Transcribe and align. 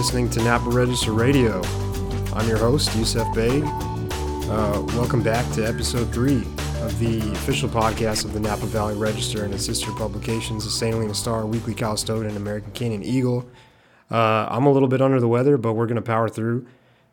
listening 0.00 0.30
to 0.30 0.42
Napa 0.42 0.70
Register 0.70 1.12
Radio. 1.12 1.60
I'm 2.32 2.48
your 2.48 2.56
host, 2.56 2.88
Yousef 2.92 3.34
Baig. 3.34 3.62
Uh, 4.48 4.80
welcome 4.96 5.22
back 5.22 5.44
to 5.52 5.62
episode 5.68 6.10
three 6.10 6.38
of 6.80 6.98
the 6.98 7.18
official 7.32 7.68
podcast 7.68 8.24
of 8.24 8.32
the 8.32 8.40
Napa 8.40 8.64
Valley 8.64 8.94
Register 8.94 9.44
and 9.44 9.52
its 9.52 9.66
sister 9.66 9.92
publications, 9.92 10.64
the 10.64 10.70
St. 10.70 10.94
Helena 10.94 11.14
Star, 11.14 11.44
Weekly 11.44 11.74
Calistogan, 11.74 12.26
and 12.28 12.38
American 12.38 12.72
Canyon 12.72 13.02
Eagle. 13.02 13.46
Uh, 14.10 14.46
I'm 14.48 14.64
a 14.64 14.72
little 14.72 14.88
bit 14.88 15.02
under 15.02 15.20
the 15.20 15.28
weather, 15.28 15.58
but 15.58 15.74
we're 15.74 15.84
going 15.84 15.96
to 15.96 16.02
power 16.02 16.30
through. 16.30 16.66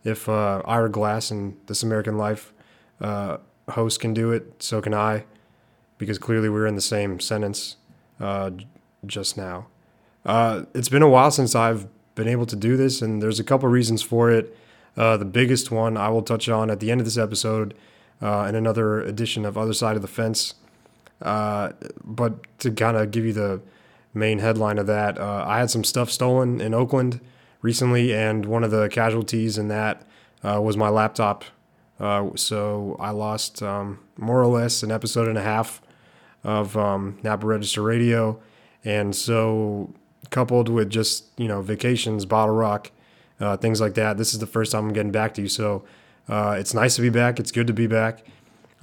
If 0.06 0.30
uh, 0.30 0.62
Ira 0.64 0.90
Glass 0.90 1.30
and 1.30 1.58
This 1.66 1.84
American 1.84 2.18
Life 2.18 2.54
uh, 3.02 3.40
host 3.70 4.00
can 4.00 4.14
do 4.14 4.32
it, 4.32 4.64
so 4.64 4.80
can 4.82 4.94
I, 4.94 5.26
because 5.98 6.18
clearly 6.18 6.48
we're 6.48 6.68
in 6.68 6.76
the 6.76 6.82
same 6.82 7.20
sentence 7.20 7.76
uh, 8.22 8.52
just 9.06 9.36
now. 9.36 9.68
Uh, 10.26 10.64
it's 10.74 10.88
been 10.88 11.02
a 11.04 11.10
while 11.10 11.32
since 11.32 11.54
I've 11.54 11.90
been 12.18 12.28
able 12.28 12.48
to 12.48 12.56
do 12.56 12.76
this, 12.76 13.02
and 13.02 13.22
there's 13.22 13.40
a 13.40 13.44
couple 13.44 13.70
reasons 13.70 14.02
for 14.02 14.30
it. 14.30 14.58
Uh, 14.98 15.16
the 15.16 15.26
biggest 15.26 15.72
one 15.72 15.96
I 15.96 16.10
will 16.10 16.24
touch 16.24 16.50
on 16.50 16.70
at 16.70 16.80
the 16.80 16.92
end 16.92 17.00
of 17.00 17.06
this 17.06 17.18
episode 17.18 17.76
uh, 18.22 18.46
in 18.50 18.56
another 18.56 19.00
edition 19.02 19.46
of 19.46 19.58
Other 19.58 19.74
Side 19.74 19.96
of 19.96 20.02
the 20.02 20.08
Fence. 20.08 20.56
Uh, 21.22 21.72
but 22.04 22.46
to 22.60 22.72
kind 22.72 22.98
of 22.98 23.12
give 23.12 23.24
you 23.24 23.34
the 23.34 23.62
main 24.14 24.40
headline 24.40 24.80
of 24.80 24.88
that, 24.88 25.20
uh, 25.20 25.46
I 25.48 25.60
had 25.60 25.70
some 25.70 25.84
stuff 25.84 26.10
stolen 26.10 26.60
in 26.60 26.74
Oakland 26.74 27.22
recently, 27.62 28.14
and 28.14 28.46
one 28.46 28.64
of 28.64 28.72
the 28.72 28.90
casualties 28.90 29.58
in 29.58 29.68
that 29.68 30.02
uh, 30.44 30.60
was 30.60 30.76
my 30.76 30.90
laptop. 30.90 31.46
Uh, 32.00 32.30
so 32.36 32.96
I 33.00 33.12
lost 33.12 33.62
um, 33.62 34.00
more 34.18 34.42
or 34.42 34.48
less 34.48 34.82
an 34.84 34.92
episode 34.92 35.28
and 35.28 35.38
a 35.38 35.44
half 35.44 35.82
of 36.44 36.76
um, 36.76 37.20
Napa 37.24 37.46
Register 37.46 37.84
Radio. 37.84 38.40
And 38.84 39.16
so 39.16 39.94
coupled 40.30 40.70
with 40.70 40.90
just 40.90 41.26
you 41.38 41.48
know 41.48 41.62
vacations, 41.62 42.26
bottle 42.26 42.56
rock, 42.56 42.92
uh, 43.40 43.58
things 43.58 43.82
like 43.82 43.94
that. 43.96 44.18
This 44.18 44.34
is 44.34 44.40
the 44.40 44.48
first 44.48 44.72
time 44.72 44.88
I'm 44.88 44.94
getting 44.94 45.12
back 45.12 45.34
to 45.36 45.42
you, 45.42 45.48
so 45.48 45.84
uh, 46.30 46.56
it's 46.60 46.74
nice 46.74 46.96
to 46.96 47.02
be 47.02 47.10
back. 47.10 47.40
It's 47.40 47.52
good 47.52 47.68
to 47.68 47.74
be 47.74 47.88
back. 47.88 48.24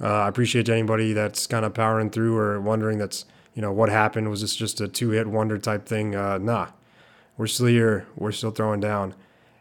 Uh, 0.01 0.07
I 0.07 0.27
appreciate 0.27 0.67
anybody 0.67 1.13
that's 1.13 1.47
kind 1.47 1.65
of 1.65 1.73
powering 1.73 2.09
through 2.09 2.37
or 2.37 2.59
wondering 2.59 2.97
that's 2.97 3.25
you 3.53 3.61
know 3.61 3.71
what 3.71 3.89
happened. 3.89 4.29
Was 4.29 4.41
this 4.41 4.55
just 4.55 4.81
a 4.81 4.87
two 4.87 5.11
hit 5.11 5.27
wonder 5.27 5.57
type 5.57 5.85
thing? 5.85 6.15
Uh, 6.15 6.37
nah, 6.37 6.67
we're 7.37 7.47
still 7.47 7.67
here. 7.67 8.07
We're 8.15 8.31
still 8.31 8.51
throwing 8.51 8.79
down. 8.79 9.15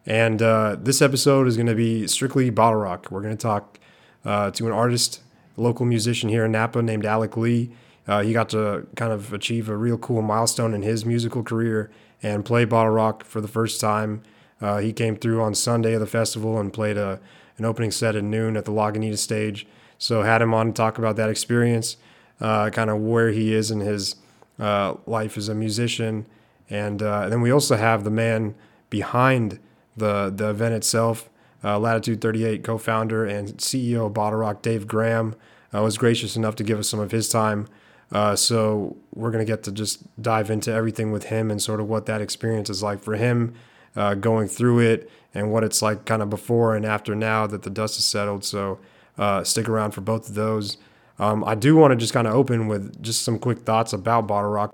And 0.06 0.42
uh, 0.42 0.76
this 0.78 1.00
episode 1.00 1.46
is 1.46 1.56
going 1.56 1.66
to 1.66 1.74
be 1.74 2.06
strictly 2.06 2.50
bottle 2.50 2.80
rock. 2.80 3.08
We're 3.10 3.22
going 3.22 3.36
to 3.36 3.42
talk 3.42 3.78
uh, 4.24 4.50
to 4.50 4.66
an 4.66 4.72
artist, 4.72 5.22
local 5.56 5.86
musician 5.86 6.28
here 6.28 6.44
in 6.44 6.52
Napa 6.52 6.82
named 6.82 7.06
Alec 7.06 7.36
Lee. 7.36 7.70
Uh, 8.06 8.22
he 8.22 8.32
got 8.32 8.48
to 8.50 8.86
kind 8.96 9.12
of 9.12 9.32
achieve 9.32 9.68
a 9.68 9.76
real 9.76 9.96
cool 9.96 10.22
milestone 10.22 10.74
in 10.74 10.82
his 10.82 11.04
musical 11.04 11.42
career 11.42 11.90
and 12.22 12.44
play 12.44 12.64
bottle 12.64 12.92
rock 12.92 13.24
for 13.24 13.40
the 13.40 13.48
first 13.48 13.80
time. 13.80 14.22
Uh, 14.60 14.78
he 14.78 14.92
came 14.92 15.16
through 15.16 15.42
on 15.42 15.54
Sunday 15.54 15.94
of 15.94 16.00
the 16.00 16.06
festival 16.06 16.58
and 16.58 16.72
played 16.72 16.96
a, 16.96 17.20
an 17.58 17.64
opening 17.64 17.90
set 17.90 18.16
at 18.16 18.24
noon 18.24 18.56
at 18.56 18.64
the 18.64 18.72
Lagunitas 18.72 19.18
stage. 19.18 19.66
So 19.98 20.22
had 20.22 20.42
him 20.42 20.52
on 20.52 20.68
to 20.68 20.72
talk 20.72 20.98
about 20.98 21.16
that 21.16 21.30
experience, 21.30 21.96
uh, 22.40 22.70
kind 22.70 22.90
of 22.90 23.00
where 23.00 23.30
he 23.30 23.54
is 23.54 23.70
in 23.70 23.80
his 23.80 24.16
uh, 24.58 24.94
life 25.06 25.36
as 25.36 25.48
a 25.48 25.54
musician, 25.54 26.26
and, 26.70 27.02
uh, 27.02 27.22
and 27.22 27.32
then 27.32 27.40
we 27.40 27.50
also 27.50 27.76
have 27.76 28.04
the 28.04 28.10
man 28.10 28.54
behind 28.90 29.58
the 29.96 30.32
the 30.34 30.50
event 30.50 30.74
itself, 30.74 31.28
uh, 31.62 31.78
Latitude 31.78 32.20
38 32.20 32.64
co-founder 32.64 33.24
and 33.24 33.56
CEO 33.58 34.06
of 34.06 34.14
Bottle 34.14 34.40
Rock, 34.40 34.62
Dave 34.62 34.86
Graham, 34.86 35.34
was 35.72 35.98
gracious 35.98 36.36
enough 36.36 36.54
to 36.56 36.64
give 36.64 36.78
us 36.78 36.88
some 36.88 37.00
of 37.00 37.10
his 37.10 37.28
time 37.28 37.66
uh, 38.14 38.36
so 38.36 38.96
we're 39.12 39.32
going 39.32 39.44
to 39.44 39.52
get 39.52 39.64
to 39.64 39.72
just 39.72 40.04
dive 40.22 40.48
into 40.48 40.72
everything 40.72 41.10
with 41.10 41.24
him 41.24 41.50
and 41.50 41.60
sort 41.60 41.80
of 41.80 41.88
what 41.88 42.06
that 42.06 42.20
experience 42.20 42.70
is 42.70 42.80
like 42.80 43.02
for 43.02 43.16
him 43.16 43.52
uh, 43.96 44.14
going 44.14 44.46
through 44.46 44.78
it 44.78 45.10
and 45.34 45.52
what 45.52 45.64
it's 45.64 45.82
like 45.82 46.04
kind 46.04 46.22
of 46.22 46.30
before 46.30 46.76
and 46.76 46.86
after 46.86 47.16
now 47.16 47.44
that 47.46 47.64
the 47.64 47.70
dust 47.70 47.96
has 47.96 48.04
settled. 48.04 48.44
So 48.44 48.78
uh, 49.18 49.42
stick 49.42 49.68
around 49.68 49.90
for 49.90 50.00
both 50.00 50.28
of 50.28 50.36
those. 50.36 50.78
Um, 51.18 51.42
I 51.44 51.56
do 51.56 51.74
want 51.74 51.90
to 51.90 51.96
just 51.96 52.12
kind 52.12 52.28
of 52.28 52.34
open 52.34 52.68
with 52.68 53.02
just 53.02 53.22
some 53.22 53.38
quick 53.38 53.60
thoughts 53.60 53.92
about 53.92 54.28
Bottle 54.28 54.50
Rock. 54.50 54.72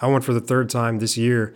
I 0.00 0.08
went 0.08 0.24
for 0.24 0.32
the 0.32 0.40
third 0.40 0.70
time 0.70 0.98
this 0.98 1.16
year, 1.16 1.54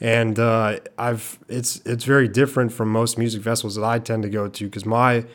and 0.00 0.38
uh, 0.38 0.78
I've 0.98 1.38
it's 1.48 1.76
it's 1.84 2.04
very 2.04 2.26
different 2.26 2.72
from 2.72 2.90
most 2.90 3.18
music 3.18 3.42
festivals 3.42 3.76
that 3.76 3.84
I 3.84 3.98
tend 3.98 4.22
to 4.24 4.30
go 4.30 4.48
to 4.48 4.64
because 4.64 4.84
my 4.84 5.26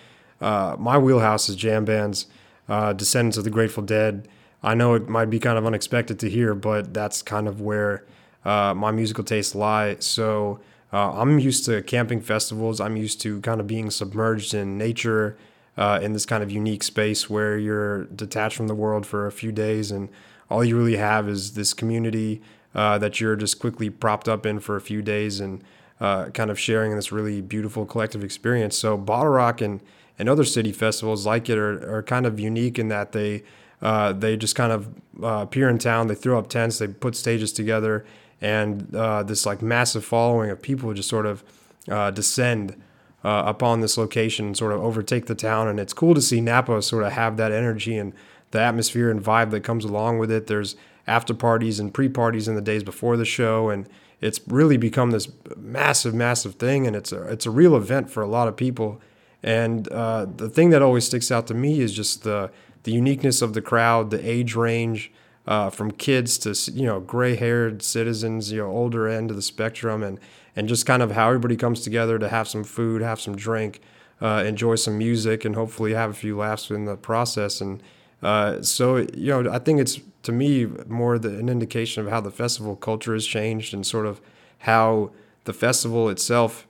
uh, 0.41 0.75
my 0.79 0.97
wheelhouse 0.97 1.49
is 1.49 1.55
jam 1.55 1.85
bands, 1.85 2.25
uh, 2.67 2.93
Descendants 2.93 3.37
of 3.37 3.43
the 3.43 3.49
Grateful 3.49 3.83
Dead. 3.83 4.27
I 4.61 4.75
know 4.75 4.93
it 4.93 5.07
might 5.07 5.29
be 5.29 5.39
kind 5.39 5.57
of 5.57 5.65
unexpected 5.65 6.19
to 6.19 6.29
hear, 6.29 6.53
but 6.53 6.93
that's 6.93 7.21
kind 7.21 7.47
of 7.47 7.61
where 7.61 8.05
uh, 8.45 8.73
my 8.73 8.91
musical 8.91 9.23
tastes 9.23 9.55
lie. 9.55 9.97
So 9.99 10.59
uh, 10.91 11.19
I'm 11.19 11.39
used 11.39 11.65
to 11.65 11.81
camping 11.83 12.21
festivals. 12.21 12.81
I'm 12.81 12.97
used 12.97 13.21
to 13.21 13.39
kind 13.41 13.61
of 13.61 13.67
being 13.67 13.89
submerged 13.89 14.53
in 14.53 14.77
nature 14.77 15.37
uh, 15.77 15.99
in 16.01 16.13
this 16.13 16.25
kind 16.25 16.43
of 16.43 16.51
unique 16.51 16.83
space 16.83 17.29
where 17.29 17.57
you're 17.57 18.05
detached 18.05 18.57
from 18.57 18.67
the 18.67 18.75
world 18.75 19.05
for 19.05 19.27
a 19.27 19.31
few 19.31 19.51
days 19.51 19.91
and 19.91 20.09
all 20.49 20.63
you 20.63 20.77
really 20.77 20.97
have 20.97 21.29
is 21.29 21.53
this 21.53 21.73
community 21.73 22.41
uh, 22.75 22.97
that 22.97 23.21
you're 23.21 23.35
just 23.35 23.59
quickly 23.59 23.89
propped 23.89 24.27
up 24.27 24.45
in 24.45 24.59
for 24.59 24.75
a 24.75 24.81
few 24.81 25.01
days 25.01 25.39
and 25.39 25.63
uh, 26.01 26.25
kind 26.29 26.49
of 26.49 26.59
sharing 26.59 26.95
this 26.95 27.11
really 27.11 27.41
beautiful 27.41 27.85
collective 27.85 28.23
experience. 28.23 28.77
So 28.77 28.97
Bottle 28.97 29.31
Rock 29.31 29.61
and, 29.61 29.81
and 30.17 30.27
other 30.27 30.43
city 30.43 30.71
festivals 30.71 31.25
like 31.25 31.49
it 31.49 31.57
are, 31.57 31.97
are 31.97 32.03
kind 32.03 32.25
of 32.25 32.39
unique 32.39 32.79
in 32.79 32.89
that 32.89 33.11
they 33.11 33.43
uh, 33.81 34.13
they 34.13 34.35
just 34.37 34.55
kind 34.55 34.71
of 34.71 34.87
uh, 35.21 35.43
appear 35.43 35.69
in 35.69 35.77
town. 35.77 36.07
They 36.07 36.15
throw 36.15 36.37
up 36.37 36.49
tents. 36.49 36.79
They 36.79 36.87
put 36.87 37.15
stages 37.15 37.51
together, 37.51 38.05
and 38.41 38.93
uh, 38.95 39.23
this 39.23 39.45
like 39.45 39.61
massive 39.61 40.03
following 40.03 40.49
of 40.49 40.61
people 40.61 40.93
just 40.93 41.09
sort 41.09 41.25
of 41.25 41.43
uh, 41.89 42.11
descend 42.11 42.81
uh, 43.23 43.43
upon 43.45 43.81
this 43.81 43.97
location 43.97 44.47
and 44.47 44.57
sort 44.57 44.73
of 44.73 44.81
overtake 44.81 45.25
the 45.25 45.35
town. 45.35 45.67
And 45.67 45.79
it's 45.79 45.93
cool 45.93 46.13
to 46.13 46.21
see 46.21 46.41
Napa 46.41 46.81
sort 46.81 47.03
of 47.03 47.13
have 47.13 47.37
that 47.37 47.51
energy 47.51 47.97
and 47.97 48.13
the 48.51 48.59
atmosphere 48.59 49.09
and 49.11 49.21
vibe 49.23 49.51
that 49.51 49.63
comes 49.63 49.85
along 49.85 50.19
with 50.19 50.31
it. 50.31 50.47
There's 50.47 50.75
after 51.07 51.33
parties 51.33 51.79
and 51.79 51.93
pre 51.93 52.09
parties 52.09 52.47
in 52.47 52.55
the 52.55 52.61
days 52.61 52.83
before 52.83 53.17
the 53.17 53.25
show, 53.25 53.69
and 53.69 53.87
it's 54.21 54.39
really 54.47 54.77
become 54.77 55.11
this 55.11 55.29
massive, 55.57 56.13
massive 56.13 56.55
thing. 56.55 56.85
And 56.85 56.95
it's 56.95 57.11
a 57.11 57.23
it's 57.23 57.45
a 57.45 57.51
real 57.51 57.75
event 57.75 58.09
for 58.09 58.21
a 58.21 58.27
lot 58.27 58.47
of 58.47 58.55
people. 58.55 59.01
And 59.41 59.87
uh, 59.89 60.25
the 60.25 60.49
thing 60.49 60.69
that 60.71 60.81
always 60.81 61.05
sticks 61.05 61.31
out 61.31 61.47
to 61.47 61.53
me 61.53 61.79
is 61.79 61.93
just 61.93 62.23
the 62.23 62.51
the 62.83 62.91
uniqueness 62.91 63.41
of 63.41 63.53
the 63.53 63.61
crowd, 63.61 64.11
the 64.11 64.29
age 64.29 64.55
range, 64.55 65.11
uh, 65.47 65.69
from 65.69 65.91
kids 65.91 66.37
to 66.37 66.71
you 66.71 66.85
know 66.85 66.99
gray-haired 66.99 67.81
citizens, 67.81 68.51
you 68.51 68.59
know 68.59 68.69
older 68.69 69.07
end 69.07 69.29
of 69.31 69.35
the 69.35 69.41
spectrum, 69.41 70.03
and 70.03 70.19
and 70.55 70.67
just 70.69 70.85
kind 70.85 71.01
of 71.01 71.11
how 71.11 71.27
everybody 71.27 71.55
comes 71.55 71.81
together 71.81 72.19
to 72.19 72.29
have 72.29 72.47
some 72.47 72.63
food, 72.63 73.01
have 73.01 73.19
some 73.19 73.35
drink, 73.35 73.81
uh, 74.21 74.43
enjoy 74.45 74.75
some 74.75 74.97
music, 74.97 75.45
and 75.45 75.55
hopefully 75.55 75.93
have 75.93 76.11
a 76.11 76.13
few 76.13 76.37
laughs 76.37 76.69
in 76.69 76.85
the 76.85 76.95
process. 76.95 77.61
And 77.61 77.81
uh, 78.21 78.61
so 78.61 78.97
you 78.97 79.41
know, 79.41 79.51
I 79.51 79.59
think 79.59 79.79
it's 79.79 79.99
to 80.23 80.31
me 80.31 80.65
more 80.87 81.17
the, 81.17 81.37
an 81.39 81.49
indication 81.49 82.05
of 82.05 82.11
how 82.11 82.21
the 82.21 82.31
festival 82.31 82.75
culture 82.75 83.13
has 83.13 83.25
changed 83.25 83.73
and 83.73 83.85
sort 83.85 84.05
of 84.05 84.21
how 84.59 85.11
the 85.45 85.53
festival 85.53 86.09
itself, 86.09 86.67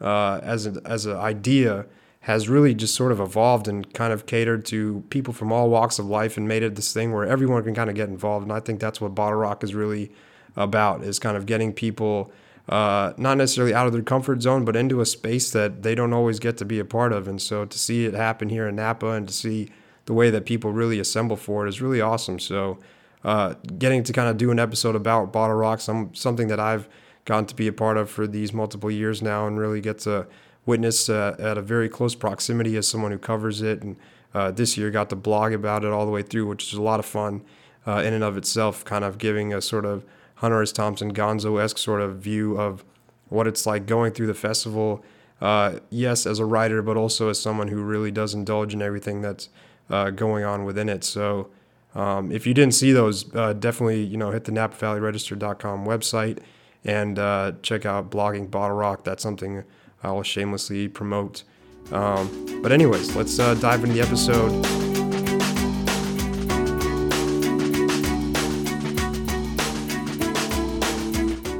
uh, 0.00 0.38
as 0.42 0.66
an 0.66 0.78
as 0.84 1.06
an 1.06 1.16
idea 1.16 1.86
has 2.20 2.48
really 2.48 2.74
just 2.74 2.94
sort 2.94 3.12
of 3.12 3.20
evolved 3.20 3.66
and 3.66 3.92
kind 3.94 4.12
of 4.12 4.26
catered 4.26 4.64
to 4.66 5.02
people 5.08 5.32
from 5.32 5.50
all 5.50 5.70
walks 5.70 5.98
of 5.98 6.06
life 6.06 6.36
and 6.36 6.46
made 6.46 6.62
it 6.62 6.74
this 6.74 6.92
thing 6.92 7.12
where 7.12 7.24
everyone 7.24 7.64
can 7.64 7.74
kind 7.74 7.88
of 7.88 7.96
get 7.96 8.08
involved. 8.08 8.42
And 8.42 8.52
I 8.52 8.60
think 8.60 8.78
that's 8.78 9.00
what 9.00 9.14
Bottle 9.14 9.38
Rock 9.38 9.64
is 9.64 9.74
really 9.74 10.12
about 10.56 11.02
is 11.02 11.18
kind 11.18 11.36
of 11.36 11.46
getting 11.46 11.72
people 11.72 12.30
uh, 12.68 13.14
not 13.16 13.38
necessarily 13.38 13.72
out 13.72 13.86
of 13.86 13.94
their 13.94 14.02
comfort 14.02 14.42
zone, 14.42 14.66
but 14.66 14.76
into 14.76 15.00
a 15.00 15.06
space 15.06 15.50
that 15.50 15.82
they 15.82 15.94
don't 15.94 16.12
always 16.12 16.38
get 16.38 16.58
to 16.58 16.64
be 16.64 16.78
a 16.78 16.84
part 16.84 17.12
of. 17.12 17.26
And 17.26 17.40
so 17.40 17.64
to 17.64 17.78
see 17.78 18.04
it 18.04 18.12
happen 18.12 18.50
here 18.50 18.68
in 18.68 18.76
Napa 18.76 19.08
and 19.08 19.26
to 19.26 19.32
see 19.34 19.70
the 20.04 20.12
way 20.12 20.28
that 20.30 20.44
people 20.44 20.72
really 20.72 21.00
assemble 21.00 21.36
for 21.36 21.64
it 21.64 21.70
is 21.70 21.80
really 21.80 22.02
awesome. 22.02 22.38
So 22.38 22.78
uh, 23.24 23.54
getting 23.78 24.02
to 24.04 24.12
kind 24.12 24.28
of 24.28 24.36
do 24.36 24.50
an 24.50 24.58
episode 24.58 24.94
about 24.94 25.32
Bottle 25.32 25.56
Rock, 25.56 25.80
some, 25.80 26.14
something 26.14 26.48
that 26.48 26.60
I've 26.60 26.86
gotten 27.24 27.46
to 27.46 27.54
be 27.54 27.66
a 27.66 27.72
part 27.72 27.96
of 27.96 28.10
for 28.10 28.26
these 28.26 28.52
multiple 28.52 28.90
years 28.90 29.22
now 29.22 29.46
and 29.46 29.58
really 29.58 29.80
get 29.80 30.00
to 30.00 30.26
witnessed 30.66 31.08
uh, 31.10 31.34
at 31.38 31.58
a 31.58 31.62
very 31.62 31.88
close 31.88 32.14
proximity 32.14 32.76
as 32.76 32.86
someone 32.86 33.12
who 33.12 33.18
covers 33.18 33.62
it. 33.62 33.82
And 33.82 33.96
uh, 34.34 34.50
this 34.50 34.76
year 34.76 34.90
got 34.90 35.10
to 35.10 35.16
blog 35.16 35.52
about 35.52 35.84
it 35.84 35.90
all 35.90 36.06
the 36.06 36.12
way 36.12 36.22
through, 36.22 36.46
which 36.46 36.72
is 36.72 36.74
a 36.74 36.82
lot 36.82 37.00
of 37.00 37.06
fun 37.06 37.42
uh, 37.86 38.02
in 38.04 38.14
and 38.14 38.24
of 38.24 38.36
itself, 38.36 38.84
kind 38.84 39.04
of 39.04 39.18
giving 39.18 39.52
a 39.52 39.60
sort 39.60 39.84
of 39.84 40.04
Hunter 40.36 40.62
S. 40.62 40.72
Thompson 40.72 41.12
Gonzo 41.12 41.62
esque 41.62 41.78
sort 41.78 42.00
of 42.00 42.18
view 42.18 42.58
of 42.58 42.84
what 43.28 43.46
it's 43.46 43.66
like 43.66 43.86
going 43.86 44.12
through 44.12 44.26
the 44.26 44.34
festival. 44.34 45.04
Uh, 45.40 45.78
yes, 45.88 46.26
as 46.26 46.38
a 46.38 46.44
writer, 46.44 46.82
but 46.82 46.96
also 46.96 47.30
as 47.30 47.40
someone 47.40 47.68
who 47.68 47.82
really 47.82 48.10
does 48.10 48.34
indulge 48.34 48.74
in 48.74 48.82
everything 48.82 49.22
that's 49.22 49.48
uh, 49.88 50.10
going 50.10 50.44
on 50.44 50.64
within 50.64 50.88
it. 50.88 51.02
So, 51.02 51.48
um, 51.94 52.30
if 52.30 52.46
you 52.46 52.54
didn't 52.54 52.74
see 52.74 52.92
those, 52.92 53.34
uh, 53.34 53.54
definitely 53.54 54.02
you 54.04 54.16
know 54.16 54.30
hit 54.30 54.44
the 54.44 54.52
NapaValleyRegister.com 54.52 55.86
website 55.86 56.38
and 56.84 57.16
check 57.62 57.86
out 57.86 58.10
blogging 58.10 58.50
Bottle 58.50 58.76
Rock. 58.76 59.04
That's 59.04 59.22
something 59.22 59.64
I'll 60.02 60.22
shamelessly 60.22 60.88
promote. 60.88 61.44
Um, 61.92 62.60
but, 62.62 62.72
anyways, 62.72 63.16
let's 63.16 63.38
uh, 63.38 63.54
dive 63.54 63.84
into 63.84 63.94
the 63.94 64.00
episode. 64.00 64.50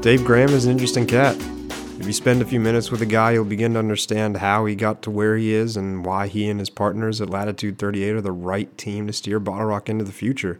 Dave 0.01 0.25
Graham 0.25 0.49
is 0.49 0.65
an 0.65 0.71
interesting 0.71 1.05
cat. 1.05 1.35
If 1.99 2.07
you 2.07 2.13
spend 2.13 2.41
a 2.41 2.45
few 2.45 2.59
minutes 2.59 2.89
with 2.89 3.03
a 3.03 3.05
guy, 3.05 3.33
you'll 3.33 3.45
begin 3.45 3.73
to 3.73 3.79
understand 3.79 4.37
how 4.37 4.65
he 4.65 4.73
got 4.73 5.03
to 5.03 5.11
where 5.11 5.37
he 5.37 5.53
is 5.53 5.77
and 5.77 6.03
why 6.03 6.27
he 6.27 6.49
and 6.49 6.59
his 6.59 6.71
partners 6.71 7.21
at 7.21 7.29
Latitude 7.29 7.77
38 7.77 8.15
are 8.15 8.21
the 8.21 8.31
right 8.31 8.75
team 8.79 9.05
to 9.05 9.13
steer 9.13 9.39
BottleRock 9.39 9.87
into 9.87 10.03
the 10.03 10.11
future. 10.11 10.59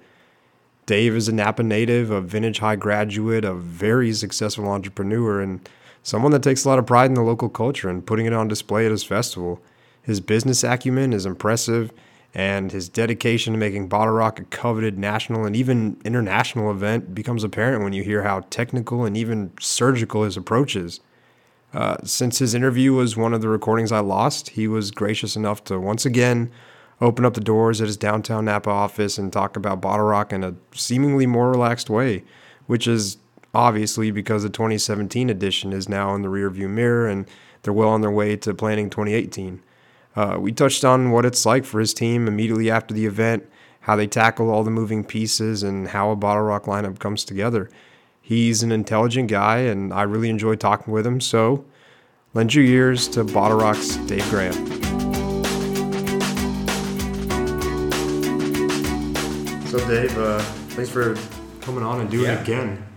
Dave 0.86 1.16
is 1.16 1.28
a 1.28 1.32
Napa 1.32 1.64
native, 1.64 2.12
a 2.12 2.22
vintage 2.22 2.60
high 2.60 2.76
graduate, 2.76 3.44
a 3.44 3.56
very 3.56 4.14
successful 4.14 4.70
entrepreneur, 4.70 5.42
and 5.42 5.68
someone 6.04 6.32
that 6.32 6.44
takes 6.44 6.66
a 6.66 6.70
lot 6.70 6.80
of 6.80 6.86
pride 6.86 7.10
in 7.10 7.16
the 7.16 7.22
local 7.22 7.50
culture 7.50 7.90
and 7.90 8.06
putting 8.06 8.26
it 8.26 8.34
on 8.34 8.48
display 8.48 8.86
at 8.86 8.92
his 8.92 9.04
festival. 9.04 9.62
His 10.02 10.20
business 10.20 10.64
acumen 10.64 11.14
is 11.14 11.26
impressive, 11.26 11.92
and 12.34 12.72
his 12.72 12.90
dedication 12.90 13.54
to 13.54 13.60
making 13.60 13.88
Bottle 13.88 14.14
Rock 14.14 14.40
a 14.40 14.46
coveted 14.46 14.98
national 14.98 15.46
and 15.46 15.56
even 15.56 16.00
international 16.06 16.72
event 16.72 17.14
becomes 17.14 17.44
apparent 17.44 17.84
when 17.84 17.94
you 17.94 18.04
hear 18.04 18.24
how 18.24 18.42
technical 18.50 19.06
and 19.06 19.18
even 19.18 19.52
surgical 19.60 20.24
his 20.24 20.38
approach 20.38 20.76
is. 20.76 21.02
Uh, 21.74 21.98
since 22.04 22.40
his 22.40 22.54
interview 22.54 22.94
was 22.94 23.16
one 23.16 23.34
of 23.34 23.42
the 23.42 23.50
recordings 23.50 23.92
I 23.92 24.00
lost, 24.00 24.52
he 24.52 24.68
was 24.68 24.92
gracious 24.92 25.36
enough 25.36 25.64
to 25.66 25.80
once 25.80 26.06
again 26.06 26.52
open 27.00 27.26
up 27.26 27.34
the 27.34 27.42
doors 27.42 27.82
at 27.82 27.88
his 27.88 27.98
downtown 27.98 28.46
Napa 28.46 28.70
office 28.70 29.18
and 29.18 29.34
talk 29.34 29.58
about 29.58 29.82
Bottle 29.82 30.06
Rock 30.06 30.32
in 30.32 30.44
a 30.44 30.56
seemingly 30.74 31.26
more 31.26 31.50
relaxed 31.50 31.90
way, 31.90 32.24
which 32.68 32.88
is 32.88 33.18
obviously 33.54 34.12
because 34.12 34.44
the 34.44 34.50
2017 34.50 35.30
edition 35.30 35.74
is 35.74 35.90
now 35.90 36.16
in 36.16 36.22
the 36.22 36.28
rearview 36.28 36.70
mirror 36.70 37.08
and 37.08 37.28
they're 37.64 37.74
well 37.74 37.90
on 37.90 38.02
their 38.02 38.12
way 38.12 38.36
to 38.38 38.54
planning 38.54 38.90
2018. 38.90 39.62
Uh, 40.16 40.38
we 40.40 40.52
touched 40.52 40.84
on 40.84 41.12
what 41.12 41.26
it's 41.26 41.46
like 41.46 41.64
for 41.64 41.80
his 41.80 41.94
team 41.94 42.28
immediately 42.28 42.70
after 42.70 42.94
the 42.94 43.06
event, 43.06 43.48
how 43.82 43.96
they 43.96 44.08
tackle 44.08 44.50
all 44.50 44.64
the 44.64 44.72
moving 44.72 45.04
pieces, 45.04 45.64
and 45.64 45.90
how 45.90 46.12
a 46.12 46.16
Bottle 46.16 46.44
Rock 46.44 46.66
lineup 46.66 47.00
comes 47.00 47.24
together. 47.24 47.70
He's 48.22 48.62
an 48.62 48.72
intelligent 48.72 49.30
guy, 49.30 49.60
and 49.60 49.94
I 49.94 50.04
really 50.04 50.30
enjoy 50.30 50.56
talking 50.56 50.94
with 50.94 51.08
him. 51.08 51.22
So, 51.22 51.66
lend 52.34 52.54
your 52.54 52.66
ears 52.66 53.08
to 53.10 53.24
Bottle 53.24 53.58
Rock's 53.58 53.96
Dave 53.98 54.30
Graham. 54.30 54.54
So, 59.68 59.80
Dave, 59.88 60.18
uh, 60.18 60.40
thanks 60.76 60.92
for 60.92 61.16
coming 61.62 61.84
on 61.84 62.02
and 62.02 62.12
doing 62.12 62.26
yeah. 62.26 62.40
it 62.40 62.42
again. 62.42 62.91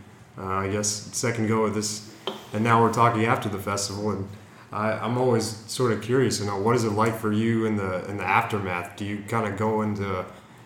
Uh, 0.44 0.48
I 0.48 0.68
guess 0.68 0.88
second 0.88 1.48
go 1.48 1.64
of 1.64 1.74
this, 1.74 2.12
and 2.52 2.62
now 2.62 2.82
we're 2.82 2.92
talking 2.92 3.24
after 3.24 3.48
the 3.48 3.58
festival 3.58 4.10
and 4.10 4.28
I, 4.74 5.06
am 5.06 5.16
always 5.18 5.46
sort 5.70 5.92
of 5.92 6.02
curious, 6.02 6.40
you 6.40 6.46
know, 6.46 6.58
what 6.58 6.74
is 6.74 6.82
it 6.82 6.90
like 6.90 7.16
for 7.16 7.32
you 7.32 7.64
in 7.64 7.76
the 7.76 8.04
in 8.10 8.16
the 8.16 8.24
aftermath? 8.24 8.96
Do 8.96 9.04
you 9.04 9.22
kind 9.28 9.46
of 9.46 9.56
go 9.56 9.82
into, 9.82 10.24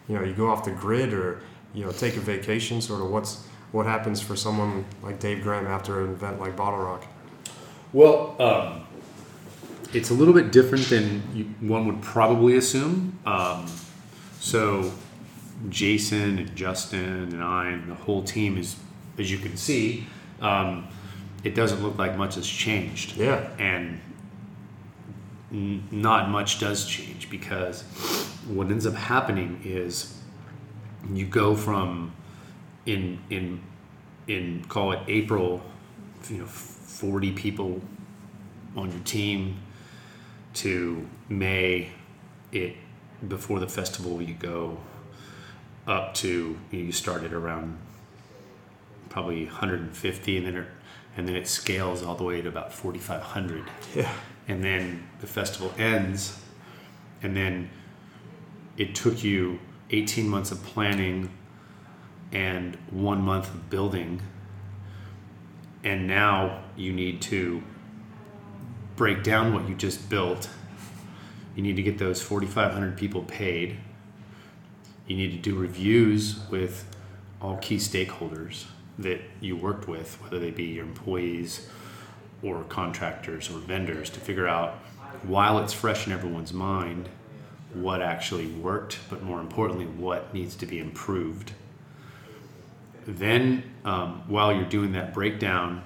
you 0.09 0.17
know, 0.17 0.25
you 0.25 0.33
go 0.33 0.51
off 0.51 0.65
the 0.65 0.71
grid 0.71 1.13
or 1.13 1.43
you 1.75 1.85
know 1.85 1.93
take 1.93 2.17
a 2.17 2.21
vacation? 2.21 2.81
Sort 2.81 3.03
of 3.03 3.11
what's 3.11 3.47
what 3.71 3.85
happens 3.85 4.21
for 4.21 4.35
someone 4.35 4.87
like 5.03 5.21
Dave 5.21 5.43
Graham 5.43 5.67
after 5.67 6.05
an 6.05 6.13
event 6.13 6.41
like 6.41 6.57
Bottle 6.57 6.81
Rock? 6.81 7.07
Well, 7.93 8.35
um, 8.41 8.87
it's 9.93 10.09
a 10.09 10.15
little 10.15 10.35
bit 10.35 10.53
different 10.53 10.87
than 10.87 11.23
you, 11.35 11.45
one 11.69 11.87
would 11.87 12.01
probably 12.01 12.57
assume. 12.57 13.19
Um, 13.27 13.67
so, 14.41 14.91
Jason 15.69 16.39
and 16.39 16.57
Justin 16.57 17.35
and 17.35 17.43
I 17.43 17.69
and 17.69 17.91
the 17.91 17.95
whole 17.95 18.23
team 18.23 18.57
is, 18.57 18.77
as 19.19 19.31
you 19.31 19.39
can 19.39 19.57
see. 19.57 20.07
Um, 20.41 20.89
it 21.45 21.55
doesn't 21.55 21.83
look 21.83 21.99
like 21.99 22.17
much 22.17 22.35
has 22.37 22.47
changed. 22.47 23.17
Yeah. 23.17 23.49
And 23.59 24.01
n- 25.53 25.87
not 25.91 26.31
much 26.31 26.59
does 26.59 26.87
change 26.87 27.31
because 27.31 27.83
what 28.47 28.69
ends 28.69 28.87
up 28.87 28.95
happening 28.95 29.61
is 29.65 30.21
you 31.13 31.27
go 31.27 31.55
from 31.55 32.13
in 32.87 33.19
in 33.31 33.61
in 34.27 34.65
call 34.69 34.93
it 34.93 35.01
April, 35.07 35.63
you 36.29 36.39
know, 36.39 36.47
40 36.47 37.33
people 37.33 37.81
on 38.77 38.91
your 38.91 39.01
team 39.01 39.59
to 40.55 41.07
May 41.29 41.91
it 42.53 42.77
before 43.27 43.59
the 43.61 43.69
festival 43.69 44.21
you 44.23 44.35
go 44.35 44.79
up 45.87 46.15
to 46.15 46.29
you, 46.71 46.79
know, 46.79 46.85
you 46.87 46.93
started 46.93 47.33
around 47.33 47.79
probably 49.09 49.45
150 49.47 50.37
and 50.37 50.47
then 50.47 50.57
it 50.57 50.69
and 51.19 51.27
then 51.27 51.35
it 51.35 51.49
scales 51.49 52.05
all 52.05 52.15
the 52.15 52.23
way 52.23 52.41
to 52.41 52.49
about 52.49 52.73
4,500. 52.73 53.65
Yeah. 53.95 54.11
And 54.47 54.63
then 54.63 55.09
the 55.21 55.27
festival 55.27 55.75
ends, 55.77 56.41
and 57.23 57.37
then 57.37 57.71
it 58.77 58.95
took 58.95 59.25
you 59.25 59.59
18 59.91 60.29
months 60.29 60.53
of 60.53 60.63
planning 60.63 61.29
and 62.31 62.77
one 62.91 63.21
month 63.21 63.53
of 63.53 63.69
building, 63.69 64.23
and 65.83 66.07
now 66.07 66.63
you 66.77 66.93
need 66.93 67.21
to 67.23 67.65
break 68.95 69.25
down 69.25 69.53
what 69.53 69.69
you 69.69 69.75
just 69.75 70.09
built. 70.09 70.49
You 71.57 71.63
need 71.65 71.77
to 71.77 71.83
get 71.83 71.99
those 71.99 72.23
4,500 72.23 72.97
people 72.97 73.25
paid. 73.25 73.77
You 75.09 75.17
need 75.17 75.33
to 75.33 75.39
do 75.39 75.57
reviews 75.57 76.49
with 76.49 76.85
all 77.41 77.57
key 77.57 77.79
stakeholders 77.79 78.67
that 78.99 79.21
you 79.41 79.57
worked 79.57 79.89
with, 79.89 80.21
whether 80.23 80.39
they 80.39 80.51
be 80.51 80.65
your 80.65 80.85
employees 80.85 81.69
or 82.43 82.65
contractors 82.65 83.51
or 83.51 83.59
vendors, 83.59 84.11
to 84.11 84.21
figure 84.21 84.49
out 84.49 84.75
while 85.23 85.59
it's 85.59 85.73
fresh 85.73 86.07
in 86.07 86.13
everyone's 86.13 86.53
mind 86.53 87.09
what 87.75 88.01
actually 88.01 88.47
worked, 88.47 88.99
but 89.11 89.23
more 89.23 89.41
importantly, 89.41 89.87
what 89.87 90.33
needs 90.33 90.57
to 90.57 90.67
be 90.67 90.79
improved. 90.79 91.53
Then, 93.07 93.63
um, 93.85 94.23
while 94.27 94.53
you're 94.53 94.65
doing 94.65 94.93
that 94.93 95.15
breakdown 95.15 95.83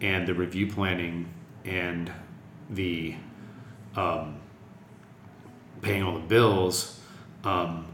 and 0.00 0.26
the 0.26 0.34
review 0.34 0.70
planning 0.70 1.28
and 1.64 2.12
the 2.70 3.16
um, 3.96 4.36
paying 5.82 6.02
all 6.02 6.14
the 6.14 6.26
bills, 6.26 7.00
um, 7.44 7.86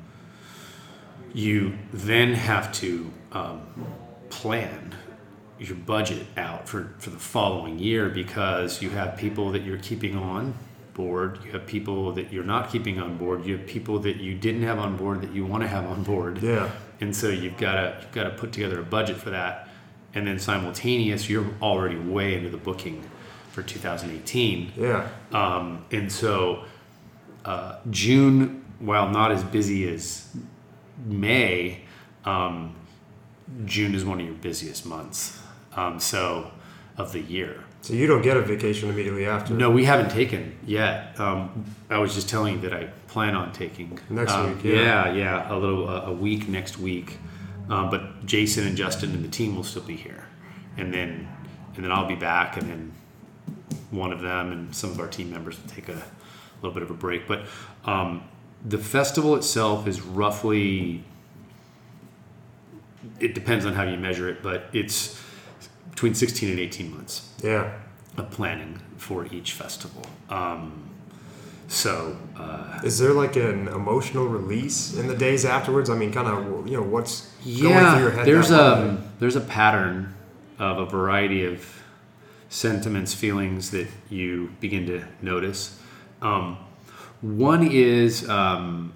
you 1.33 1.79
then 1.93 2.35
have 2.35 2.73
to 2.73 3.11
um, 3.33 3.63
plan 4.35 4.95
your 5.59 5.77
budget 5.77 6.27
out 6.37 6.69
for, 6.69 6.95
for 6.99 7.11
the 7.11 7.19
following 7.19 7.79
year 7.79 8.09
because 8.09 8.83
you 8.83 8.91
have 8.91 9.17
people 9.17 9.53
that 9.53 9.63
you're 9.63 9.79
keeping 9.79 10.17
on 10.17 10.53
board, 10.93 11.39
you 11.45 11.53
have 11.53 11.67
people 11.67 12.13
that 12.13 12.33
you're 12.33 12.45
not 12.45 12.71
keeping 12.71 13.01
on 13.01 13.17
board, 13.17 13.45
you 13.45 13.57
have 13.57 13.67
people 13.67 13.99
that 14.01 14.17
you 14.17 14.35
didn't 14.35 14.63
have 14.63 14.79
on 14.79 14.97
board 14.97 15.21
that 15.23 15.33
you 15.33 15.47
want 15.47 15.63
to 15.63 15.69
have 15.69 15.87
on 15.87 16.03
board. 16.03 16.43
Yeah. 16.43 16.71
And 17.01 17.15
so 17.15 17.29
you've 17.29 17.57
got 17.57 17.75
to 17.75 17.97
you've 18.01 18.13
got 18.13 18.25
to 18.25 18.31
put 18.31 18.53
together 18.53 18.81
a 18.81 18.85
budget 18.85 19.17
for 19.17 19.31
that. 19.31 19.69
And 20.15 20.27
then 20.27 20.39
simultaneous, 20.39 21.29
you're 21.29 21.47
already 21.61 21.97
way 21.97 22.35
into 22.35 22.49
the 22.49 22.57
booking 22.57 23.03
for 23.51 23.63
2018. 23.63 24.73
Yeah. 24.77 25.09
Um, 25.33 25.85
and 25.91 26.11
so 26.11 26.65
uh, 27.45 27.79
June, 27.91 28.65
while 28.79 29.09
not 29.09 29.33
as 29.33 29.43
busy 29.43 29.89
as 29.89 30.29
May, 31.05 31.81
um, 32.25 32.77
June 33.65 33.95
is 33.95 34.05
one 34.05 34.21
of 34.21 34.27
your 34.27 34.35
busiest 34.35 34.87
months. 34.87 35.41
Um, 35.77 35.99
so 35.99 36.53
of 36.97 37.13
the 37.13 37.21
year. 37.21 37.65
So 37.81 37.93
you 37.93 38.07
don't 38.07 38.23
get 38.23 38.37
a 38.37 38.41
vacation 38.41 38.89
immediately 38.89 39.27
after. 39.27 39.53
No, 39.53 39.71
we 39.71 39.85
haven't 39.85 40.11
taken 40.11 40.57
yet. 40.65 41.19
Um, 41.21 41.65
I 41.91 41.99
was 41.99 42.15
just 42.15 42.29
telling 42.29 42.55
you 42.55 42.61
that 42.63 42.73
I 42.73 42.85
plan 43.09 43.35
on 43.35 43.53
taking 43.53 43.99
next 44.09 44.33
um, 44.33 44.55
week. 44.55 44.65
Yeah. 44.65 44.73
yeah, 45.09 45.13
yeah, 45.13 45.55
a 45.55 45.57
little 45.57 45.89
uh, 45.89 46.07
a 46.07 46.13
week 46.13 46.49
next 46.49 46.79
week. 46.79 47.19
Um, 47.69 47.91
but 47.91 48.25
Jason 48.25 48.67
and 48.67 48.77
Justin 48.77 49.13
and 49.13 49.25
the 49.25 49.29
team 49.29 49.57
will 49.57 49.65
still 49.65 49.83
be 49.83 49.97
here, 49.97 50.27
and 50.77 50.93
then 50.93 51.29
and 51.75 51.85
then 51.85 51.93
I'll 51.93 52.07
be 52.07 52.15
back, 52.15 52.57
and 52.57 52.71
then 52.71 52.93
one 53.91 54.13
of 54.13 54.21
them 54.21 54.53
and 54.53 54.75
some 54.75 54.91
of 54.91 55.01
our 55.01 55.09
team 55.09 55.31
members 55.31 55.61
will 55.61 55.69
take 55.69 55.89
a 55.89 56.03
little 56.63 56.73
bit 56.73 56.83
of 56.83 56.91
a 56.91 56.95
break. 56.95 57.27
But 57.27 57.45
um, 57.85 58.25
the 58.65 58.79
festival 58.79 59.35
itself 59.37 59.87
is 59.87 60.01
roughly 60.01 61.05
it 63.21 63.35
depends 63.35 63.67
on 63.67 63.75
how 63.75 63.85
you 63.85 63.97
measure 63.97 64.29
it, 64.29 64.43
but 64.43 64.67
it's 64.73 65.21
between 65.91 66.15
16 66.15 66.51
and 66.51 66.59
18 66.59 66.95
months. 66.95 67.29
Yeah. 67.43 67.73
Of 68.17 68.31
planning 68.31 68.81
for 68.97 69.27
each 69.27 69.53
festival. 69.53 70.05
Um, 70.29 70.91
so, 71.69 72.17
uh, 72.37 72.81
is 72.85 72.99
there 72.99 73.13
like 73.13 73.37
an 73.37 73.69
emotional 73.69 74.27
release 74.27 74.95
in 74.95 75.09
the 75.09 75.17
days 75.17 75.45
afterwards? 75.45 75.91
I 75.91 75.97
mean, 75.97 76.13
kind 76.13 76.29
of, 76.29 76.69
you 76.69 76.77
know, 76.77 76.83
what's 76.83 77.33
yeah, 77.45 78.23
There's 78.25 78.51
a 78.51 79.03
there's 79.19 79.37
a 79.37 79.41
pattern 79.41 80.15
of 80.59 80.79
a 80.79 80.87
variety 80.87 81.45
of 81.45 81.83
sentiments, 82.49 83.15
feelings 83.15 83.71
that 83.71 83.89
you 84.09 84.53
begin 84.61 84.87
to 84.87 85.05
notice. 85.21 85.81
Um, 86.23 86.59
one 87.21 87.67
is 87.67 88.29
um, 88.29 88.93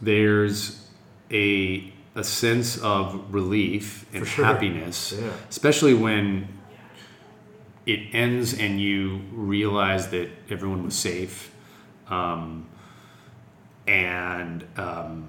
there's 0.00 0.88
a 1.30 1.92
a 2.16 2.24
sense 2.24 2.78
of 2.78 3.32
relief 3.32 4.06
and 4.12 4.26
sure. 4.26 4.44
happiness, 4.44 5.14
yeah. 5.16 5.30
especially 5.48 5.94
when 5.94 6.48
it 7.84 8.00
ends 8.12 8.58
and 8.58 8.80
you 8.80 9.20
realize 9.32 10.08
that 10.08 10.28
everyone 10.50 10.82
was 10.82 10.96
safe 10.96 11.52
um, 12.08 12.66
and 13.86 14.66
um, 14.76 15.28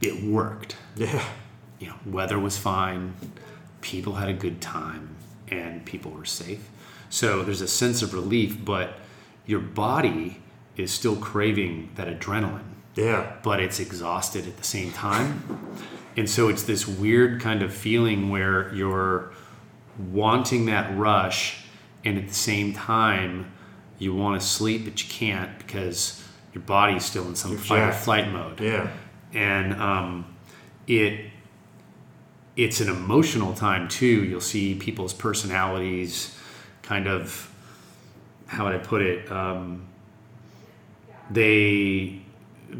it 0.00 0.22
worked. 0.22 0.76
Yeah. 0.96 1.22
You 1.78 1.88
know, 1.88 1.96
weather 2.06 2.38
was 2.38 2.56
fine, 2.56 3.14
people 3.82 4.14
had 4.14 4.28
a 4.28 4.32
good 4.32 4.62
time, 4.62 5.16
and 5.48 5.84
people 5.84 6.10
were 6.10 6.24
safe. 6.24 6.70
So 7.10 7.42
there's 7.42 7.60
a 7.60 7.68
sense 7.68 8.02
of 8.02 8.14
relief, 8.14 8.64
but 8.64 8.94
your 9.44 9.60
body 9.60 10.40
is 10.76 10.90
still 10.90 11.16
craving 11.16 11.90
that 11.96 12.08
adrenaline, 12.08 12.75
Yeah. 12.96 13.32
but 13.42 13.60
it's 13.60 13.78
exhausted 13.78 14.46
at 14.48 14.56
the 14.56 14.64
same 14.64 14.90
time. 14.92 15.42
And 16.16 16.28
so 16.28 16.48
it's 16.48 16.62
this 16.62 16.88
weird 16.88 17.40
kind 17.42 17.62
of 17.62 17.72
feeling 17.74 18.30
where 18.30 18.74
you're 18.74 19.32
wanting 20.10 20.66
that 20.66 20.96
rush, 20.96 21.64
and 22.04 22.16
at 22.18 22.28
the 22.28 22.34
same 22.34 22.72
time, 22.72 23.52
you 23.98 24.14
want 24.14 24.40
to 24.40 24.46
sleep, 24.46 24.84
but 24.84 25.02
you 25.02 25.08
can't 25.10 25.58
because 25.58 26.22
your 26.54 26.62
body's 26.62 27.04
still 27.04 27.26
in 27.28 27.34
some 27.34 27.52
You're 27.52 27.60
fight 27.60 27.88
or 27.88 27.92
flight 27.92 28.30
mode 28.32 28.60
Yeah. 28.60 28.88
and 29.34 29.74
um, 29.74 30.36
it 30.86 31.30
it's 32.56 32.80
an 32.80 32.88
emotional 32.88 33.52
time 33.52 33.86
too. 33.88 34.24
You'll 34.24 34.40
see 34.40 34.74
people's 34.74 35.12
personalities, 35.12 36.34
kind 36.80 37.06
of 37.06 37.50
how 38.46 38.64
would 38.64 38.74
I 38.74 38.78
put 38.78 39.02
it? 39.02 39.30
Um, 39.30 39.86
they 41.30 42.22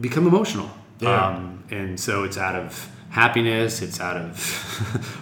become 0.00 0.26
emotional, 0.26 0.70
Yeah. 1.00 1.26
um, 1.28 1.64
and 1.70 1.98
so 1.98 2.24
it's 2.24 2.38
out 2.38 2.54
of 2.54 2.88
happiness, 3.10 3.82
it's 3.82 4.00
out 4.00 4.16
of 4.16 4.32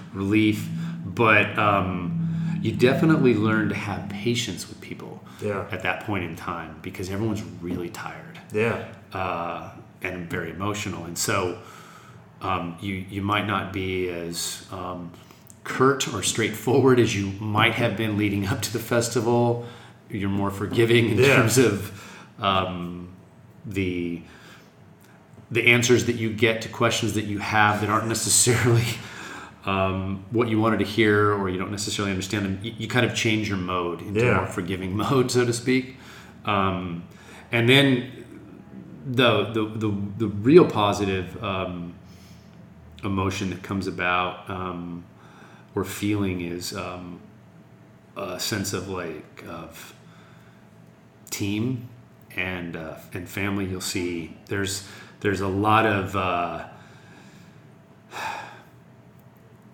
relief, 0.14 0.68
but 1.04 1.56
um, 1.58 2.58
you 2.62 2.72
definitely 2.72 3.34
learn 3.34 3.68
to 3.68 3.74
have 3.74 4.08
patience 4.08 4.68
with 4.68 4.80
people 4.80 5.22
Yeah. 5.40 5.66
at 5.70 5.82
that 5.82 6.04
point 6.04 6.24
in 6.24 6.34
time 6.36 6.76
because 6.82 7.10
everyone's 7.10 7.42
really 7.60 7.90
tired 7.90 8.38
Yeah. 8.52 8.84
uh, 9.12 9.70
and 10.02 10.28
very 10.28 10.50
emotional. 10.50 11.04
And 11.04 11.16
so 11.16 11.58
um, 12.42 12.76
you 12.80 12.94
you 13.08 13.22
might 13.22 13.46
not 13.46 13.72
be 13.72 14.08
as 14.10 14.66
um, 14.72 15.10
curt 15.62 16.12
or 16.12 16.22
straightforward 16.22 17.00
as 17.00 17.16
you 17.16 17.32
might 17.40 17.72
have 17.74 17.96
been 17.96 18.18
leading 18.18 18.46
up 18.46 18.60
to 18.62 18.72
the 18.72 18.78
festival. 18.78 19.64
You're 20.10 20.28
more 20.28 20.50
forgiving 20.50 21.08
in 21.10 21.18
Yeah. 21.18 21.36
terms 21.36 21.56
of 21.58 21.90
um, 22.38 23.08
the 23.64 24.20
the 25.50 25.66
answers 25.66 26.06
that 26.06 26.16
you 26.16 26.32
get 26.32 26.62
to 26.62 26.68
questions 26.68 27.14
that 27.14 27.24
you 27.24 27.38
have 27.38 27.80
that 27.80 27.90
aren't 27.90 28.08
necessarily 28.16 28.84
um, 29.66 30.24
what 30.30 30.48
you 30.48 30.60
wanted 30.60 30.78
to 30.78 30.84
hear 30.84 31.32
or 31.32 31.48
you 31.48 31.58
don't 31.58 31.70
necessarily 31.70 32.10
understand 32.10 32.44
them. 32.44 32.58
You, 32.62 32.72
you 32.78 32.88
kind 32.88 33.06
of 33.06 33.14
change 33.14 33.48
your 33.48 33.58
mode 33.58 34.02
into 34.02 34.20
Yeah. 34.20 34.30
a 34.32 34.34
more 34.36 34.46
forgiving 34.46 34.96
mode, 35.04 35.30
so 35.30 35.44
to 35.44 35.52
speak. 35.52 35.96
Um, 36.44 37.04
and 37.52 37.68
then 37.68 38.24
the 39.06 39.44
the 39.52 39.64
the, 39.66 39.94
the 40.18 40.26
real 40.28 40.66
positive 40.66 41.42
um, 41.42 41.94
emotion 43.02 43.50
that 43.50 43.62
comes 43.62 43.86
about 43.86 44.48
um, 44.50 45.04
or 45.74 45.84
feeling 45.84 46.40
is 46.40 46.74
um, 46.74 47.20
a 48.16 48.38
sense 48.40 48.72
of 48.72 48.88
like 48.88 49.44
of 49.48 49.94
team 51.30 51.88
and 52.36 52.76
uh, 52.76 52.96
and 53.12 53.28
family. 53.28 53.64
You'll 53.66 53.80
see 53.80 54.36
there's 54.46 54.86
there's 55.24 55.40
a 55.40 55.48
lot 55.48 55.86
of 55.86 56.14
uh, 56.14 56.62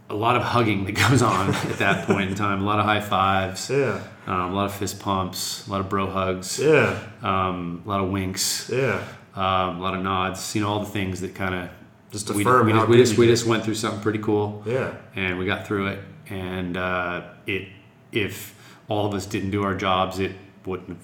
a 0.08 0.14
lot 0.14 0.36
of 0.36 0.42
hugging 0.42 0.84
that 0.84 0.92
goes 1.10 1.22
on 1.22 1.52
at 1.52 1.78
that 1.78 2.06
point 2.06 2.30
in 2.30 2.36
time. 2.36 2.62
A 2.62 2.64
lot 2.64 2.78
of 2.78 2.84
high 2.86 3.00
fives, 3.00 3.68
Yeah. 3.68 4.00
um, 4.28 4.52
a 4.52 4.54
lot 4.54 4.66
of 4.66 4.74
fist 4.74 5.00
pumps, 5.00 5.66
a 5.66 5.70
lot 5.72 5.80
of 5.80 5.88
bro 5.88 6.06
hugs, 6.08 6.60
Yeah. 6.60 6.96
um, 7.22 7.82
a 7.84 7.88
lot 7.88 8.00
of 8.00 8.10
winks 8.10 8.70
Yeah. 8.72 9.02
um, 9.34 9.78
a 9.78 9.80
lot 9.80 9.94
of 9.94 10.02
nods, 10.04 10.54
you 10.54 10.60
know, 10.62 10.68
all 10.68 10.78
the 10.80 10.86
things 10.90 11.20
that 11.20 11.34
kind 11.34 11.54
of 11.56 11.68
Just 12.12 12.30
we, 12.30 12.42
affirm 12.42 12.66
we, 12.66 12.72
just, 12.72 12.88
we 12.88 12.96
just 12.96 13.18
we 13.18 13.26
just 13.26 13.46
went 13.46 13.64
through 13.64 13.74
something 13.74 14.00
pretty 14.00 14.20
cool, 14.20 14.62
Yeah. 14.66 14.92
and 15.16 15.36
we 15.36 15.46
got 15.46 15.66
through 15.66 15.88
it. 15.88 15.98
And 16.28 16.76
uh, 16.76 17.22
it 17.48 17.68
if 18.12 18.54
all 18.88 19.04
of 19.06 19.14
us 19.14 19.26
didn't 19.26 19.50
do 19.50 19.64
our 19.64 19.74
jobs, 19.74 20.20
it 20.20 20.32
wouldn't 20.64 20.90
have 20.90 20.98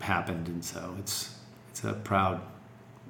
happened. 0.00 0.48
And 0.48 0.62
so 0.62 0.94
it's 0.98 1.34
it's 1.70 1.82
a 1.84 1.92
proud, 1.94 2.40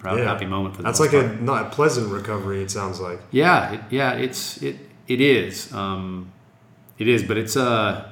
proud, 0.00 0.18
Yeah. 0.18 0.24
happy 0.24 0.46
moment 0.46 0.74
for 0.74 0.82
the 0.82 0.86
That's 0.88 0.98
like 1.00 1.12
part. 1.12 1.24
a 1.26 1.44
not 1.44 1.66
a 1.66 1.70
pleasant 1.70 2.10
recovery. 2.12 2.62
It 2.62 2.70
sounds 2.70 2.98
like. 3.00 3.20
yeah, 3.30 3.72
it, 3.74 3.80
yeah, 3.90 4.12
it's 4.14 4.60
it 4.62 4.76
it 5.06 5.20
is, 5.20 5.72
um, 5.72 6.32
it 6.98 7.06
is, 7.08 7.22
but 7.22 7.36
it's 7.36 7.56
uh 7.56 8.06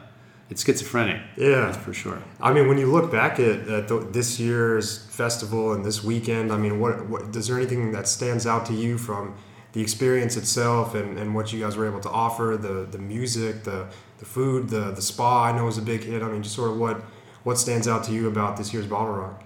it's 0.51 0.65
schizophrenic, 0.65 1.21
Yeah. 1.37 1.61
that's 1.67 1.77
for 1.77 1.93
sure. 1.93 2.19
I 2.41 2.53
mean, 2.55 2.69
when 2.69 2.79
you 2.79 2.91
look 2.91 3.13
back 3.13 3.39
at, 3.39 3.69
at 3.69 3.89
the, 3.89 3.99
this 4.19 4.41
year's 4.41 4.99
festival 5.23 5.75
and 5.75 5.85
this 5.85 6.03
weekend, 6.03 6.51
I 6.51 6.57
mean, 6.57 6.81
what, 6.81 7.07
what 7.11 7.37
is 7.37 7.49
there 7.49 7.59
anything 7.59 7.93
that 7.93 8.09
stands 8.09 8.47
out 8.47 8.65
to 8.71 8.73
you 8.73 8.97
from 8.97 9.35
the 9.75 9.83
experience 9.83 10.39
itself 10.39 10.95
and, 10.95 11.19
and 11.19 11.35
what 11.35 11.53
you 11.53 11.61
guys 11.61 11.77
were 11.77 11.87
able 11.87 12.01
to 12.01 12.09
offer? 12.11 12.57
The 12.61 12.87
the 12.91 12.99
music, 12.99 13.65
the 13.65 13.89
the 14.19 14.25
food, 14.25 14.71
the 14.71 14.85
the 14.99 15.03
spa. 15.03 15.45
I 15.49 15.53
know 15.57 15.67
was 15.67 15.77
a 15.79 15.83
big 15.83 16.03
hit. 16.05 16.23
I 16.23 16.29
mean, 16.33 16.43
just 16.43 16.55
sort 16.57 16.71
of 16.71 16.79
what 16.79 16.97
what 17.45 17.59
stands 17.59 17.87
out 17.87 18.03
to 18.05 18.13
you 18.13 18.27
about 18.27 18.57
this 18.57 18.73
year's 18.73 18.87
Bottle 18.87 19.15
Rock? 19.23 19.45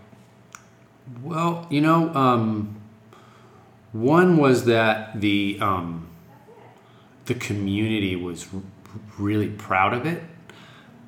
Well, 1.21 1.67
you 1.71 1.81
know, 1.81 2.15
um, 2.15 2.81
one 3.93 4.37
was 4.39 4.65
that 4.65 5.21
the 5.21 5.59
um, 5.61 6.09
the 7.27 7.35
community 7.35 8.17
was 8.17 8.47
r- 8.53 8.61
really 9.19 9.49
proud 9.49 9.93
of 9.93 10.07
it. 10.07 10.23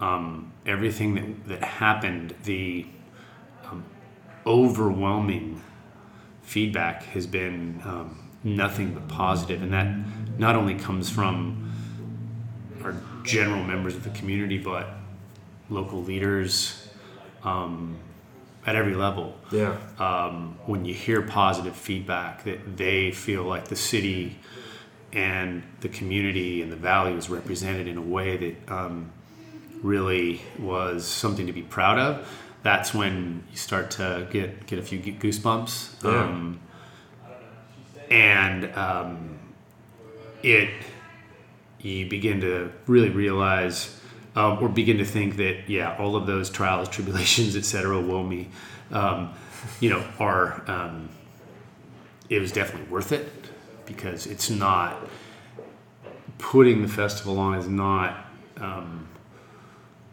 Um, 0.00 0.52
everything 0.66 1.14
that 1.14 1.48
that 1.48 1.64
happened, 1.64 2.34
the 2.44 2.86
um, 3.64 3.84
overwhelming 4.46 5.62
feedback 6.42 7.04
has 7.04 7.26
been 7.26 7.80
um, 7.84 8.30
nothing 8.42 8.92
but 8.92 9.08
positive, 9.08 9.62
and 9.62 9.72
that 9.72 9.94
not 10.38 10.54
only 10.56 10.74
comes 10.74 11.08
from 11.08 11.72
our 12.82 12.94
general 13.22 13.64
members 13.64 13.96
of 13.96 14.04
the 14.04 14.10
community, 14.10 14.58
but 14.58 14.90
local 15.70 16.02
leaders 16.02 16.88
um, 17.42 17.98
at 18.66 18.74
every 18.76 18.94
level 18.94 19.36
Yeah. 19.50 19.76
um, 19.98 20.56
when 20.66 20.84
you 20.84 20.94
hear 20.94 21.20
positive 21.22 21.76
feedback 21.76 22.44
that 22.44 22.76
they 22.76 23.10
feel 23.10 23.44
like 23.44 23.68
the 23.68 23.76
city 23.76 24.36
and 25.12 25.62
the 25.80 25.88
community 25.88 26.62
and 26.62 26.72
the 26.72 26.76
valley 26.76 27.14
was 27.14 27.28
represented 27.28 27.86
in 27.86 27.96
a 27.96 28.02
way 28.02 28.36
that 28.36 28.72
um, 28.72 29.10
really 29.82 30.40
was 30.58 31.06
something 31.06 31.46
to 31.46 31.52
be 31.52 31.62
proud 31.62 31.98
of. 31.98 32.26
That's 32.62 32.94
when 32.94 33.44
you 33.50 33.56
start 33.58 33.90
to 33.92 34.26
get 34.30 34.66
get 34.66 34.78
a 34.78 34.82
few 34.82 34.98
goosebumps, 34.98 36.02
Yeah. 36.02 36.22
um, 36.24 36.58
and 38.10 38.74
um, 38.76 39.38
it 40.42 40.70
you 41.80 42.08
begin 42.08 42.40
to 42.40 42.72
really 42.86 43.10
realize 43.10 44.00
um, 44.36 44.58
or 44.62 44.68
begin 44.68 44.98
to 44.98 45.04
think 45.04 45.36
that 45.36 45.68
yeah 45.68 45.96
all 45.98 46.16
of 46.16 46.26
those 46.26 46.50
trials 46.50 46.88
tribulations 46.96 47.56
etc 47.56 48.00
woe 48.00 48.22
me 48.22 48.48
um, 48.90 49.32
you 49.80 49.90
know 49.90 50.04
are 50.18 50.62
um, 50.70 51.08
it 52.30 52.40
was 52.40 52.52
definitely 52.52 52.88
worth 52.90 53.12
it 53.12 53.30
because 53.86 54.26
it's 54.26 54.48
not 54.50 54.96
putting 56.38 56.82
the 56.82 56.88
festival 56.88 57.38
on 57.38 57.54
is 57.58 57.68
not 57.68 58.26
um, 58.58 59.06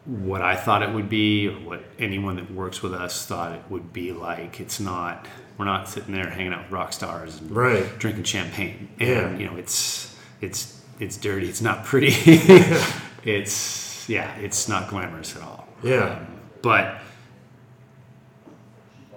what 0.05 0.41
I 0.41 0.55
thought 0.55 0.81
it 0.83 0.89
would 0.91 1.09
be 1.09 1.47
or 1.47 1.53
what 1.53 1.83
anyone 1.99 2.35
that 2.37 2.51
works 2.51 2.81
with 2.81 2.93
us 2.93 3.25
thought 3.25 3.53
it 3.53 3.61
would 3.69 3.93
be 3.93 4.11
like 4.11 4.59
it's 4.59 4.79
not 4.79 5.27
we're 5.57 5.65
not 5.65 5.87
sitting 5.87 6.13
there 6.13 6.29
hanging 6.29 6.53
out 6.53 6.63
with 6.63 6.71
rock 6.71 6.91
stars 6.91 7.39
and 7.39 7.51
Right. 7.51 7.85
drinking 7.99 8.23
champagne 8.23 8.89
and 8.99 9.09
Yeah. 9.09 9.37
you 9.37 9.45
know 9.49 9.57
it's 9.57 10.15
it's 10.41 10.81
it's 10.99 11.17
dirty 11.17 11.47
it's 11.47 11.61
not 11.61 11.85
pretty 11.85 12.13
it's 13.23 13.53
yeah 14.07 14.35
it's 14.37 14.67
not 14.69 14.89
glamorous 14.89 15.35
at 15.35 15.41
all 15.43 15.67
Yeah. 15.83 16.17
Um, 16.19 16.27
but 16.61 16.97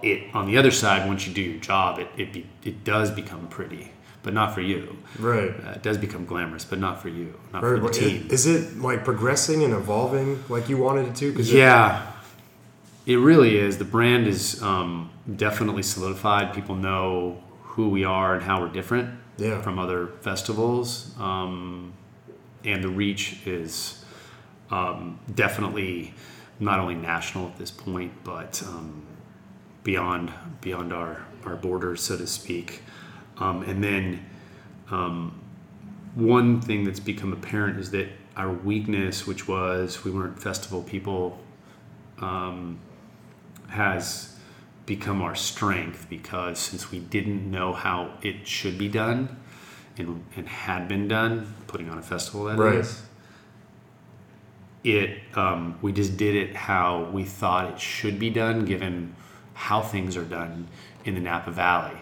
it 0.03 0.23
on 0.35 0.47
the 0.47 0.57
other 0.59 0.71
side 0.71 1.07
once 1.07 1.26
you 1.26 1.33
do 1.35 1.41
your 1.43 1.61
job 1.61 1.99
it 1.99 2.09
it, 2.17 2.33
be, 2.33 2.47
it 2.64 2.85
does 2.85 3.11
become 3.11 3.47
pretty 3.49 3.91
but 4.23 4.33
not 4.33 4.55
for 4.55 4.61
you 4.61 4.97
Right. 5.19 5.50
uh, 5.67 5.71
it 5.73 5.83
does 5.83 5.99
become 5.99 6.25
glamorous 6.25 6.64
but 6.64 6.79
not 6.79 7.00
for 7.00 7.09
you 7.09 7.35
not 7.53 7.62
Right. 7.62 7.79
for 7.81 7.87
the 7.87 7.93
team 7.93 8.26
Is 8.31 8.47
it 8.47 8.79
like 8.79 9.05
progressing 9.05 9.62
and 9.62 9.73
evolving 9.73 10.43
like 10.49 10.69
you 10.69 10.76
wanted 10.79 11.09
it 11.09 11.17
to? 11.17 11.33
'Cause 11.33 11.50
yeah 11.50 12.03
it 13.07 13.17
really 13.17 13.59
is 13.59 13.76
the 13.79 13.85
brand 13.85 14.26
is 14.26 14.62
um, 14.62 15.11
definitely 15.37 15.83
solidified 15.83 16.55
people 16.55 16.75
know 16.75 17.43
who 17.62 17.88
we 17.91 18.05
are 18.05 18.35
and 18.35 18.43
how 18.43 18.61
we're 18.62 18.69
different 18.69 19.11
Yeah. 19.37 19.61
from 19.62 19.79
other 19.79 20.09
festivals 20.23 21.14
um, 21.19 21.93
and 22.64 22.83
the 22.83 22.88
reach 22.88 23.38
is 23.47 24.04
um, 24.71 25.18
definitely 25.35 26.14
not 26.61 26.78
only 26.78 26.94
national 26.94 27.47
at 27.47 27.59
this 27.59 27.71
point 27.71 28.12
but 28.25 28.62
um, 28.66 29.04
beyond 29.83 30.33
beyond 30.61 30.92
our, 30.92 31.26
our 31.44 31.56
borders 31.56 32.02
so 32.02 32.16
to 32.16 32.26
speak 32.26 32.83
um, 33.38 33.62
and 33.62 33.83
then 33.83 34.25
um, 34.90 35.40
one 36.14 36.61
thing 36.61 36.85
that's 36.85 37.00
become 37.00 37.33
apparent 37.33 37.78
is 37.78 37.90
that 37.90 38.09
our 38.37 38.52
weakness 38.52 39.26
which 39.26 39.49
was 39.49 40.04
we 40.04 40.11
weren't 40.11 40.40
festival 40.40 40.83
people 40.83 41.38
um, 42.21 42.78
has 43.68 44.35
become 44.87 45.23
our 45.23 45.35
strength 45.35 46.06
because 46.11 46.59
since 46.59 46.90
we 46.90 46.99
didn't 46.99 47.50
know 47.50 47.73
how 47.73 48.12
it 48.23 48.47
should 48.47 48.78
be 48.78 48.88
done 48.88 49.37
and, 49.97 50.25
and 50.37 50.49
had 50.49 50.88
been 50.88 51.09
done, 51.09 51.54
putting 51.66 51.88
on 51.88 51.99
a 51.99 52.02
festival 52.02 52.44
that 52.44 52.52
is, 52.52 52.59
Right. 52.59 53.04
It 54.85 55.19
um, 55.35 55.79
we 55.83 55.93
just 55.93 56.17
did 56.17 56.37
it 56.37 56.55
how 56.55 57.05
we 57.12 57.25
thought 57.25 57.73
it 57.73 57.81
should 57.81 58.19
be 58.19 58.31
done, 58.31 58.64
given 58.64 59.17
how 59.55 59.81
things 59.81 60.17
are 60.17 60.25
done 60.25 60.69
in 61.05 61.14
the 61.14 61.21
Napa 61.21 61.50
Valley 61.50 61.97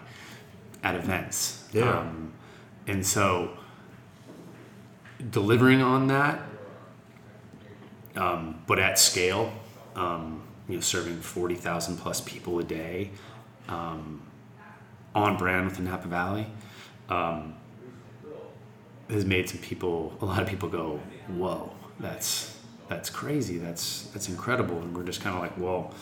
at 0.83 0.95
events. 0.95 1.69
Yeah. 1.73 2.01
Um, 2.01 2.33
and 2.87 3.07
so 3.07 3.57
delivering 5.31 5.81
on 5.81 6.09
that, 6.09 6.43
um, 8.17 8.63
but 8.67 8.79
at 8.79 8.99
scale, 8.99 9.53
um, 9.95 10.43
you 10.69 10.75
know, 10.75 10.81
serving 10.81 11.21
40,000 11.21 11.97
plus 11.97 12.21
people 12.21 12.59
a 12.59 12.65
day 12.65 13.11
um, 13.69 14.23
on 15.15 15.37
brand 15.37 15.67
with 15.67 15.77
the 15.77 15.83
Napa 15.83 16.09
Valley 16.09 16.47
um, 17.09 17.55
has 19.09 19.25
made 19.25 19.49
some 19.49 19.59
people, 19.59 20.17
a 20.21 20.25
lot 20.25 20.43
of 20.43 20.49
people 20.49 20.69
go, 20.69 21.01
whoa, 21.29 21.73
that's, 22.01 22.59
that's 22.93 23.11
crazy. 23.11 23.59
That's, 23.59 24.03
that's 24.13 24.29
incredible. 24.29 24.81
And 24.83 24.95
we're 24.97 25.05
just 25.05 25.21
kind 25.23 25.35
of 25.35 25.41
like, 25.43 25.57
well, 25.59 25.95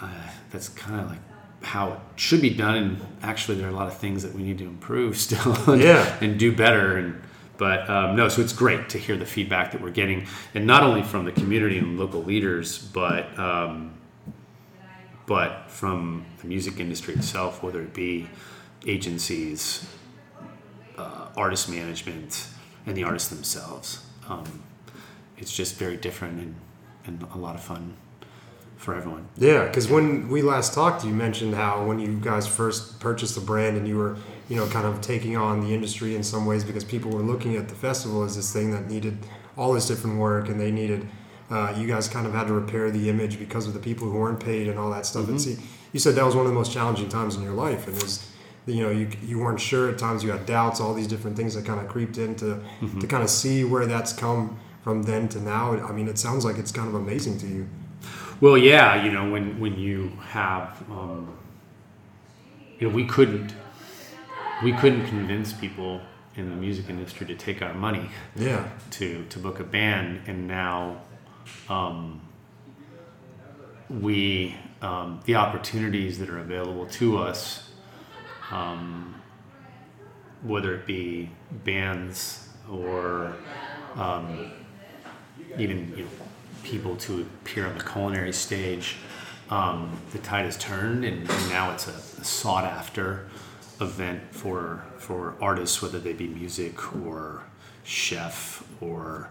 uh, 0.00 0.08
that's 0.50 0.68
kind 0.70 1.00
of 1.00 1.10
like 1.10 1.20
how 1.62 1.92
it 1.92 1.98
should 2.16 2.40
be 2.40 2.50
done. 2.50 2.76
And 2.76 3.00
actually, 3.22 3.58
there 3.58 3.66
are 3.66 3.70
a 3.70 3.74
lot 3.76 3.86
of 3.86 3.96
things 3.98 4.22
that 4.22 4.34
we 4.34 4.42
need 4.42 4.58
to 4.58 4.64
improve 4.64 5.16
still, 5.26 5.54
and, 5.70 5.82
Yeah. 5.82 6.16
and 6.20 6.38
do 6.38 6.54
better. 6.54 6.96
And 6.96 7.20
but 7.58 7.88
um, 7.88 8.16
no, 8.16 8.28
so 8.28 8.40
it's 8.42 8.52
great 8.52 8.88
to 8.88 8.98
hear 8.98 9.16
the 9.16 9.26
feedback 9.26 9.70
that 9.72 9.80
we're 9.80 9.90
getting, 9.90 10.26
and 10.54 10.66
not 10.66 10.82
only 10.82 11.02
from 11.02 11.24
the 11.26 11.32
community 11.32 11.78
and 11.78 11.96
local 11.98 12.22
leaders, 12.24 12.78
but 12.78 13.38
um, 13.38 13.94
but 15.26 15.70
from 15.70 16.24
the 16.40 16.48
music 16.48 16.80
industry 16.80 17.14
itself, 17.14 17.62
whether 17.62 17.80
it 17.82 17.94
be 17.94 18.28
agencies, 18.86 19.86
uh, 20.98 21.28
artist 21.36 21.68
management, 21.68 22.48
and 22.86 22.96
the 22.96 23.04
artists 23.04 23.28
themselves. 23.28 24.04
Um, 24.28 24.64
it's 25.38 25.54
just 25.54 25.76
very 25.76 25.96
different 25.96 26.40
and, 26.40 26.54
and 27.06 27.26
a 27.34 27.38
lot 27.38 27.54
of 27.54 27.62
fun 27.62 27.96
for 28.76 28.94
everyone. 28.94 29.28
Yeah, 29.36 29.66
because 29.66 29.88
when 29.88 30.28
we 30.28 30.42
last 30.42 30.74
talked, 30.74 31.04
you 31.04 31.12
mentioned 31.12 31.54
how 31.54 31.84
when 31.84 31.98
you 31.98 32.18
guys 32.20 32.46
first 32.46 32.98
purchased 32.98 33.36
the 33.36 33.40
brand 33.40 33.76
and 33.76 33.86
you 33.86 33.96
were, 33.96 34.16
you 34.48 34.56
know, 34.56 34.66
kind 34.66 34.86
of 34.86 35.00
taking 35.00 35.36
on 35.36 35.60
the 35.60 35.72
industry 35.72 36.16
in 36.16 36.22
some 36.22 36.46
ways 36.46 36.64
because 36.64 36.84
people 36.84 37.10
were 37.10 37.22
looking 37.22 37.56
at 37.56 37.68
the 37.68 37.74
festival 37.74 38.24
as 38.24 38.34
this 38.34 38.52
thing 38.52 38.72
that 38.72 38.88
needed 38.88 39.18
all 39.56 39.72
this 39.72 39.86
different 39.86 40.18
work 40.18 40.48
and 40.48 40.60
they 40.60 40.72
needed, 40.72 41.06
uh, 41.50 41.72
you 41.76 41.86
guys 41.86 42.08
kind 42.08 42.26
of 42.26 42.32
had 42.32 42.48
to 42.48 42.52
repair 42.52 42.90
the 42.90 43.08
image 43.08 43.38
because 43.38 43.66
of 43.66 43.74
the 43.74 43.80
people 43.80 44.10
who 44.10 44.18
weren't 44.18 44.40
paid 44.40 44.66
and 44.68 44.78
all 44.78 44.90
that 44.90 45.06
stuff. 45.06 45.28
And 45.28 45.40
see, 45.40 45.58
you 45.92 46.00
said 46.00 46.14
that 46.16 46.24
was 46.24 46.34
one 46.34 46.44
of 46.44 46.50
the 46.50 46.58
most 46.58 46.72
challenging 46.72 47.08
times 47.08 47.36
in 47.36 47.42
your 47.42 47.52
life, 47.52 47.86
and 47.86 47.96
it 47.96 48.02
was, 48.02 48.28
you 48.66 48.82
know, 48.82 48.90
you 48.90 49.08
you 49.22 49.38
weren't 49.38 49.60
sure 49.60 49.90
at 49.90 49.98
times, 49.98 50.24
you 50.24 50.30
had 50.30 50.46
doubts, 50.46 50.80
all 50.80 50.94
these 50.94 51.06
different 51.06 51.36
things 51.36 51.54
that 51.54 51.64
kind 51.66 51.78
of 51.78 51.88
creeped 51.88 52.18
in 52.18 52.34
to 52.36 52.60
to 53.00 53.06
kind 53.06 53.22
of 53.22 53.30
see 53.30 53.64
where 53.64 53.86
that's 53.86 54.12
come 54.12 54.58
from 54.82 55.02
then 55.04 55.28
to 55.30 55.40
now. 55.40 55.72
I 55.86 55.92
mean, 55.92 56.08
it 56.08 56.18
sounds 56.18 56.44
like 56.44 56.58
it's 56.58 56.72
kind 56.72 56.88
of 56.88 56.94
amazing 56.94 57.38
to 57.38 57.46
you. 57.46 57.68
Well, 58.40 58.58
yeah, 58.58 59.04
you 59.04 59.12
know, 59.12 59.30
when 59.30 59.60
when 59.60 59.78
you 59.78 60.08
have, 60.28 60.82
um, 60.90 61.36
you 62.78 62.88
know, 62.88 62.94
we 62.94 63.04
couldn't 63.04 63.54
we 64.62 64.72
couldn't 64.72 65.06
convince 65.06 65.52
people 65.52 66.00
in 66.34 66.48
the 66.48 66.56
music 66.56 66.88
industry 66.88 67.26
to 67.26 67.34
take 67.34 67.60
our 67.62 67.74
money 67.74 68.08
Yeah. 68.36 68.68
to 68.92 69.24
to 69.26 69.38
book 69.38 69.60
a 69.60 69.64
band, 69.64 70.22
and 70.26 70.48
now 70.48 71.02
um, 71.68 72.20
we 73.88 74.56
um, 74.80 75.20
the 75.26 75.36
opportunities 75.36 76.18
that 76.18 76.28
are 76.28 76.38
available 76.40 76.86
to 76.86 77.18
us, 77.18 77.70
um, 78.50 79.14
whether 80.42 80.74
it 80.74 80.86
be 80.86 81.30
bands 81.64 82.48
or 82.68 83.36
um, 83.94 84.50
even 85.58 85.92
you 85.96 86.04
know, 86.04 86.10
people 86.62 86.96
to 86.96 87.22
appear 87.42 87.66
on 87.66 87.76
the 87.76 87.84
culinary 87.84 88.32
stage, 88.32 88.96
um, 89.50 89.90
the 90.12 90.18
tide 90.18 90.44
has 90.44 90.56
turned, 90.56 91.04
and, 91.04 91.28
and 91.28 91.48
now 91.50 91.72
it's 91.72 91.86
a, 91.88 92.20
a 92.20 92.24
sought 92.24 92.64
after 92.64 93.28
event 93.80 94.22
for 94.30 94.84
for 94.98 95.34
artists, 95.40 95.82
whether 95.82 95.98
they 95.98 96.12
be 96.12 96.28
music 96.28 96.94
or 97.04 97.42
chef 97.84 98.64
or 98.80 99.30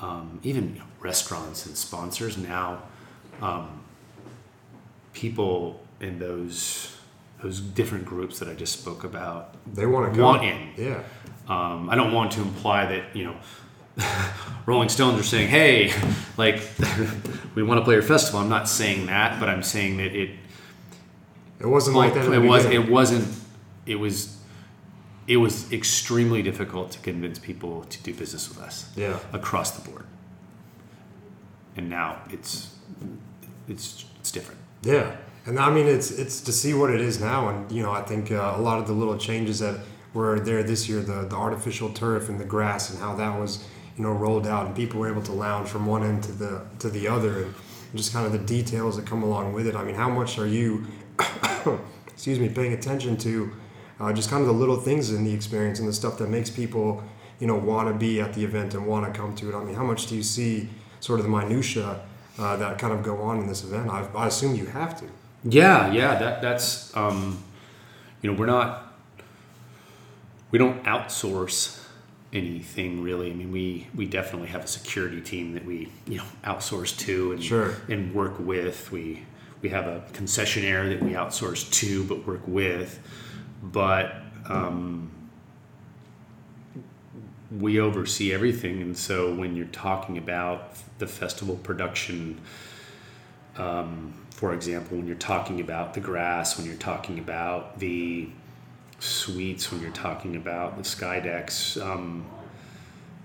um, 0.00 0.40
even 0.42 0.74
you 0.74 0.78
know, 0.80 0.84
restaurants 1.00 1.66
and 1.66 1.76
sponsors. 1.76 2.36
Now, 2.36 2.82
um, 3.40 3.80
people 5.12 5.80
in 6.00 6.18
those 6.18 6.96
those 7.42 7.60
different 7.60 8.04
groups 8.06 8.38
that 8.38 8.48
I 8.48 8.54
just 8.54 8.80
spoke 8.80 9.04
about 9.04 9.54
They 9.74 9.86
want 9.86 10.12
to 10.12 10.16
go. 10.18 10.24
want 10.24 10.44
in. 10.44 10.70
Yeah. 10.76 11.02
Um, 11.46 11.90
I 11.90 11.94
don't 11.94 12.12
want 12.12 12.32
to 12.32 12.40
imply 12.42 12.86
that 12.86 13.14
you 13.14 13.24
know 13.24 13.36
Rolling 14.66 14.88
Stones 14.88 15.20
are 15.20 15.24
saying, 15.24 15.48
"Hey, 15.48 15.92
like 16.36 16.62
we 17.54 17.62
want 17.62 17.78
to 17.80 17.84
play 17.84 17.94
your 17.94 18.02
festival." 18.02 18.40
I'm 18.40 18.48
not 18.48 18.68
saying 18.68 19.06
that, 19.06 19.38
but 19.40 19.48
I'm 19.48 19.62
saying 19.62 19.98
that 19.98 20.14
it 20.14 20.30
It 21.60 21.66
wasn't 21.66 21.96
like 21.96 22.14
that. 22.14 22.24
it 22.32 22.38
was 22.40 22.64
beginning. 22.64 22.86
it 22.88 22.92
wasn't 22.92 23.28
it 23.86 23.96
was 23.96 24.36
it 25.26 25.36
was 25.38 25.72
extremely 25.72 26.42
difficult 26.42 26.90
to 26.92 26.98
convince 26.98 27.38
people 27.38 27.84
to 27.84 28.02
do 28.02 28.12
business 28.12 28.48
with 28.48 28.58
us 28.60 28.90
Yeah. 28.96 29.18
across 29.32 29.70
the 29.70 29.88
board. 29.90 30.04
And 31.76 31.88
now 31.90 32.18
it's 32.30 32.74
it's 33.68 34.04
it's 34.20 34.30
different. 34.30 34.60
Yeah, 34.82 35.16
and 35.46 35.58
I 35.58 35.70
mean 35.70 35.86
it's 35.86 36.10
it's 36.10 36.40
to 36.42 36.52
see 36.52 36.74
what 36.74 36.90
it 36.90 37.00
is 37.00 37.20
now, 37.20 37.48
and 37.48 37.70
you 37.72 37.82
know 37.82 37.92
I 37.92 38.02
think 38.02 38.30
uh, 38.30 38.54
a 38.56 38.60
lot 38.60 38.78
of 38.78 38.86
the 38.86 38.92
little 38.92 39.16
changes 39.18 39.58
that 39.60 39.80
were 40.14 40.38
there 40.38 40.62
this 40.62 40.88
year, 40.88 41.00
the 41.00 41.22
the 41.28 41.36
artificial 41.36 41.90
turf 41.90 42.28
and 42.28 42.38
the 42.38 42.44
grass, 42.44 42.90
and 42.90 42.98
how 43.00 43.14
that 43.16 43.38
was 43.40 43.64
you 43.96 44.02
know 44.02 44.12
rolled 44.12 44.46
out, 44.46 44.66
and 44.66 44.74
people 44.74 45.00
were 45.00 45.10
able 45.10 45.22
to 45.22 45.32
lounge 45.32 45.68
from 45.68 45.86
one 45.86 46.02
end 46.02 46.22
to 46.24 46.32
the 46.32 46.62
to 46.80 46.90
the 46.90 47.08
other, 47.08 47.44
and 47.44 47.54
just 47.94 48.12
kind 48.12 48.26
of 48.26 48.32
the 48.32 48.38
details 48.38 48.96
that 48.96 49.06
come 49.06 49.22
along 49.22 49.52
with 49.52 49.66
it. 49.66 49.74
I 49.74 49.84
mean, 49.84 49.94
how 49.94 50.08
much 50.08 50.38
are 50.38 50.46
you, 50.46 50.86
excuse 52.08 52.38
me, 52.38 52.48
paying 52.48 52.72
attention 52.72 53.16
to? 53.18 53.52
Uh, 54.00 54.12
just 54.12 54.28
kind 54.28 54.40
of 54.40 54.48
the 54.48 54.52
little 54.54 54.76
things 54.76 55.12
in 55.12 55.24
the 55.24 55.32
experience 55.32 55.78
and 55.78 55.88
the 55.88 55.92
stuff 55.92 56.18
that 56.18 56.28
makes 56.28 56.50
people, 56.50 57.02
you 57.38 57.46
know, 57.46 57.54
want 57.54 57.86
to 57.86 57.94
be 57.94 58.20
at 58.20 58.34
the 58.34 58.44
event 58.44 58.74
and 58.74 58.84
want 58.84 59.06
to 59.06 59.16
come 59.16 59.34
to 59.36 59.48
it. 59.48 59.54
I 59.54 59.62
mean, 59.62 59.76
how 59.76 59.84
much 59.84 60.08
do 60.08 60.16
you 60.16 60.22
see 60.24 60.68
sort 60.98 61.20
of 61.20 61.26
the 61.26 61.30
minutia 61.30 62.00
uh, 62.36 62.56
that 62.56 62.76
kind 62.78 62.92
of 62.92 63.04
go 63.04 63.22
on 63.22 63.38
in 63.38 63.46
this 63.46 63.62
event? 63.62 63.88
I, 63.88 64.04
I 64.16 64.26
assume 64.26 64.56
you 64.56 64.66
have 64.66 64.98
to. 64.98 65.06
Yeah, 65.44 65.92
yeah, 65.92 66.18
that 66.18 66.42
that's 66.42 66.94
um, 66.96 67.44
you 68.20 68.32
know, 68.32 68.38
we're 68.38 68.46
not 68.46 68.94
we 70.50 70.58
don't 70.58 70.82
outsource 70.84 71.83
anything 72.34 73.02
really. 73.02 73.30
I 73.30 73.34
mean, 73.34 73.52
we 73.52 73.86
we 73.94 74.06
definitely 74.06 74.48
have 74.48 74.64
a 74.64 74.66
security 74.66 75.20
team 75.20 75.54
that 75.54 75.64
we 75.64 75.88
you 76.06 76.18
know 76.18 76.24
outsource 76.44 76.96
to 77.00 77.32
and 77.32 77.42
Sure. 77.42 77.74
and 77.88 78.14
work 78.14 78.38
with. 78.38 78.90
We 78.92 79.24
we 79.62 79.70
have 79.70 79.86
a 79.86 80.02
concessionaire 80.12 80.88
that 80.90 81.02
we 81.02 81.12
outsource 81.12 81.70
to 81.80 82.04
but 82.04 82.26
work 82.26 82.46
with, 82.46 82.98
but 83.62 84.14
um, 84.46 85.10
we 87.50 87.80
oversee 87.80 88.32
everything. 88.34 88.82
And 88.82 88.96
so 88.96 89.34
when 89.34 89.56
you're 89.56 89.66
talking 89.66 90.18
about 90.18 90.74
the 90.98 91.06
festival 91.06 91.56
production 91.56 92.40
um, 93.56 94.12
for 94.30 94.52
example, 94.52 94.96
when 94.96 95.06
you're 95.06 95.16
talking 95.16 95.60
about 95.60 95.94
the 95.94 96.00
grass, 96.00 96.58
when 96.58 96.66
you're 96.66 96.74
talking 96.76 97.18
about 97.18 97.78
the 97.78 98.28
suites, 99.04 99.70
when 99.70 99.80
you're 99.82 99.90
talking 99.92 100.36
about 100.36 100.78
the 100.78 100.84
sky 100.84 101.20
decks, 101.20 101.76
um, 101.76 102.26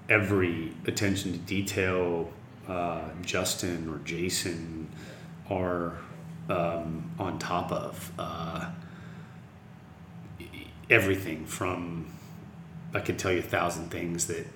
every 0.10 0.74
attention 0.86 1.32
to 1.32 1.38
detail, 1.40 2.30
uh, 2.68 3.10
Justin 3.22 3.90
or 3.90 3.98
Jason 4.00 4.90
are 5.50 5.98
um, 6.50 7.12
on 7.18 7.40
top 7.40 7.72
of 7.72 8.12
uh, 8.20 8.70
everything 10.90 11.46
from. 11.46 12.14
I 12.94 13.00
could 13.00 13.20
tell 13.20 13.32
you 13.32 13.40
a 13.40 13.44
thousand 13.44 13.92
things 13.92 14.26
that 14.28 14.48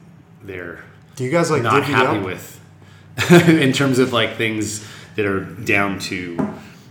they're 0.43 0.83
Do 1.15 1.23
you 1.23 1.29
guys 1.29 1.51
like 1.51 1.61
not 1.61 1.83
happy 1.83 2.17
up? 2.17 2.25
with 2.25 2.59
in 3.47 3.71
terms 3.73 3.99
of 3.99 4.11
like 4.11 4.37
things 4.37 4.85
that 5.15 5.25
are 5.27 5.41
down 5.41 5.99
to 5.99 6.35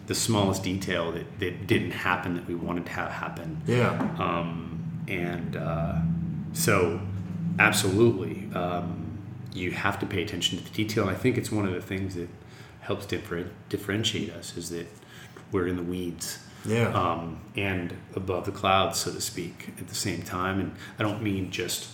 the 0.06 0.14
smallest 0.14 0.62
detail 0.62 1.12
that, 1.12 1.38
that 1.40 1.66
didn't 1.66 1.92
happen 1.92 2.34
that 2.34 2.46
we 2.46 2.54
wanted 2.54 2.84
to 2.86 2.92
have 2.92 3.10
happen 3.10 3.60
Yeah, 3.66 3.90
um, 4.18 5.04
and 5.08 5.56
uh, 5.56 5.96
so 6.52 7.00
absolutely 7.58 8.48
um, 8.54 9.18
you 9.54 9.70
have 9.70 9.98
to 10.00 10.06
pay 10.06 10.22
attention 10.22 10.58
to 10.58 10.64
the 10.64 10.70
detail 10.70 11.06
and 11.06 11.16
i 11.16 11.18
think 11.18 11.36
it's 11.38 11.52
one 11.52 11.66
of 11.66 11.74
the 11.74 11.80
things 11.82 12.14
that 12.14 12.28
helps 12.80 13.06
differ- 13.06 13.50
differentiate 13.68 14.30
us 14.30 14.56
is 14.56 14.70
that 14.70 14.86
we're 15.52 15.66
in 15.68 15.76
the 15.76 15.82
weeds 15.82 16.38
yeah, 16.64 16.88
um, 16.94 17.40
and 17.56 17.92
above 18.14 18.44
the 18.46 18.52
clouds, 18.52 19.00
so 19.00 19.10
to 19.12 19.20
speak, 19.20 19.70
at 19.80 19.88
the 19.88 19.96
same 19.96 20.22
time. 20.22 20.60
And 20.60 20.76
I 20.96 21.02
don't 21.02 21.20
mean 21.20 21.50
just 21.50 21.88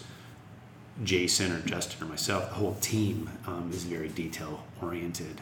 Jason 1.02 1.52
or 1.52 1.60
Justin 1.60 2.06
or 2.06 2.10
myself. 2.10 2.50
The 2.50 2.54
whole 2.56 2.74
team 2.74 3.30
um, 3.46 3.70
is 3.72 3.84
very 3.84 4.08
detail 4.08 4.64
oriented. 4.82 5.40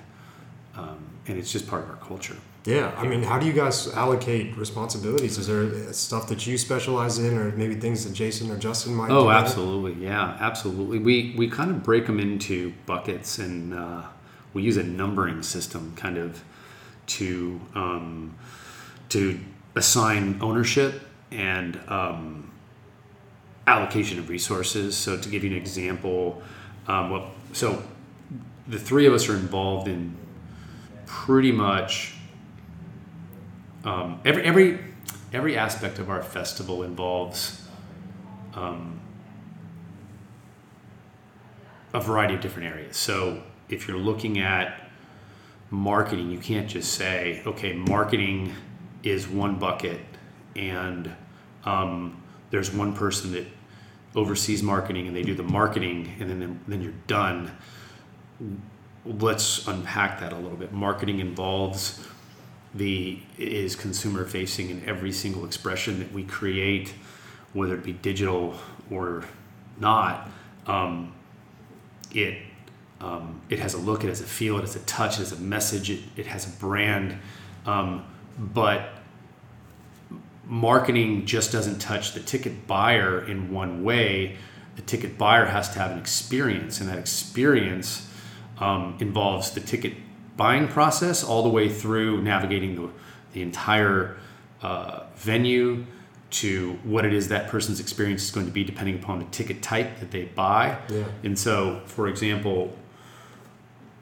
um, 0.77 1.05
and 1.27 1.39
it's 1.39 1.51
just 1.51 1.67
part 1.67 1.83
of 1.83 1.91
our 1.91 1.97
culture. 1.97 2.37
Yeah, 2.67 2.93
I 2.97 3.07
mean, 3.07 3.23
how 3.23 3.39
do 3.39 3.47
you 3.47 3.53
guys 3.53 3.87
allocate 3.95 4.57
responsibilities? 4.57 5.39
Is 5.39 5.47
there 5.47 5.93
stuff 5.93 6.27
that 6.29 6.49
you 6.49 6.59
specialize 6.59 7.19
in, 7.19 7.39
or 7.39 7.53
maybe 7.53 7.77
things 7.77 8.05
that 8.05 8.13
Jason 8.13 8.51
or 8.51 8.59
Justin 8.59 8.93
might? 8.93 9.09
Oh, 9.09 9.25
do? 9.25 9.31
absolutely, 9.31 10.05
yeah, 10.05 10.37
absolutely. 10.41 10.99
We 10.99 11.35
we 11.39 11.49
kind 11.49 11.71
of 11.71 11.85
break 11.85 12.07
them 12.07 12.19
into 12.19 12.73
buckets, 12.85 13.39
and 13.39 13.73
uh, 13.73 14.03
we 14.53 14.65
use 14.65 14.77
a 14.79 14.83
numbering 14.83 15.45
system, 15.45 15.95
kind 15.95 16.19
of, 16.19 16.43
to 17.07 17.61
um, 17.77 18.35
to 19.11 19.39
assign 19.77 20.39
ownership 20.41 21.03
and 21.31 21.79
um, 21.87 22.51
allocation 23.69 24.19
of 24.19 24.29
resources. 24.29 24.97
So, 24.97 25.17
to 25.17 25.29
give 25.29 25.45
you 25.45 25.51
an 25.51 25.57
example, 25.57 26.43
um, 26.89 27.11
well, 27.11 27.31
so 27.53 27.81
the 28.67 28.79
three 28.79 29.07
of 29.07 29.15
us 29.15 29.29
are 29.29 29.37
involved 29.37 29.87
in 29.87 30.17
pretty 31.07 31.53
much 31.53 32.16
um, 33.87 34.21
every 34.25 34.43
every 34.43 34.79
every 35.33 35.57
aspect 35.57 35.99
of 35.99 36.11
our 36.11 36.23
festival 36.23 36.83
involves 36.83 37.67
um, 38.55 39.01
a 41.95 42.01
variety 42.01 42.35
of 42.35 42.41
different 42.41 42.69
areas. 42.69 42.97
So 42.97 43.43
if 43.69 43.87
you're 43.87 43.97
looking 43.97 44.39
at 44.41 44.91
marketing, 45.71 46.31
you 46.31 46.39
can't 46.39 46.69
just 46.69 46.95
say, 46.95 47.43
okay, 47.47 47.73
marketing 47.73 48.55
is 49.03 49.29
one 49.29 49.59
bucket, 49.59 50.01
and 50.57 51.15
um, 51.65 52.21
there's 52.51 52.73
one 52.73 52.93
person 52.93 53.33
that 53.33 53.47
oversees 54.15 54.63
marketing, 54.63 55.07
and 55.07 55.15
they 55.15 55.23
do 55.23 55.35
the 55.35 55.45
marketing, 55.45 56.13
and 56.19 56.29
then 56.29 56.61
then 56.67 56.83
you're 56.83 56.93
done. 57.07 57.57
Let's 59.05 59.69
unpack 59.69 60.19
that 60.19 60.33
a 60.33 60.37
little 60.37 60.59
bit. 60.59 60.73
Marketing 60.73 61.21
involves 61.21 62.05
the 62.77 63.19
is 63.39 63.75
consumer 63.75 64.25
facing 64.25 64.71
in 64.71 64.85
every 64.87 65.13
single 65.13 65.45
expression 65.45 65.99
that 65.99 66.13
we 66.13 66.25
create, 66.25 66.95
whether 67.53 67.75
it 67.75 67.85
be 67.85 67.93
digital 67.93 68.55
or 68.91 69.25
not. 69.79 70.29
Um, 70.67 71.13
it 72.13 72.39
um, 73.01 73.41
it 73.51 73.59
has 73.59 73.75
a 73.75 73.79
look, 73.79 74.05
it 74.05 74.09
has 74.09 74.21
a 74.21 74.25
feel, 74.25 74.57
it 74.59 74.63
has 74.63 74.77
a 74.77 74.81
touch, 74.81 75.15
it 75.15 75.19
has 75.19 75.33
a 75.33 75.37
message, 75.37 75.91
it, 75.91 76.01
it 76.17 76.27
has 76.27 76.47
a 76.47 76.51
brand, 76.59 77.19
um, 77.67 78.07
but 78.39 78.89
marketing 80.47 81.27
just 81.27 81.53
doesn't 81.53 81.79
touch 81.79 82.13
the 82.13 82.21
ticket 82.21 82.67
buyer 82.67 83.23
in 83.27 83.53
one 83.53 83.85
way. 83.85 84.37
The 84.77 84.83
ticket 84.83 85.19
buyer 85.19 85.45
has 85.45 85.69
to 85.71 85.79
have 85.79 85.91
an 85.91 85.99
experience, 85.99 86.81
and 86.81 86.89
that 86.89 86.99
experience 86.99 88.11
um, 88.59 88.97
involves 88.99 89.51
the 89.51 89.61
ticket 89.61 89.95
buying 90.37 90.69
process 90.69 91.25
all 91.25 91.43
the 91.43 91.49
way 91.49 91.69
through 91.69 92.23
navigating 92.23 92.75
the, 92.75 92.91
the 93.33 93.43
entire 93.43 94.17
uh, 94.63 95.05
venue 95.17 95.85
to 96.29 96.79
what 96.83 97.05
it 97.05 97.15
is 97.15 97.29
that 97.29 97.49
person's 97.49 97.81
experience 97.81 98.25
is 98.25 98.31
going 98.31 98.47
to 98.47 98.53
be 98.53 98.65
depending 98.65 98.97
upon 98.97 99.19
the 99.19 99.25
ticket 99.27 99.63
type 99.63 100.01
that 100.01 100.11
they 100.11 100.25
buy. 100.25 100.77
Yeah. 100.89 101.05
And 101.23 101.39
so, 101.39 101.81
for 101.87 102.09
example, 102.09 102.77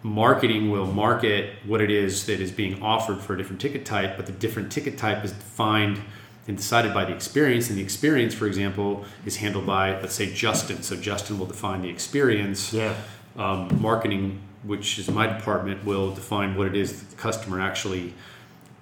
marketing 0.03 0.71
will 0.71 0.87
market 0.87 1.55
what 1.67 1.81
it 1.81 1.91
is 1.91 2.27
that 2.27 2.41
is 2.41 2.51
being 2.51 2.83
offered 2.83 3.21
for 3.21 3.35
a 3.35 3.39
different 3.39 3.61
ticket 3.61 3.85
type, 3.85 4.17
but 4.17 4.27
the 4.27 4.33
different 4.33 4.73
ticket 4.73 4.99
type 4.99 5.25
is 5.25 5.33
defined 5.33 6.01
and 6.47 6.57
decided 6.57 6.93
by 6.93 7.05
the 7.05 7.15
experience. 7.15 7.71
And 7.71 7.79
the 7.79 7.83
experience, 7.83 8.35
for 8.35 8.47
example, 8.47 9.05
is 9.25 9.37
handled 9.37 9.67
by, 9.67 9.99
let's 10.01 10.15
say, 10.15 10.33
Justin. 10.33 10.83
So 10.83 10.97
Justin 10.97 11.39
will 11.39 11.47
define 11.47 11.83
the 11.83 11.89
experience. 11.89 12.73
Yeah. 12.73 12.95
Um, 13.37 13.81
marketing, 13.81 14.41
which 14.63 14.99
is 14.99 15.11
my 15.11 15.27
department, 15.27 15.85
will 15.85 16.15
define 16.15 16.57
what 16.57 16.67
it 16.67 16.77
is 16.77 17.01
that 17.01 17.11
the 17.11 17.17
customer 17.17 17.61
actually 17.61 18.15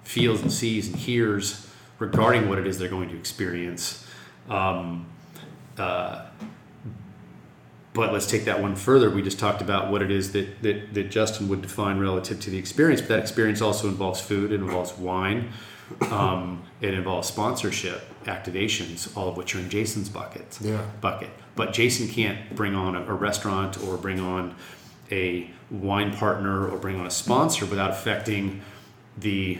feels 0.03 0.41
and 0.41 0.51
sees 0.51 0.87
and 0.87 0.95
hears 0.95 1.67
regarding 1.99 2.49
what 2.49 2.59
it 2.59 2.67
is 2.67 2.77
they're 2.77 2.89
going 2.89 3.09
to 3.09 3.17
experience. 3.17 4.05
Um, 4.49 5.07
uh, 5.77 6.25
but 7.93 8.11
let's 8.11 8.27
take 8.27 8.45
that 8.45 8.61
one 8.61 8.75
further. 8.75 9.09
We 9.09 9.21
just 9.21 9.39
talked 9.39 9.61
about 9.61 9.91
what 9.91 10.01
it 10.01 10.11
is 10.11 10.31
that, 10.33 10.61
that, 10.63 10.93
that 10.93 11.11
Justin 11.11 11.47
would 11.49 11.61
define 11.61 11.99
relative 11.99 12.39
to 12.41 12.49
the 12.49 12.57
experience, 12.57 13.01
but 13.01 13.09
that 13.09 13.19
experience 13.19 13.61
also 13.61 13.87
involves 13.87 14.19
food, 14.19 14.51
it 14.51 14.55
involves 14.55 14.97
wine, 14.97 15.51
um, 16.01 16.63
it 16.81 16.93
involves 16.93 17.27
sponsorship, 17.27 18.01
activations, 18.25 19.15
all 19.17 19.29
of 19.29 19.37
which 19.37 19.55
are 19.55 19.59
in 19.59 19.69
Jason's 19.69 20.09
bucket. 20.09 20.57
Yeah. 20.61 20.81
Bucket. 21.01 21.29
But 21.55 21.73
Jason 21.73 22.07
can't 22.07 22.55
bring 22.55 22.75
on 22.75 22.95
a, 22.95 23.01
a 23.01 23.13
restaurant 23.13 23.81
or 23.83 23.97
bring 23.97 24.19
on 24.19 24.55
a 25.11 25.49
wine 25.69 26.13
partner 26.15 26.67
or 26.67 26.77
bring 26.77 26.99
on 26.99 27.05
a 27.05 27.11
sponsor 27.11 27.65
without 27.65 27.91
affecting 27.91 28.61
the 29.17 29.59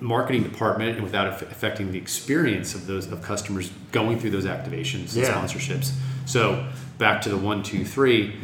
marketing 0.00 0.42
department 0.42 0.94
and 0.96 1.02
without 1.02 1.26
aff- 1.28 1.42
affecting 1.42 1.92
the 1.92 1.98
experience 1.98 2.74
of 2.74 2.86
those 2.86 3.10
of 3.10 3.22
customers 3.22 3.70
going 3.92 4.18
through 4.18 4.30
those 4.30 4.44
activations 4.46 5.14
and 5.14 5.22
Yeah. 5.24 5.34
sponsorships. 5.34 5.92
So 6.26 6.66
back 6.98 7.22
to 7.22 7.28
the 7.28 7.36
one, 7.36 7.62
two, 7.62 7.84
three. 7.84 8.36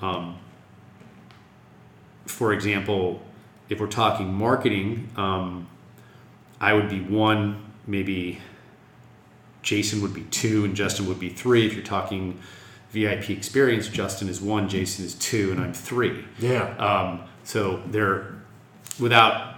Um, 0.00 0.36
for 2.26 2.52
example, 2.52 3.22
if 3.68 3.80
we're 3.80 3.86
talking 3.86 4.32
marketing, 4.32 5.08
um, 5.16 5.68
I 6.62 6.72
would 6.72 6.88
be 6.88 7.00
one, 7.00 7.72
maybe 7.88 8.40
Jason 9.62 10.00
would 10.00 10.14
be 10.14 10.22
two, 10.22 10.64
and 10.64 10.76
Justin 10.76 11.06
would 11.08 11.18
be 11.18 11.28
three. 11.28 11.66
If 11.66 11.74
you're 11.74 11.84
talking 11.84 12.38
VIP 12.92 13.30
experience, 13.30 13.88
Justin 13.88 14.28
is 14.28 14.40
one, 14.40 14.68
Jason 14.68 15.04
is 15.04 15.14
two, 15.14 15.50
and 15.50 15.60
I'm 15.60 15.74
three. 15.74 16.24
Yeah. 16.38 16.76
Um, 16.76 17.24
so 17.42 17.82
they're 17.88 18.32
without 19.00 19.56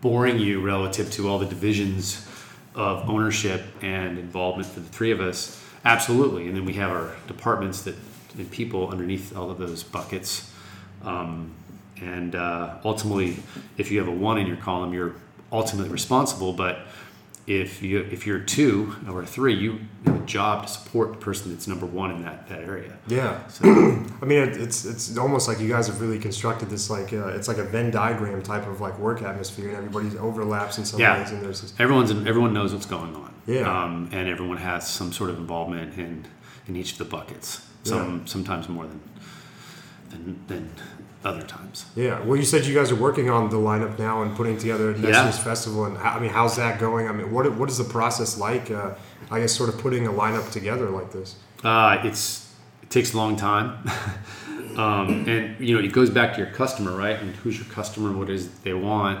boring 0.00 0.38
you 0.38 0.62
relative 0.62 1.10
to 1.12 1.28
all 1.28 1.38
the 1.38 1.46
divisions 1.46 2.26
of 2.74 3.08
ownership 3.08 3.62
and 3.82 4.18
involvement 4.18 4.66
for 4.66 4.80
the 4.80 4.88
three 4.88 5.10
of 5.10 5.20
us. 5.20 5.62
Absolutely, 5.84 6.46
and 6.46 6.56
then 6.56 6.64
we 6.64 6.72
have 6.74 6.90
our 6.90 7.14
departments 7.28 7.82
that 7.82 7.96
and 8.38 8.50
people 8.50 8.90
underneath 8.90 9.36
all 9.36 9.50
of 9.50 9.58
those 9.58 9.82
buckets. 9.82 10.52
Um, 11.02 11.52
and 12.00 12.34
uh, 12.34 12.76
ultimately, 12.84 13.36
if 13.78 13.90
you 13.90 13.98
have 13.98 14.08
a 14.08 14.12
one 14.12 14.38
in 14.38 14.46
your 14.46 14.58
column, 14.58 14.92
you're 14.92 15.14
ultimately 15.52 15.90
responsible. 15.90 16.52
But 16.52 16.80
if 17.46 17.80
you 17.82 18.00
if 18.10 18.26
you're 18.26 18.40
two 18.40 18.94
or 19.08 19.24
three, 19.24 19.54
you 19.54 19.78
have 20.04 20.22
a 20.22 20.26
job 20.26 20.66
to 20.66 20.72
support 20.72 21.12
the 21.12 21.18
person 21.18 21.52
that's 21.52 21.68
number 21.68 21.86
one 21.86 22.10
in 22.10 22.22
that, 22.22 22.48
that 22.48 22.60
area. 22.62 22.92
Yeah. 23.06 23.46
So 23.46 23.64
I 24.20 24.24
mean, 24.24 24.38
it, 24.42 24.56
it's 24.56 24.84
it's 24.84 25.16
almost 25.16 25.46
like 25.46 25.60
you 25.60 25.68
guys 25.68 25.86
have 25.86 26.00
really 26.00 26.18
constructed 26.18 26.68
this 26.70 26.90
like 26.90 27.12
uh, 27.12 27.28
it's 27.28 27.46
like 27.48 27.58
a 27.58 27.64
Venn 27.64 27.90
diagram 27.92 28.42
type 28.42 28.66
of 28.66 28.80
like 28.80 28.98
work 28.98 29.22
atmosphere, 29.22 29.68
and 29.68 29.76
everybody 29.76 30.18
overlaps 30.18 30.78
in 30.78 30.84
some 30.84 30.98
Yeah. 30.98 31.20
ways, 31.20 31.30
and 31.30 31.40
there's 31.42 31.60
this. 31.62 31.72
everyone's 31.78 32.10
everyone 32.10 32.52
knows 32.52 32.72
what's 32.72 32.86
going 32.86 33.14
on. 33.14 33.32
Yeah. 33.46 33.60
Um, 33.84 34.08
and 34.12 34.28
everyone 34.28 34.56
has 34.56 34.88
some 34.88 35.12
sort 35.12 35.30
of 35.30 35.38
involvement 35.38 35.96
in 35.98 36.24
in 36.66 36.74
each 36.74 36.92
of 36.92 36.98
the 36.98 37.04
buckets. 37.04 37.64
Some 37.84 38.26
sometimes 38.26 38.68
more 38.68 38.84
than 38.88 39.00
than 40.10 40.40
than 40.48 40.70
other 41.26 41.42
times. 41.46 41.86
Yeah. 41.94 42.20
Well, 42.24 42.36
you 42.36 42.44
said 42.44 42.64
you 42.66 42.74
guys 42.74 42.90
are 42.92 42.96
working 43.08 43.28
on 43.30 43.50
the 43.50 43.56
lineup 43.56 43.98
now 43.98 44.22
and 44.22 44.34
putting 44.36 44.56
together 44.58 44.92
next 44.92 45.02
Yeah. 45.16 45.22
year's 45.24 45.38
festival, 45.38 45.84
and 45.86 45.96
how, 45.98 46.10
I 46.16 46.20
mean, 46.20 46.30
how's 46.30 46.56
that 46.56 46.78
going? 46.78 47.08
I 47.08 47.12
mean, 47.12 47.30
what 47.32 47.44
what 47.56 47.68
is 47.70 47.78
the 47.78 47.84
process 47.98 48.38
like? 48.38 48.70
Uh, 48.70 48.90
I 49.30 49.40
guess 49.40 49.52
sort 49.52 49.68
of 49.68 49.78
putting 49.78 50.06
a 50.06 50.12
lineup 50.12 50.50
together 50.52 50.88
like 50.90 51.10
this. 51.12 51.36
Uh, 51.64 51.98
it's 52.04 52.52
it 52.82 52.90
takes 52.90 53.12
a 53.14 53.16
long 53.16 53.36
time, 53.36 53.68
um, 54.76 55.28
and 55.28 55.58
you 55.60 55.74
know 55.76 55.82
it 55.82 55.92
goes 55.92 56.10
back 56.10 56.32
to 56.34 56.38
your 56.38 56.50
customer, 56.50 56.92
right? 56.96 57.18
And 57.20 57.34
who's 57.36 57.56
your 57.58 57.66
customer? 57.68 58.16
What 58.16 58.30
is 58.30 58.48
they 58.60 58.74
want, 58.74 59.20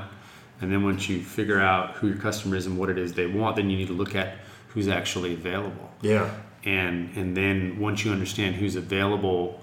and 0.60 0.70
then 0.72 0.82
once 0.84 1.08
you 1.08 1.22
figure 1.22 1.60
out 1.60 1.92
who 1.96 2.08
your 2.08 2.18
customer 2.18 2.56
is 2.56 2.66
and 2.66 2.78
what 2.78 2.88
it 2.90 2.98
is 2.98 3.12
they 3.14 3.26
want, 3.26 3.56
then 3.56 3.70
you 3.70 3.76
need 3.76 3.88
to 3.88 3.94
look 3.94 4.14
at 4.14 4.34
who's 4.68 4.88
actually 4.88 5.32
available. 5.34 5.90
Yeah. 6.02 6.30
and 6.64 7.16
and 7.16 7.36
then 7.36 7.78
once 7.80 8.04
you 8.04 8.12
understand 8.12 8.56
who's 8.56 8.76
available, 8.76 9.62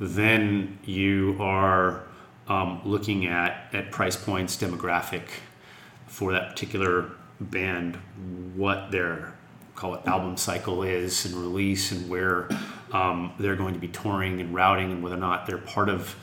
then 0.00 0.78
you 0.84 1.36
are 1.38 2.02
um, 2.48 2.80
looking 2.84 3.26
at 3.26 3.68
at 3.72 3.90
price 3.92 4.16
points, 4.16 4.56
demographic 4.56 5.22
for 6.06 6.32
that 6.32 6.50
particular 6.50 7.12
band, 7.40 7.96
what 8.56 8.90
their 8.90 9.34
call 9.76 9.94
it 9.94 10.06
album 10.06 10.36
cycle 10.36 10.82
is 10.82 11.24
and 11.26 11.34
release, 11.34 11.92
and 11.92 12.08
where 12.08 12.48
um, 12.92 13.32
they're 13.38 13.56
going 13.56 13.74
to 13.74 13.80
be 13.80 13.88
touring 13.88 14.40
and 14.40 14.54
routing, 14.54 14.90
and 14.90 15.02
whether 15.02 15.16
or 15.16 15.20
not 15.20 15.46
they're 15.46 15.58
part 15.58 15.88
of 15.88 16.16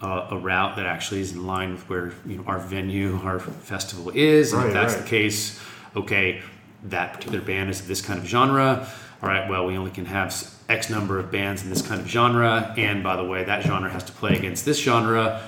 uh, 0.00 0.28
a 0.30 0.38
route 0.38 0.76
that 0.76 0.86
actually 0.86 1.20
is 1.20 1.32
in 1.32 1.46
line 1.46 1.72
with 1.72 1.88
where 1.88 2.12
you 2.26 2.36
know 2.36 2.44
our 2.46 2.58
venue, 2.58 3.16
our 3.22 3.40
festival 3.40 4.10
is, 4.14 4.52
and 4.52 4.62
Right, 4.62 4.68
if 4.68 4.74
that's 4.74 4.94
right. 4.94 5.02
the 5.02 5.08
case, 5.08 5.60
okay, 5.96 6.42
that 6.84 7.14
particular 7.14 7.40
band 7.40 7.70
is 7.70 7.86
this 7.86 8.00
kind 8.00 8.18
of 8.18 8.26
genre. 8.26 8.86
All 9.24 9.30
right, 9.30 9.48
well, 9.48 9.64
we 9.64 9.78
only 9.78 9.90
can 9.90 10.04
have 10.04 10.34
X 10.68 10.90
number 10.90 11.18
of 11.18 11.30
bands 11.32 11.62
in 11.62 11.70
this 11.70 11.80
kind 11.80 11.98
of 11.98 12.06
genre, 12.06 12.74
and 12.76 13.02
by 13.02 13.16
the 13.16 13.24
way, 13.24 13.42
that 13.44 13.62
genre 13.62 13.88
has 13.90 14.04
to 14.04 14.12
play 14.12 14.36
against 14.36 14.66
this 14.66 14.78
genre, 14.78 15.40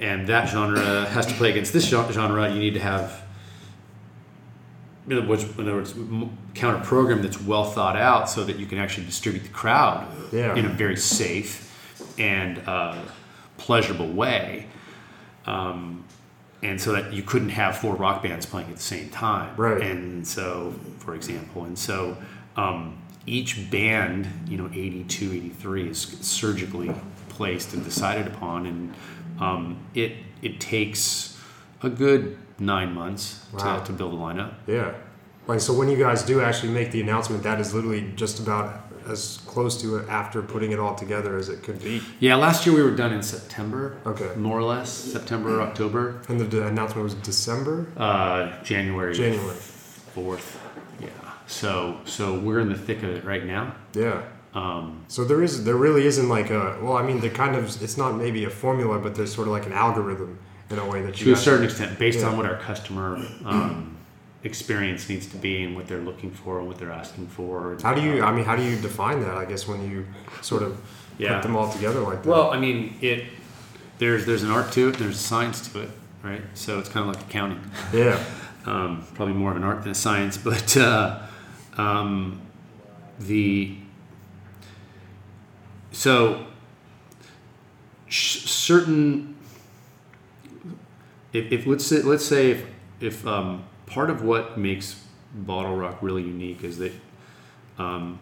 and 0.00 0.28
that 0.28 0.48
genre 0.48 1.04
has 1.06 1.26
to 1.26 1.34
play 1.34 1.50
against 1.50 1.72
this 1.72 1.84
genre. 1.88 2.48
You 2.52 2.60
need 2.60 2.74
to 2.74 2.80
have, 2.80 3.24
in 5.08 5.18
other 5.18 5.26
words, 5.26 5.42
in 5.42 5.62
other 5.62 5.74
words 5.74 5.94
counter 6.54 6.84
program 6.84 7.22
that's 7.22 7.40
well 7.40 7.64
thought 7.64 7.96
out 7.96 8.30
so 8.30 8.44
that 8.44 8.60
you 8.60 8.66
can 8.66 8.78
actually 8.78 9.06
distribute 9.06 9.42
the 9.42 9.48
crowd 9.48 10.06
Yeah. 10.30 10.54
in 10.54 10.64
a 10.66 10.68
very 10.68 10.96
safe 10.96 11.60
and 12.16 12.62
uh, 12.68 12.96
pleasurable 13.56 14.12
way. 14.12 14.68
Um, 15.44 16.04
and 16.62 16.80
so 16.80 16.92
that 16.92 17.12
you 17.12 17.24
couldn't 17.24 17.48
have 17.48 17.78
four 17.78 17.96
rock 17.96 18.22
bands 18.22 18.46
playing 18.46 18.68
at 18.70 18.76
the 18.76 18.82
same 18.82 19.10
time. 19.10 19.56
Right. 19.56 19.82
And 19.82 20.24
so, 20.24 20.72
for 20.98 21.16
example, 21.16 21.64
and 21.64 21.76
so 21.76 22.16
um, 22.56 22.96
each 23.26 23.70
band, 23.70 24.28
you 24.48 24.56
know, 24.56 24.68
82, 24.72 25.32
83 25.32 25.88
is 25.88 25.98
surgically 26.20 26.94
placed 27.28 27.74
and 27.74 27.82
decided 27.84 28.26
upon, 28.26 28.66
and 28.66 28.94
um, 29.40 29.78
it 29.94 30.12
it 30.42 30.60
takes 30.60 31.40
a 31.82 31.88
good 31.88 32.36
nine 32.58 32.92
months 32.92 33.44
Wow. 33.52 33.78
to, 33.80 33.86
to 33.86 33.92
build 33.92 34.12
a 34.14 34.16
lineup. 34.16 34.54
Yeah. 34.66 34.94
Like 35.46 35.60
so 35.60 35.72
when 35.74 35.88
you 35.88 35.96
guys 35.98 36.22
do 36.22 36.40
actually 36.40 36.72
make 36.72 36.90
the 36.92 37.00
announcement, 37.00 37.42
that 37.42 37.60
is 37.60 37.74
literally 37.74 38.12
just 38.16 38.38
about 38.40 38.80
as 39.06 39.38
close 39.46 39.78
to 39.82 39.96
it 39.96 40.08
after 40.08 40.40
putting 40.40 40.72
it 40.72 40.78
all 40.78 40.94
together 40.94 41.36
as 41.36 41.50
it 41.50 41.62
could 41.62 41.82
be. 41.82 42.00
Yeah, 42.20 42.36
last 42.36 42.64
year 42.64 42.74
we 42.74 42.82
were 42.82 42.96
done 42.96 43.12
in 43.12 43.22
September. 43.22 43.98
Okay. 44.06 44.34
More 44.36 44.58
or 44.58 44.62
less 44.62 44.88
September, 44.90 45.60
October, 45.60 46.22
And 46.28 46.40
the, 46.40 46.44
the 46.44 46.66
announcement 46.68 47.04
was 47.04 47.14
December, 47.14 47.86
uh, 47.98 48.62
January. 48.62 49.12
January. 49.14 49.54
fourth. 49.56 50.58
So 51.46 52.00
so 52.04 52.34
we're 52.38 52.60
in 52.60 52.68
the 52.68 52.78
thick 52.78 53.02
of 53.02 53.10
it 53.10 53.24
right 53.24 53.44
now. 53.44 53.74
Yeah. 53.94 54.22
Um, 54.54 55.04
So 55.08 55.24
there 55.24 55.42
is 55.42 55.64
there 55.64 55.76
really 55.76 56.06
isn't 56.06 56.28
like 56.28 56.50
a 56.50 56.78
well, 56.82 56.96
I 56.96 57.02
mean, 57.02 57.20
there 57.20 57.30
kind 57.30 57.56
of 57.56 57.64
it's 57.82 57.96
not 57.96 58.14
maybe 58.16 58.44
a 58.44 58.50
formula, 58.50 58.98
but 58.98 59.14
there's 59.14 59.34
sort 59.34 59.48
of 59.48 59.52
like 59.52 59.66
an 59.66 59.72
algorithm 59.72 60.38
in 60.70 60.78
a 60.78 60.86
way 60.86 61.02
that 61.02 61.20
you 61.20 61.26
to 61.26 61.32
a 61.32 61.36
certain 61.36 61.64
extent, 61.64 61.98
based 61.98 62.20
Yeah. 62.20 62.28
on 62.28 62.36
what 62.36 62.46
our 62.46 62.56
customer 62.56 63.16
um, 63.44 63.96
experience 64.44 65.08
needs 65.08 65.26
to 65.26 65.36
be 65.36 65.62
and 65.64 65.74
what 65.76 65.86
they're 65.88 66.00
looking 66.00 66.30
for 66.30 66.58
and 66.58 66.68
what 66.68 66.78
they're 66.78 66.92
asking 66.92 67.26
for. 67.28 67.76
How 67.82 67.94
do 67.94 68.00
you? 68.02 68.22
I 68.22 68.32
mean, 68.32 68.44
how 68.44 68.56
do 68.56 68.62
you 68.62 68.76
define 68.76 69.20
that? 69.22 69.36
I 69.36 69.44
guess 69.44 69.66
when 69.68 69.88
you 69.90 70.06
sort 70.40 70.62
of 70.62 70.76
Yeah. 71.18 71.34
put 71.34 71.42
them 71.42 71.56
all 71.56 71.70
together 71.72 72.00
like 72.00 72.22
that. 72.22 72.28
Well, 72.28 72.50
I 72.50 72.58
mean, 72.58 72.94
it. 73.00 73.24
There's 73.98 74.24
there's 74.26 74.42
an 74.42 74.50
art 74.50 74.72
to 74.72 74.88
it. 74.88 74.98
There's 74.98 75.16
a 75.16 75.26
science 75.32 75.60
to 75.68 75.80
it, 75.82 75.90
right? 76.22 76.42
So 76.54 76.78
it's 76.80 76.88
kind 76.88 77.08
of 77.08 77.14
like 77.14 77.24
accounting. 77.24 77.60
yeah, 77.92 78.18
um, 78.66 79.04
probably 79.14 79.34
more 79.34 79.50
of 79.52 79.56
an 79.56 79.64
art 79.64 79.82
than 79.82 79.92
a 79.92 79.94
science, 79.94 80.36
but 80.36 80.76
uh, 80.76 81.20
um, 81.76 82.40
the 83.18 83.76
so 85.92 86.46
sh- 88.08 88.40
certain 88.48 89.36
if, 91.32 91.50
if 91.52 91.66
let's 91.66 91.84
say 91.86 92.02
let's 92.02 92.24
say 92.24 92.50
if 92.52 92.66
if 93.00 93.26
um, 93.26 93.64
part 93.86 94.10
of 94.10 94.22
what 94.22 94.56
makes 94.58 95.00
bottle 95.34 95.76
rock 95.76 95.98
really 96.00 96.22
unique 96.22 96.62
is 96.64 96.78
that 96.78 96.92
um, 97.78 98.18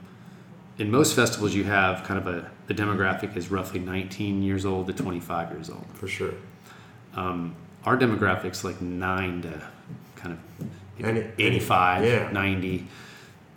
in 0.79 0.91
most 0.91 1.15
festivals 1.15 1.55
you 1.55 1.65
have 1.65 2.03
kind 2.05 2.19
of 2.19 2.27
a 2.27 2.51
the 2.69 2.75
demographic 2.75 3.37
is 3.37 3.51
roughly 3.51 3.81
19 3.81 4.43
years 4.43 4.65
old 4.65 4.87
to 4.87 4.93
25 4.93 5.51
years 5.51 5.69
old 5.69 5.85
for 5.95 6.09
sure. 6.09 6.33
um, 7.15 7.55
our 7.85 7.97
demographics 7.97 8.65
like 8.65 8.81
9 8.81 9.43
to 9.43 9.63
kind 10.17 10.33
of 10.39 10.67
you 10.97 11.03
know, 11.05 11.09
Any- 11.11 11.27
85 11.39 12.05
yeah. 12.05 12.31
90 12.33 12.87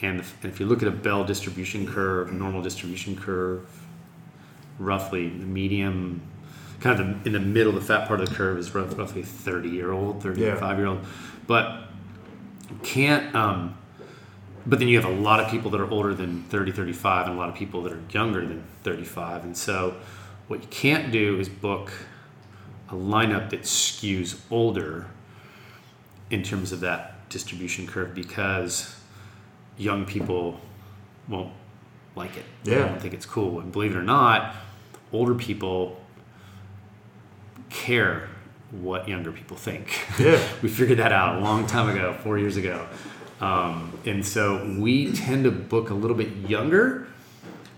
and 0.01 0.19
if, 0.19 0.43
and 0.43 0.51
if 0.51 0.60
you 0.60 0.65
look 0.65 0.81
at 0.81 0.88
a 0.88 0.91
bell 0.91 1.23
distribution 1.23 1.88
curve 1.88 2.31
normal 2.31 2.62
distribution 2.62 3.15
curve 3.15 3.67
roughly 4.79 5.29
the 5.29 5.45
medium 5.45 6.21
kind 6.81 6.99
of 6.99 7.23
the, 7.23 7.27
in 7.27 7.34
the 7.34 7.39
middle 7.39 7.71
the 7.71 7.81
fat 7.81 8.08
part 8.08 8.19
of 8.19 8.29
the 8.29 8.36
curve 8.36 8.58
is 8.58 8.73
rough, 8.75 8.97
roughly 8.97 9.23
30 9.23 9.69
year 9.69 9.91
old 9.91 10.21
35 10.21 10.77
year 10.77 10.88
old 10.88 10.99
but 11.47 11.84
you 12.69 12.77
can't 12.84 13.34
um, 13.36 13.77
but 14.65 14.79
then 14.79 14.88
you 14.88 14.99
have 14.99 15.10
a 15.10 15.15
lot 15.15 15.39
of 15.39 15.49
people 15.49 15.69
that 15.71 15.79
are 15.79 15.89
older 15.89 16.13
than 16.13 16.43
30 16.43 16.71
35 16.71 17.27
and 17.27 17.36
a 17.36 17.39
lot 17.39 17.49
of 17.49 17.55
people 17.55 17.81
that 17.84 17.93
are 17.93 18.01
younger 18.12 18.45
than 18.45 18.63
35 18.84 19.43
and 19.43 19.58
so 19.58 19.95
what 20.47 20.62
you 20.62 20.67
can't 20.67 21.12
do 21.12 21.39
is 21.39 21.49
book 21.49 21.91
a 22.89 22.93
lineup 22.93 23.49
that 23.49 23.62
skews 23.62 24.39
older 24.51 25.08
in 26.29 26.43
terms 26.43 26.71
of 26.71 26.81
that 26.81 27.27
distribution 27.29 27.88
curve 27.88 28.13
because 28.13 28.99
young 29.77 30.05
people 30.05 30.59
won't 31.27 31.51
like 32.15 32.38
it. 32.38 32.45
They 32.63 32.73
Yeah. 32.73 32.85
won't 32.85 33.01
think 33.01 33.13
it's 33.13 33.25
cool. 33.25 33.59
And 33.59 33.71
believe 33.71 33.91
it 33.95 33.97
or 33.97 34.03
not, 34.03 34.55
older 35.11 35.35
people 35.35 36.01
care 37.69 38.29
what 38.71 39.07
younger 39.07 39.31
people 39.31 39.57
think. 39.57 39.99
Yeah. 40.19 40.39
we 40.61 40.69
figured 40.69 40.99
that 40.99 41.11
out 41.11 41.38
a 41.38 41.41
long 41.41 41.65
time 41.67 41.89
ago, 41.89 42.15
four 42.23 42.38
years 42.38 42.57
ago. 42.57 42.85
Um, 43.41 43.91
and 44.05 44.25
so 44.25 44.65
we 44.79 45.11
tend 45.11 45.43
to 45.43 45.51
book 45.51 45.89
a 45.89 45.93
little 45.93 46.15
bit 46.15 46.29
younger, 46.49 47.07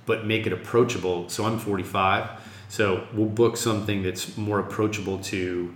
but 0.05 0.25
make 0.25 0.45
it 0.45 0.53
approachable. 0.53 1.29
So 1.29 1.45
I'm 1.45 1.57
45. 1.59 2.29
So 2.69 3.07
we'll 3.13 3.27
book 3.27 3.57
something 3.57 4.03
that's 4.03 4.37
more 4.37 4.59
approachable 4.59 5.17
to 5.19 5.73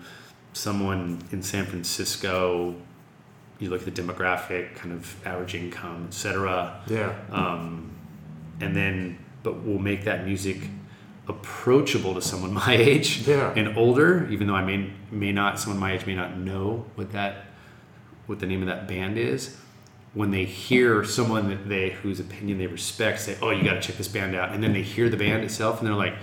someone 0.53 1.19
in 1.31 1.41
San 1.41 1.65
Francisco. 1.65 2.75
You 3.61 3.69
look 3.69 3.87
at 3.87 3.93
the 3.95 4.01
demographic, 4.01 4.75
kind 4.75 4.91
of 4.91 5.15
average 5.25 5.55
income, 5.55 6.05
etc. 6.09 6.81
Yeah, 6.87 7.13
Um, 7.31 7.91
and 8.59 8.75
then, 8.75 9.17
but 9.43 9.61
we'll 9.61 9.79
make 9.79 10.03
that 10.05 10.25
music 10.25 10.57
approachable 11.27 12.13
to 12.15 12.21
someone 12.21 12.53
my 12.65 12.75
age 12.75 13.27
Yeah. 13.27 13.53
and 13.55 13.77
older. 13.77 14.27
Even 14.29 14.47
though 14.47 14.55
I 14.55 14.65
may 14.65 14.89
may 15.11 15.31
not, 15.31 15.59
someone 15.59 15.79
my 15.79 15.93
age 15.93 16.05
may 16.05 16.15
not 16.15 16.37
know 16.37 16.85
what 16.95 17.11
that, 17.11 17.45
what 18.25 18.39
the 18.39 18.45
name 18.47 18.61
of 18.61 18.67
that 18.67 18.87
band 18.87 19.17
is. 19.17 19.57
When 20.13 20.31
they 20.31 20.43
hear 20.43 21.05
someone 21.05 21.47
that 21.49 21.69
they 21.69 21.91
whose 21.91 22.19
opinion 22.19 22.57
they 22.57 22.67
respect 22.67 23.21
say, 23.21 23.37
"Oh, 23.41 23.51
you 23.51 23.63
got 23.63 23.75
to 23.75 23.79
check 23.81 23.95
this 23.97 24.07
band 24.09 24.35
out," 24.35 24.51
and 24.53 24.61
then 24.63 24.73
they 24.73 24.81
hear 24.81 25.07
the 25.07 25.15
band 25.17 25.43
itself 25.43 25.79
and 25.79 25.87
they're 25.87 25.95
like, 25.95 26.15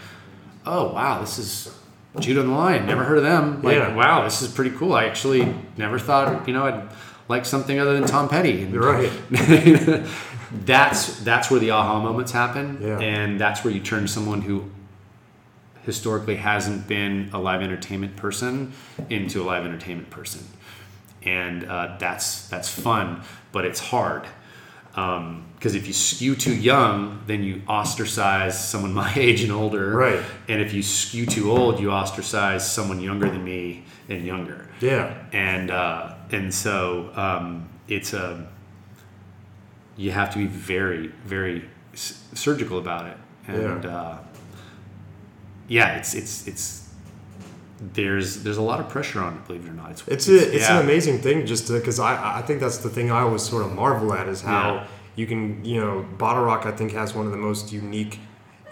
"Oh, 0.66 0.92
wow, 0.92 1.20
this 1.20 1.38
is." 1.38 1.74
Judah 2.18 2.40
and 2.40 2.48
the 2.48 2.54
Lion, 2.54 2.84
never 2.86 3.04
heard 3.04 3.18
of 3.18 3.22
them. 3.22 3.62
Like, 3.62 3.76
Yeah. 3.76 3.94
wow, 3.94 4.24
this 4.24 4.42
is 4.42 4.48
pretty 4.50 4.70
cool. 4.76 4.94
I 4.94 5.04
actually 5.04 5.54
never 5.76 5.98
thought, 6.00 6.48
you 6.48 6.54
know, 6.54 6.64
I'd 6.66 6.88
like 7.28 7.44
something 7.46 7.78
other 7.78 7.94
than 7.94 8.06
Tom 8.08 8.28
Petty. 8.28 8.62
And 8.62 8.74
right. 8.74 9.12
that's 10.64 11.20
that's 11.20 11.50
where 11.50 11.60
the 11.60 11.70
aha 11.70 12.00
moments 12.00 12.32
happen 12.32 12.78
Yeah. 12.80 12.98
and 13.00 13.38
that's 13.40 13.62
where 13.64 13.72
you 13.72 13.80
turn 13.80 14.08
someone 14.08 14.40
who 14.40 14.64
historically 15.82 16.36
hasn't 16.36 16.86
been 16.88 17.30
a 17.32 17.38
live 17.38 17.62
entertainment 17.62 18.16
person 18.16 18.72
into 19.10 19.42
a 19.42 19.44
live 19.44 19.64
entertainment 19.64 20.10
person 20.10 20.46
and 21.22 21.64
uh, 21.64 21.96
that's 21.98 22.48
that's 22.48 22.68
fun 22.68 23.22
but 23.52 23.64
it's 23.64 23.80
hard 23.80 24.26
because 24.94 25.74
if 25.74 25.86
you 25.86 25.92
skew 25.92 26.34
too 26.34 26.54
young 26.54 27.20
then 27.26 27.42
you 27.42 27.62
ostracize 27.68 28.68
someone 28.68 28.92
my 29.04 29.12
age 29.16 29.42
and 29.42 29.52
older 29.52 29.90
Right. 29.96 30.20
and 30.48 30.60
if 30.62 30.72
you 30.72 30.82
skew 30.82 31.26
too 31.26 31.50
old 31.50 31.78
you 31.78 31.90
ostracize 31.90 32.70
someone 32.70 33.00
younger 33.00 33.28
than 33.28 33.44
me 33.44 33.84
and 34.08 34.24
younger 34.24 34.66
Yeah, 34.80 35.12
and 35.32 35.70
uh, 35.70 36.14
and 36.30 36.52
so 36.52 37.10
um, 37.16 37.68
it's 37.88 38.12
a 38.12 38.46
you 39.96 40.10
have 40.10 40.30
to 40.32 40.38
be 40.38 40.46
very 40.46 41.08
very 41.24 41.64
s- 41.92 42.22
surgical 42.34 42.78
about 42.78 43.06
it 43.06 43.16
and 43.46 43.84
Yeah. 43.84 43.96
uh, 43.96 44.18
yeah 45.68 45.96
it's 45.96 46.14
it's 46.14 46.46
it's 46.46 46.88
there's 47.94 48.42
there's 48.42 48.56
a 48.56 48.62
lot 48.62 48.80
of 48.80 48.88
pressure 48.88 49.20
on 49.20 49.34
it 49.34 49.46
believe 49.46 49.64
it 49.66 49.68
or 49.70 49.72
not 49.72 49.90
it's 49.90 50.06
it's 50.08 50.28
a, 50.28 50.54
it's 50.54 50.68
yeah. 50.68 50.78
an 50.78 50.84
amazing 50.84 51.18
thing 51.20 51.46
just 51.46 51.68
because 51.70 51.98
I 52.00 52.38
I 52.38 52.42
think 52.42 52.60
that's 52.60 52.78
the 52.78 52.88
thing 52.90 53.10
I 53.10 53.20
always 53.20 53.42
sort 53.42 53.64
of 53.64 53.72
marvel 53.72 54.12
at 54.14 54.28
is 54.28 54.42
how 54.42 54.74
Yeah. 54.74 54.86
you 55.16 55.26
can 55.26 55.64
you 55.64 55.80
know 55.80 56.04
bottle 56.18 56.44
rock 56.44 56.66
I 56.66 56.72
think 56.72 56.92
has 56.92 57.14
one 57.14 57.26
of 57.26 57.32
the 57.32 57.38
most 57.38 57.72
unique 57.72 58.18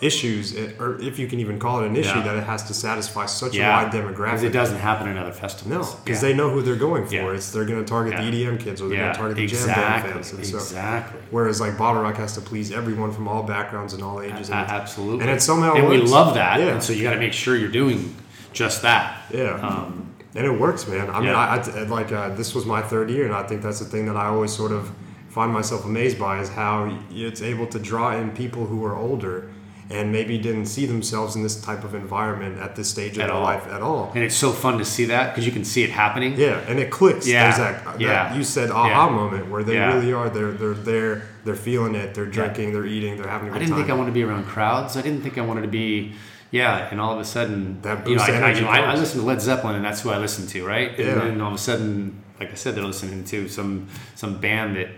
issues 0.01 0.55
or 0.79 1.01
if 1.01 1.19
you 1.19 1.27
can 1.27 1.41
even 1.41 1.59
call 1.59 1.81
it 1.83 1.87
an 1.87 1.97
issue 1.97 2.11
Yeah. 2.19 2.23
that 2.25 2.37
it 2.37 2.45
has 2.45 2.65
to 2.65 2.75
satisfy 2.75 3.25
such 3.27 3.55
yeah 3.55 3.81
a 3.81 3.85
wide 3.85 3.93
because 3.93 4.17
demographic. 4.43 4.45
it 4.45 4.51
doesn't 4.51 4.79
happen 4.79 5.09
in 5.09 5.17
other 5.17 5.31
No, 5.31 5.35
festivals 5.35 5.95
because 5.97 6.23
Yeah. 6.23 6.29
they 6.29 6.35
know 6.35 6.51
who 6.51 6.61
they're 6.61 6.77
going 6.77 7.07
for. 7.07 7.35
It's 7.35 7.51
they're 7.51 7.65
going 7.65 7.83
to 7.83 7.89
target 7.89 8.15
the 8.17 8.23
EDM 8.23 8.59
kids 8.61 8.83
or 8.83 8.89
they're 8.89 8.99
going 8.99 9.13
to 9.13 9.19
target 9.19 9.37
the 9.39 9.47
jam 9.47 9.67
band 9.69 10.03
fans. 10.13 10.33
And 10.33 10.45
so, 10.47 10.57
exactly 10.59 11.21
whereas 11.31 11.61
like 11.63 11.79
bottle 11.79 12.03
rock 12.03 12.17
has 12.17 12.35
to 12.35 12.41
please 12.43 12.71
everyone 12.73 13.11
from 13.11 13.27
all 13.27 13.43
backgrounds 13.43 13.95
and 13.95 14.03
all 14.03 14.21
ages. 14.21 14.51
A- 14.51 14.55
And, 14.55 14.71
absolutely 14.71 15.21
and 15.23 15.31
it 15.31 15.41
somehow 15.41 15.75
and 15.75 15.89
we 15.89 15.97
love 15.99 16.35
that 16.35 16.61
Yeah. 16.61 16.67
and 16.75 16.83
so 16.83 16.93
you 16.93 17.03
got 17.03 17.15
to 17.15 17.19
make 17.21 17.33
sure 17.33 17.57
you're 17.57 17.71
doing 17.71 18.15
just 18.53 18.83
that 18.83 19.23
yeah. 19.33 19.53
um, 19.67 20.03
and 20.35 20.45
it 20.45 20.61
works, 20.61 20.87
man. 20.87 21.09
I 21.09 21.21
mean. 21.21 21.31
I, 21.31 21.57
I 21.57 21.83
like 21.85 22.13
uh, 22.13 22.29
this 22.35 22.55
was 22.55 22.67
my 22.67 22.83
third 22.83 23.09
year, 23.09 23.25
and 23.25 23.35
I 23.35 23.43
think 23.45 23.63
that's 23.63 23.79
the 23.79 23.87
thing 23.87 24.05
that 24.05 24.17
I 24.17 24.27
always 24.27 24.53
sort 24.53 24.71
of 24.73 24.91
find 25.31 25.51
myself 25.51 25.87
amazed 25.87 26.19
by 26.19 26.41
is 26.41 26.51
how 26.51 26.95
it's 27.11 27.41
able 27.41 27.67
to 27.69 27.79
draw 27.79 28.15
in 28.15 28.31
people 28.33 28.67
who 28.67 28.85
are 28.85 28.95
older 28.95 29.49
and 29.89 30.11
maybe 30.11 30.37
didn't 30.37 30.67
see 30.67 30.85
themselves 30.85 31.37
in 31.37 31.43
this 31.45 31.61
type 31.61 31.85
of 31.85 31.95
environment 31.95 32.59
at 32.59 32.75
this 32.75 32.89
stage 32.91 33.13
of 33.17 33.23
At 33.23 33.27
their 33.29 33.37
all. 33.37 33.43
life 33.45 33.67
at 33.69 33.83
all. 33.83 34.11
and 34.15 34.25
it's 34.25 34.35
so 34.35 34.51
fun 34.51 34.79
to 34.79 34.85
see 34.85 35.05
that 35.07 35.31
because 35.33 35.47
you 35.47 35.53
can 35.53 35.65
see 35.65 35.85
it 35.85 35.91
happening 35.91 36.35
Yeah, 36.37 36.59
and 36.69 36.79
it 36.81 36.91
clicks. 36.91 37.27
Yeah, 37.27 37.45
There's 37.45 37.59
that, 37.59 37.85
that 37.85 38.01
yeah, 38.01 38.35
you 38.35 38.43
said 38.43 38.71
aha 38.71 39.07
yeah. 39.07 39.15
moment 39.15 39.49
where 39.49 39.63
they 39.63 39.75
Yeah. 39.75 39.95
really 39.95 40.13
are. 40.13 40.29
They're 40.29 40.51
they're 40.53 40.75
there. 40.75 41.23
They're 41.45 41.55
feeling 41.55 41.95
it. 41.95 42.15
They're 42.15 42.27
drinking. 42.27 42.73
They're 42.73 42.85
eating. 42.87 43.17
They're 43.17 43.29
having 43.29 43.49
a 43.49 43.51
good 43.53 43.57
I 43.57 43.59
didn't 43.61 43.71
time. 43.75 43.79
think 43.83 43.91
I 43.91 43.95
wanted 43.95 44.11
to 44.11 44.15
be 44.15 44.25
around 44.25 44.47
crowds. 44.47 44.97
I 44.97 45.03
didn't 45.03 45.23
think 45.23 45.39
I 45.39 45.43
wanted 45.43 45.63
to 45.63 45.69
be, 45.69 46.13
yeah. 46.51 46.89
And 46.91 47.01
all 47.01 47.13
of 47.15 47.21
a 47.21 47.25
sudden, 47.25 47.81
That 47.83 48.09
you 48.09 48.17
know, 48.17 48.23
I, 48.23 48.31
I, 48.31 48.53
you 48.53 48.63
know, 48.63 48.69
I, 48.69 48.79
I 48.81 48.95
listen 48.97 49.21
to 49.21 49.27
Led 49.27 49.41
Zeppelin, 49.41 49.77
and 49.77 49.85
that's 49.85 50.01
who 50.01 50.11
I 50.11 50.19
listen 50.19 50.49
to, 50.49 50.67
right? 50.67 50.91
And 50.99 50.99
Yeah. 51.07 51.15
then 51.15 51.41
all 51.41 51.49
of 51.51 51.55
a 51.55 51.59
sudden, 51.59 52.23
like 52.41 52.51
I 52.51 52.55
said, 52.55 52.75
they're 52.75 52.83
listening 52.83 53.23
to 53.25 53.49
some 53.49 53.87
some 54.17 54.39
band 54.39 54.75
that 54.77 54.89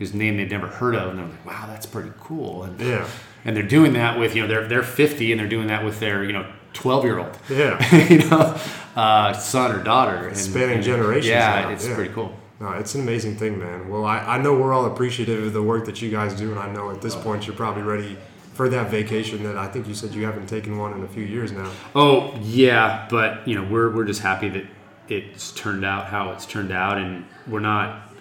whose 0.00 0.12
name 0.14 0.36
they'd 0.38 0.50
never 0.50 0.66
heard 0.66 0.96
of, 0.96 1.10
and 1.10 1.18
they're 1.20 1.26
like, 1.26 1.46
wow, 1.46 1.64
that's 1.68 1.86
pretty 1.86 2.10
cool. 2.20 2.64
And 2.64 2.80
Yeah. 2.80 3.06
And 3.44 3.56
they're 3.56 3.62
doing 3.62 3.92
that 3.94 4.18
with 4.18 4.34
you 4.36 4.42
know 4.42 4.48
they're 4.48 4.66
they're 4.68 4.82
50 4.82 5.32
and 5.32 5.40
they're 5.40 5.48
doing 5.48 5.66
that 5.68 5.84
with 5.84 6.00
their 6.00 6.24
you 6.24 6.32
know 6.32 6.50
12 6.74 7.04
year 7.04 7.18
old, 7.18 7.38
Yeah. 7.50 7.96
you 8.08 8.18
know, 8.30 8.58
uh, 8.96 9.32
son 9.34 9.72
or 9.72 9.82
daughter. 9.84 10.28
And, 10.28 10.36
spanning 10.36 10.76
and- 10.76 10.82
generations 10.84 11.26
Yeah, 11.26 11.62
now, 11.62 11.68
it's 11.70 11.86
yeah. 11.86 11.94
pretty 11.94 12.12
cool. 12.14 12.34
No, 12.60 12.70
it's 12.72 12.94
an 12.94 13.02
amazing 13.02 13.36
thing, 13.36 13.58
man. 13.58 13.88
Well, 13.90 14.04
I, 14.06 14.18
I 14.18 14.38
know 14.40 14.54
we're 14.56 14.72
all 14.72 14.86
appreciative 14.86 15.44
of 15.44 15.52
the 15.52 15.62
work 15.62 15.84
that 15.86 16.00
you 16.00 16.10
guys 16.10 16.32
do, 16.34 16.50
and 16.50 16.58
I 16.60 16.72
know 16.72 16.90
at 16.90 17.02
this 17.02 17.14
point 17.16 17.46
you're 17.46 17.56
probably 17.56 17.82
ready 17.82 18.16
for 18.54 18.68
that 18.68 18.88
vacation 18.90 19.42
that 19.42 19.56
I 19.58 19.66
think 19.66 19.88
you 19.88 19.94
said 19.94 20.14
you 20.14 20.24
haven't 20.24 20.46
taken 20.46 20.78
one 20.78 20.92
in 20.92 21.02
a 21.02 21.08
few 21.08 21.24
years 21.24 21.50
now. 21.52 21.70
Oh 21.96 22.34
yeah, 22.40 23.06
but 23.10 23.46
you 23.48 23.54
know 23.56 23.64
we're 23.68 23.90
we're 23.94 24.04
just 24.04 24.20
happy 24.22 24.48
that 24.50 24.64
it's 25.08 25.50
turned 25.52 25.84
out 25.84 26.06
how 26.06 26.30
it's 26.30 26.46
turned 26.46 26.70
out, 26.70 26.96
and 26.98 27.24
we're 27.48 27.60
not 27.60 28.12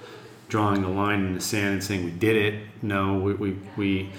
drawing 0.50 0.84
a 0.84 0.90
line 0.90 1.24
in 1.26 1.34
the 1.36 1.42
sand 1.42 1.74
and 1.76 1.84
saying 1.84 2.04
we 2.04 2.12
did 2.12 2.36
it. 2.36 2.64
No, 2.82 3.20
we 3.20 3.34
we, 3.36 3.58
we 3.78 4.10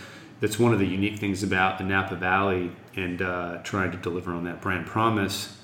that's 0.43 0.59
one 0.59 0.73
of 0.73 0.81
the 0.81 0.87
unique 0.87 1.19
things 1.21 1.45
about 1.45 1.79
the 1.79 1.85
Napa 1.85 2.17
Valley 2.17 2.73
and 2.97 3.23
uh, 3.23 3.59
trying 3.63 3.93
to 3.93 3.97
deliver 3.97 4.33
on 4.33 4.43
that 4.45 4.61
brand 4.61 4.87
promise 4.87 5.57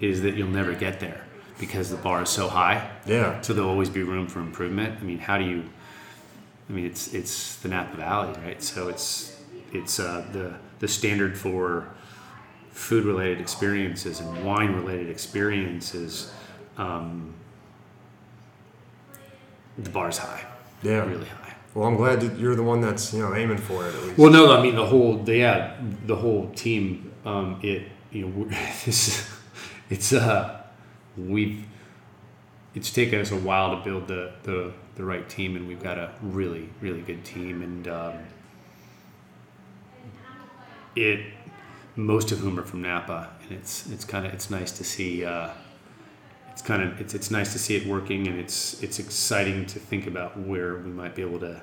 is 0.00 0.20
that 0.22 0.34
you'll 0.34 0.48
never 0.48 0.74
get 0.74 0.98
there 0.98 1.24
because 1.60 1.90
the 1.90 1.96
bar 1.96 2.22
is 2.24 2.28
so 2.28 2.48
high. 2.48 2.90
Yeah. 3.06 3.40
So 3.40 3.52
there'll 3.54 3.70
always 3.70 3.88
be 3.88 4.02
room 4.02 4.26
for 4.26 4.40
improvement. 4.40 4.98
I 5.00 5.04
mean, 5.04 5.18
how 5.18 5.38
do 5.38 5.44
you? 5.44 5.62
I 6.68 6.72
mean, 6.72 6.86
it's 6.86 7.14
it's 7.14 7.56
the 7.56 7.68
Napa 7.68 7.96
Valley, 7.96 8.36
right? 8.44 8.60
So 8.60 8.88
it's 8.88 9.40
it's 9.72 10.00
uh, 10.00 10.26
the 10.32 10.54
the 10.80 10.88
standard 10.88 11.38
for 11.38 11.88
food 12.72 13.04
related 13.04 13.40
experiences 13.40 14.18
and 14.18 14.44
wine 14.44 14.72
related 14.72 15.08
experiences. 15.08 16.32
Um, 16.78 17.32
the 19.78 19.90
bar's 19.90 20.18
high, 20.18 20.44
Yeah. 20.82 21.04
really 21.06 21.26
high. 21.26 21.39
Well, 21.74 21.86
I'm 21.86 21.96
glad 21.96 22.20
that 22.22 22.38
you're 22.38 22.56
the 22.56 22.64
one 22.64 22.80
that's 22.80 23.14
you 23.14 23.20
know 23.20 23.34
aiming 23.34 23.58
for 23.58 23.86
it 23.86 23.94
at 23.94 24.02
least. 24.02 24.18
Well, 24.18 24.30
no, 24.30 24.56
I 24.56 24.62
mean 24.62 24.74
the 24.74 24.86
whole, 24.86 25.16
the, 25.16 25.36
yeah, 25.36 25.76
the 26.06 26.16
whole 26.16 26.50
team. 26.50 27.12
Um, 27.24 27.60
it, 27.62 27.86
you 28.10 28.26
know, 28.26 28.46
it's 29.90 30.12
uh, 30.12 30.62
we've, 31.16 31.64
it's 32.74 32.90
taken 32.92 33.20
us 33.20 33.30
a 33.30 33.36
while 33.36 33.76
to 33.76 33.84
build 33.84 34.08
the 34.08 34.32
the 34.42 34.72
the 34.96 35.04
right 35.04 35.28
team, 35.28 35.54
and 35.54 35.68
we've 35.68 35.82
got 35.82 35.96
a 35.96 36.12
really 36.22 36.68
really 36.80 37.02
good 37.02 37.24
team, 37.24 37.62
and 37.62 37.86
um, 37.86 38.14
it, 40.96 41.32
most 41.94 42.32
of 42.32 42.38
whom 42.38 42.58
are 42.58 42.64
from 42.64 42.82
Napa, 42.82 43.30
and 43.42 43.52
it's 43.52 43.88
it's 43.90 44.04
kind 44.04 44.26
of 44.26 44.34
it's 44.34 44.50
nice 44.50 44.72
to 44.72 44.82
see. 44.82 45.24
Uh, 45.24 45.50
it's 46.60 46.66
kind 46.68 46.82
of 46.82 47.00
it's, 47.00 47.14
it's 47.14 47.30
nice 47.30 47.52
to 47.54 47.58
see 47.58 47.74
it 47.76 47.86
working 47.86 48.26
and 48.26 48.38
it's 48.38 48.82
it's 48.82 48.98
exciting 48.98 49.64
to 49.64 49.78
think 49.78 50.06
about 50.06 50.38
where 50.38 50.76
we 50.76 50.90
might 50.90 51.14
be 51.14 51.22
able 51.22 51.38
to 51.40 51.60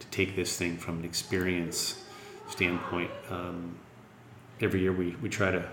to 0.00 0.06
take 0.10 0.34
this 0.34 0.56
thing 0.56 0.76
from 0.76 0.98
an 0.98 1.04
experience 1.04 2.02
standpoint 2.48 3.10
um, 3.30 3.76
every 4.60 4.80
year 4.80 4.92
we, 4.92 5.14
we 5.22 5.28
try 5.28 5.52
to 5.52 5.64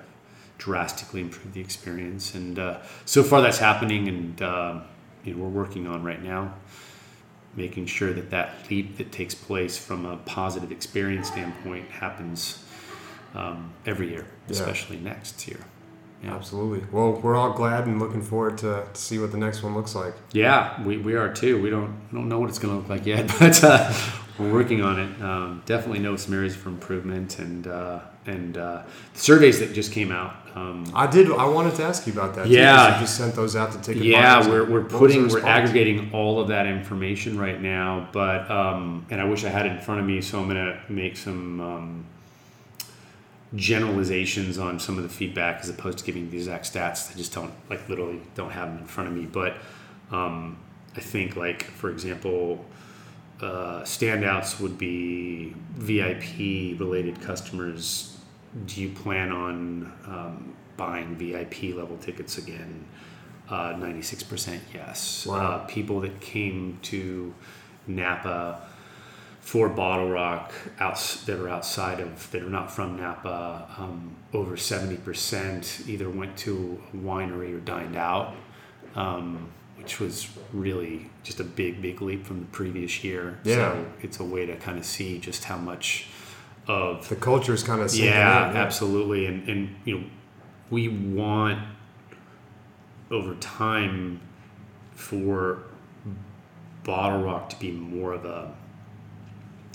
drastically 0.59 1.21
improve 1.21 1.53
the 1.55 1.59
experience 1.61 2.35
and 2.35 2.59
uh, 2.59 2.77
so 3.05 3.23
far 3.23 3.41
that's 3.41 3.57
happening 3.57 4.07
and 4.09 4.41
um, 4.43 4.83
you 5.23 5.33
know 5.33 5.43
we're 5.43 5.49
working 5.49 5.87
on 5.87 6.03
right 6.03 6.21
now 6.21 6.53
making 7.55 7.87
sure 7.87 8.13
that 8.13 8.29
that 8.29 8.53
leap 8.69 8.97
that 8.97 9.11
takes 9.11 9.33
place 9.33 9.75
from 9.75 10.05
a 10.05 10.17
positive 10.17 10.71
experience 10.71 11.29
standpoint 11.29 11.87
happens 11.89 12.63
um, 13.33 13.73
every 13.87 14.09
year 14.09 14.25
Yeah. 14.47 14.51
especially 14.53 14.97
next 14.97 15.47
year 15.47 15.61
yeah. 16.23 16.35
Absolutely. 16.35 16.85
Well, 16.91 17.13
we're 17.13 17.35
all 17.35 17.51
glad 17.53 17.85
and 17.87 17.99
looking 17.99 18.21
forward 18.21 18.57
to, 18.59 18.87
to 18.91 18.99
see 19.01 19.19
what 19.19 19.31
the 19.31 19.37
next 19.37 19.63
one 19.63 19.75
looks 19.75 19.93
like. 19.95 20.15
Yeah, 20.31 20.81
we, 20.83 20.97
we 20.97 21.15
are 21.15 21.33
too. 21.33 21.61
We 21.61 21.69
don't 21.69 21.93
we 22.11 22.17
don't 22.17 22.29
know 22.29 22.39
what 22.39 22.49
it's 22.49 22.59
going 22.59 22.73
to 22.73 22.79
look 22.79 22.89
like 22.89 23.05
yet, 23.05 23.27
but 23.39 23.63
uh, 23.63 23.93
we're 24.39 24.51
working 24.51 24.81
on 24.81 24.99
it. 24.99 25.21
Um, 25.21 25.63
definitely 25.65 25.99
know 25.99 26.15
some 26.15 26.33
areas 26.33 26.55
for 26.55 26.69
improvement, 26.69 27.39
and 27.39 27.67
uh, 27.67 27.99
and 28.25 28.57
uh, 28.57 28.83
the 29.13 29.19
surveys 29.19 29.59
that 29.59 29.73
just 29.73 29.91
came 29.91 30.11
out. 30.11 30.35
Um, 30.55 30.91
I 30.93 31.05
did. 31.07 31.31
I 31.31 31.45
wanted 31.45 31.75
to 31.75 31.83
ask 31.83 32.07
you 32.07 32.13
about 32.13 32.33
that. 32.35 32.47
too, 32.47 32.53
Yeah. 32.53 32.95
You 32.95 33.01
just 33.01 33.15
sent 33.15 33.35
those 33.35 33.55
out 33.55 33.71
to 33.73 33.81
take. 33.81 34.03
yeah, 34.03 34.47
we're, 34.47 34.65
we're 34.65 34.83
putting 34.83 35.27
we're 35.27 35.45
aggregating. 35.45 35.99
aggregating 35.99 36.13
all 36.13 36.39
of 36.39 36.47
that 36.47 36.65
information 36.65 37.37
right 37.37 37.61
now, 37.61 38.09
but 38.11 38.49
um, 38.49 39.05
and 39.11 39.21
I 39.21 39.25
wish 39.25 39.43
I 39.45 39.49
had 39.49 39.65
it 39.67 39.73
in 39.73 39.79
front 39.81 40.01
of 40.01 40.07
me, 40.07 40.21
so 40.21 40.39
I'm 40.39 40.47
gonna 40.47 40.81
make 40.89 41.15
some 41.15 41.61
um, 41.61 42.05
generalizations 43.55 44.57
on 44.57 44.79
some 44.79 44.97
of 44.97 45.03
the 45.03 45.09
feedback 45.09 45.61
as 45.61 45.69
opposed 45.69 45.99
to 45.99 46.05
giving 46.05 46.29
the 46.29 46.37
exact 46.37 46.73
stats. 46.73 47.11
I 47.13 47.17
just 47.17 47.33
don't 47.33 47.53
like 47.69 47.87
literally 47.87 48.21
don't 48.35 48.51
have 48.51 48.69
them 48.69 48.79
in 48.79 48.85
front 48.85 49.09
of 49.09 49.15
me, 49.15 49.25
but 49.25 49.57
um, 50.11 50.57
I 50.95 50.99
think 50.99 51.35
like 51.35 51.63
for 51.63 51.89
example, 51.89 52.65
uh, 53.41 53.81
standouts 53.83 54.59
would 54.59 54.77
be 54.77 55.53
VIP 55.75 56.79
related 56.79 57.21
customers. 57.21 58.17
Do 58.65 58.81
you 58.81 58.89
plan 58.89 59.31
on 59.31 59.93
um, 60.05 60.53
buying 60.75 61.15
VIP 61.15 61.75
level 61.75 61.97
tickets 61.97 62.37
again? 62.37 62.85
Uh, 63.49 63.73
96% 63.75 64.59
yes. 64.73 65.25
Wow. 65.25 65.35
Uh, 65.37 65.57
people 65.67 66.01
that 66.01 66.19
came 66.19 66.79
to 66.81 67.33
Napa 67.87 68.66
for 69.47 69.69
Bottle 69.69 70.09
Rock 70.09 70.51
outs, 70.77 71.23
that 71.23 71.39
are 71.39 71.47
outside 71.47 72.01
of, 72.01 72.29
that 72.31 72.43
are 72.43 72.49
not 72.49 72.69
from 72.69 72.97
Napa, 72.97 73.65
um, 73.77 74.13
over 74.33 74.57
70% 74.57 75.87
either 75.87 76.09
went 76.09 76.35
to 76.39 76.83
a 76.93 76.97
winery 76.97 77.55
or 77.55 77.61
dined 77.61 77.95
out, 77.95 78.35
um, 78.95 79.49
which 79.77 80.01
was 80.01 80.27
really 80.51 81.09
just 81.23 81.39
a 81.39 81.45
big, 81.45 81.81
big 81.81 82.01
leap 82.01 82.25
from 82.25 82.41
the 82.41 82.45
previous 82.47 83.05
year. 83.05 83.39
Yeah. 83.45 83.55
So 83.55 83.85
it's 84.01 84.19
a 84.19 84.25
way 84.25 84.45
to 84.45 84.57
kind 84.57 84.77
of 84.77 84.83
see 84.83 85.17
just 85.17 85.45
how 85.45 85.55
much 85.55 86.09
of 86.67 87.07
The 87.07 87.15
culture 87.15 87.53
is 87.53 87.63
kind 87.63 87.81
of 87.81 87.89
sinking 87.89 88.09
yeah, 88.09 88.51
absolutely. 88.53 89.27
And 89.27 89.47
and 89.47 89.75
you 89.85 89.97
know, 89.97 90.05
we 90.69 90.89
want 90.89 91.65
over 93.09 93.33
time 93.35 94.19
for 94.93 95.63
Bottle 96.83 97.21
Rock 97.21 97.49
to 97.51 97.55
be 97.57 97.71
more 97.71 98.11
of 98.11 98.25
a 98.25 98.53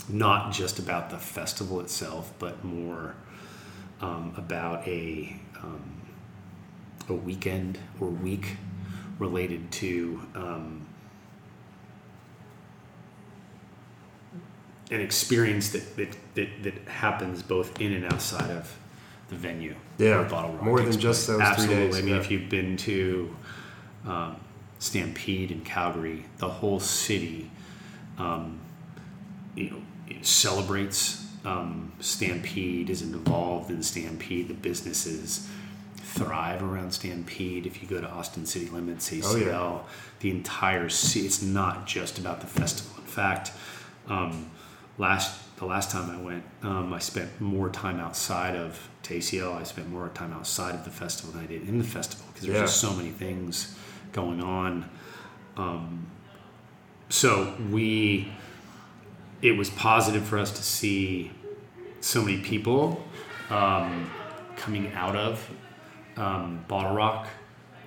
not 0.08 0.52
just 0.52 0.78
about 0.78 1.10
the 1.10 1.18
festival 1.18 1.80
itself, 1.80 2.32
but 2.38 2.64
more 2.64 3.14
um, 4.00 4.34
about 4.36 4.86
a 4.86 5.36
um, 5.62 6.02
a 7.08 7.14
weekend 7.14 7.78
or 8.00 8.08
week 8.08 8.56
related 9.18 9.70
to 9.70 10.20
um, 10.34 10.86
an 14.90 15.00
experience 15.00 15.70
that, 15.70 15.96
that, 15.96 16.16
that, 16.34 16.62
that 16.62 16.74
happens 16.88 17.42
both 17.42 17.80
in 17.80 17.92
and 17.92 18.04
outside 18.12 18.50
of 18.50 18.76
the 19.28 19.36
venue. 19.36 19.74
Yeah, 19.98 20.22
Bottle 20.24 20.52
Rock 20.52 20.62
more 20.62 20.80
than 20.80 20.98
just 20.98 21.26
those 21.26 21.38
three 21.38 21.46
Absolutely. 21.46 21.76
days, 21.76 21.96
I 21.96 22.02
mean, 22.02 22.14
yeah. 22.14 22.20
if 22.20 22.30
you've 22.30 22.48
been 22.48 22.76
to 22.78 23.36
um, 24.06 24.36
Stampede 24.78 25.50
in 25.50 25.62
Calgary, 25.62 26.24
the 26.38 26.48
whole 26.48 26.80
city, 26.80 27.50
um, 28.18 28.60
you 29.54 29.70
know, 29.70 29.82
celebrates 30.22 31.26
um, 31.44 31.92
Stampede, 32.00 32.88
is 32.90 33.02
involved 33.02 33.70
in 33.70 33.82
Stampede. 33.82 34.48
The 34.48 34.54
businesses 34.54 35.48
thrive 35.96 36.62
around 36.62 36.92
Stampede. 36.92 37.66
If 37.66 37.82
you 37.82 37.88
go 37.88 38.00
to 38.00 38.08
Austin 38.08 38.46
City 38.46 38.68
Limits, 38.68 39.10
ACL, 39.10 39.24
Oh, 39.24 39.36
yeah. 39.36 39.78
the 40.20 40.30
entire 40.30 40.88
city. 40.88 41.26
It's 41.26 41.42
not 41.42 41.86
just 41.86 42.18
about 42.18 42.40
the 42.40 42.46
festival. 42.46 42.92
In 42.98 43.06
fact, 43.08 43.52
um, 44.08 44.50
last 44.98 45.38
the 45.56 45.66
last 45.66 45.90
time 45.92 46.10
I 46.10 46.20
went, 46.20 46.44
um, 46.62 46.92
I 46.92 46.98
spent 46.98 47.40
more 47.40 47.68
time 47.70 48.00
outside 48.00 48.56
of 48.56 48.88
ACL. 49.04 49.54
I 49.54 49.62
spent 49.62 49.88
more 49.88 50.08
time 50.08 50.32
outside 50.32 50.74
of 50.74 50.84
the 50.84 50.90
festival 50.90 51.32
than 51.32 51.42
I 51.44 51.46
did 51.46 51.68
in 51.68 51.78
the 51.78 51.84
festival 51.84 52.24
because 52.32 52.46
there's 52.46 52.56
Yeah. 52.58 52.64
just 52.64 52.80
so 52.80 52.92
many 52.92 53.10
things 53.10 53.74
going 54.12 54.42
on. 54.42 54.88
Um, 55.56 56.06
so 57.08 57.54
we, 57.70 58.32
it 59.42 59.56
was 59.56 59.68
positive 59.70 60.24
for 60.24 60.38
us 60.38 60.52
to 60.52 60.62
see 60.62 61.32
so 62.00 62.22
many 62.22 62.38
people 62.38 63.02
um, 63.50 64.10
coming 64.56 64.92
out 64.92 65.16
of 65.16 65.50
um, 66.16 66.64
Bottle 66.68 66.94
Rock, 66.94 67.26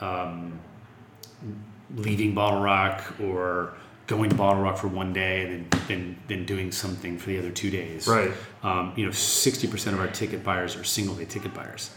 um, 0.01 0.59
leaving 1.95 2.34
Bottle 2.34 2.61
Rock, 2.61 3.19
or 3.21 3.73
going 4.07 4.29
to 4.29 4.36
Bottle 4.36 4.61
Rock 4.61 4.77
for 4.77 4.88
one 4.88 5.13
day 5.13 5.45
and 5.45 5.71
then, 5.71 5.82
then, 5.88 6.17
then 6.27 6.45
doing 6.45 6.71
something 6.71 7.17
for 7.17 7.29
the 7.29 7.39
other 7.39 7.51
two 7.51 7.71
days. 7.71 8.07
Right. 8.07 8.32
Um, 8.61 8.93
you 8.95 9.05
know, 9.05 9.11
60% 9.11 9.93
of 9.93 9.99
our 9.99 10.07
ticket 10.07 10.43
buyers 10.43 10.75
are 10.75 10.84
single 10.84 11.15
day 11.15 11.25
ticket 11.25 11.53
buyers. 11.53 11.91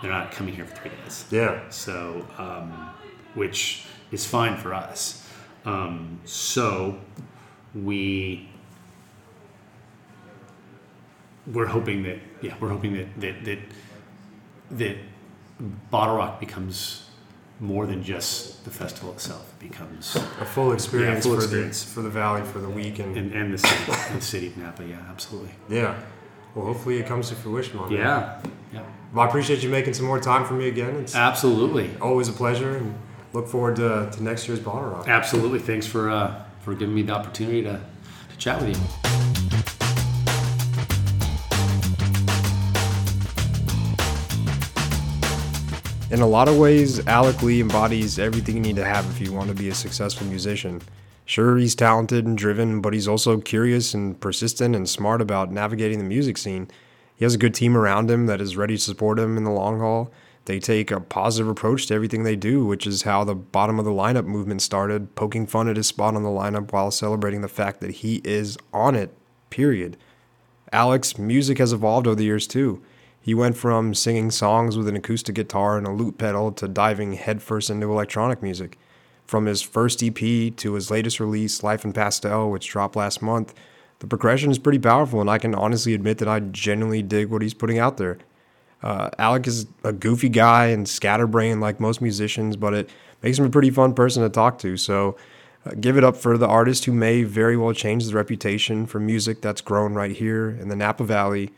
They're 0.00 0.10
not 0.10 0.32
coming 0.32 0.54
here 0.54 0.64
for 0.64 0.76
three 0.76 0.90
days. 1.02 1.24
Yeah. 1.30 1.68
So, 1.70 2.26
um, 2.38 2.90
which 3.34 3.84
is 4.10 4.24
fine 4.24 4.56
for 4.56 4.72
us. 4.72 5.26
Um, 5.64 6.20
so, 6.24 6.98
we 7.74 8.47
we're 11.52 11.66
hoping 11.66 12.02
that 12.04 12.18
yeah, 12.42 12.54
we're 12.60 12.68
hoping 12.68 12.94
that 12.94 13.20
that 13.20 13.44
that 13.44 13.58
that 14.72 14.96
Bottle 15.90 16.16
Rock 16.16 16.38
becomes 16.40 17.04
more 17.60 17.86
than 17.86 18.02
just 18.04 18.64
the 18.64 18.70
festival 18.70 19.12
itself. 19.12 19.52
It 19.60 19.70
becomes 19.70 20.14
A 20.14 20.44
full 20.44 20.72
experience, 20.72 21.24
full 21.26 21.34
for 21.36 21.42
experience. 21.42 21.82
the 21.84 21.90
for 21.90 22.02
the 22.02 22.10
valley 22.10 22.42
for 22.44 22.60
the 22.60 22.68
week 22.68 23.00
and, 23.00 23.16
and, 23.16 23.32
and 23.32 23.52
the 23.52 23.58
city, 23.58 23.92
the 24.14 24.20
city 24.20 24.46
of 24.48 24.56
Napa. 24.56 24.84
Yeah, 24.84 24.98
absolutely. 25.10 25.50
yeah. 25.68 25.98
Well, 26.54 26.66
hopefully 26.66 26.98
it 26.98 27.06
comes 27.06 27.28
to 27.30 27.34
fruition. 27.34 27.78
Man. 27.78 27.90
Yeah. 27.90 28.40
Yeah. 28.72 28.82
Well, 29.12 29.24
I 29.24 29.28
appreciate 29.28 29.62
you 29.62 29.68
making 29.70 29.94
some 29.94 30.06
more 30.06 30.20
time 30.20 30.44
for 30.44 30.54
me 30.54 30.68
again. 30.68 30.96
It's 30.96 31.14
absolutely 31.14 31.90
always 32.00 32.28
a 32.28 32.32
pleasure, 32.32 32.76
and 32.76 32.94
look 33.32 33.48
forward 33.48 33.76
to, 33.76 34.08
to 34.12 34.22
next 34.22 34.46
year's 34.48 34.60
Bottle 34.60 34.90
Rock. 34.90 35.08
Absolutely. 35.08 35.58
Thanks 35.58 35.86
for 35.86 36.10
uh, 36.10 36.42
for 36.60 36.74
giving 36.74 36.94
me 36.94 37.02
the 37.02 37.12
opportunity 37.14 37.62
to, 37.62 37.80
to 38.30 38.36
chat 38.38 38.60
with 38.62 38.76
you. 38.76 39.37
In 46.10 46.22
a 46.22 46.26
lot 46.26 46.48
of 46.48 46.56
ways, 46.56 47.06
Alec 47.06 47.42
Lee 47.42 47.60
embodies 47.60 48.18
everything 48.18 48.56
you 48.56 48.62
need 48.62 48.76
to 48.76 48.84
have 48.84 49.04
if 49.10 49.20
you 49.20 49.30
want 49.30 49.50
to 49.50 49.54
be 49.54 49.68
a 49.68 49.74
successful 49.74 50.26
musician. 50.26 50.80
Sure, 51.26 51.58
he's 51.58 51.74
talented 51.74 52.24
and 52.24 52.38
driven, 52.38 52.80
but 52.80 52.94
he's 52.94 53.06
also 53.06 53.36
curious 53.36 53.92
and 53.92 54.18
persistent 54.18 54.74
and 54.74 54.88
smart 54.88 55.20
about 55.20 55.52
navigating 55.52 55.98
the 55.98 56.04
music 56.04 56.38
scene. 56.38 56.66
He 57.14 57.26
has 57.26 57.34
a 57.34 57.38
good 57.38 57.54
team 57.54 57.76
around 57.76 58.10
him 58.10 58.24
that 58.24 58.40
is 58.40 58.56
ready 58.56 58.78
to 58.78 58.82
support 58.82 59.18
him 59.18 59.36
in 59.36 59.44
the 59.44 59.50
long 59.50 59.80
haul. 59.80 60.10
They 60.46 60.58
take 60.58 60.90
a 60.90 60.98
positive 60.98 61.46
approach 61.46 61.88
to 61.88 61.94
everything 61.94 62.22
they 62.22 62.36
do, 62.36 62.64
which 62.64 62.86
is 62.86 63.02
how 63.02 63.22
the 63.24 63.34
bottom 63.34 63.78
of 63.78 63.84
the 63.84 63.90
lineup 63.90 64.24
movement 64.24 64.62
started, 64.62 65.14
poking 65.14 65.46
fun 65.46 65.68
at 65.68 65.76
his 65.76 65.88
spot 65.88 66.16
on 66.16 66.22
the 66.22 66.30
lineup 66.30 66.72
while 66.72 66.90
celebrating 66.90 67.42
the 67.42 67.48
fact 67.48 67.82
that 67.82 67.96
he 67.96 68.22
is 68.24 68.56
on 68.72 68.94
it, 68.94 69.14
period. 69.50 69.98
Alec's 70.72 71.18
music 71.18 71.58
has 71.58 71.74
evolved 71.74 72.06
over 72.06 72.16
the 72.16 72.24
years 72.24 72.46
too. 72.46 72.82
He 73.28 73.34
went 73.34 73.58
from 73.58 73.92
singing 73.92 74.30
songs 74.30 74.78
with 74.78 74.88
an 74.88 74.96
acoustic 74.96 75.34
guitar 75.34 75.76
and 75.76 75.86
a 75.86 75.92
loop 75.92 76.16
pedal 76.16 76.50
to 76.52 76.66
diving 76.66 77.12
headfirst 77.12 77.68
into 77.68 77.92
electronic 77.92 78.42
music. 78.42 78.78
From 79.26 79.44
his 79.44 79.60
first 79.60 80.02
EP 80.02 80.16
to 80.16 80.72
his 80.72 80.90
latest 80.90 81.20
release, 81.20 81.62
Life 81.62 81.84
in 81.84 81.92
Pastel, 81.92 82.50
which 82.50 82.70
dropped 82.70 82.96
last 82.96 83.20
month, 83.20 83.52
the 83.98 84.06
progression 84.06 84.50
is 84.50 84.58
pretty 84.58 84.78
powerful, 84.78 85.20
and 85.20 85.28
I 85.28 85.36
can 85.36 85.54
honestly 85.54 85.92
admit 85.92 86.16
that 86.16 86.28
I 86.28 86.40
genuinely 86.40 87.02
dig 87.02 87.28
what 87.28 87.42
he's 87.42 87.52
putting 87.52 87.78
out 87.78 87.98
there. 87.98 88.16
Uh, 88.82 89.10
Alec 89.18 89.46
is 89.46 89.66
a 89.84 89.92
goofy 89.92 90.30
guy 90.30 90.68
and 90.68 90.88
scatterbrained 90.88 91.60
like 91.60 91.80
most 91.80 92.00
musicians, 92.00 92.56
but 92.56 92.72
it 92.72 92.88
makes 93.22 93.38
him 93.38 93.44
a 93.44 93.50
pretty 93.50 93.68
fun 93.68 93.92
person 93.92 94.22
to 94.22 94.30
talk 94.30 94.58
to. 94.60 94.78
So 94.78 95.18
uh, 95.66 95.72
give 95.78 95.98
it 95.98 96.02
up 96.02 96.16
for 96.16 96.38
the 96.38 96.48
artist 96.48 96.86
who 96.86 96.94
may 96.94 97.24
very 97.24 97.58
well 97.58 97.74
change 97.74 98.06
the 98.06 98.14
reputation 98.14 98.86
for 98.86 98.98
music 98.98 99.42
that's 99.42 99.60
grown 99.60 99.92
right 99.92 100.12
here 100.12 100.48
in 100.48 100.70
the 100.70 100.76
Napa 100.76 101.04
Valley, 101.04 101.50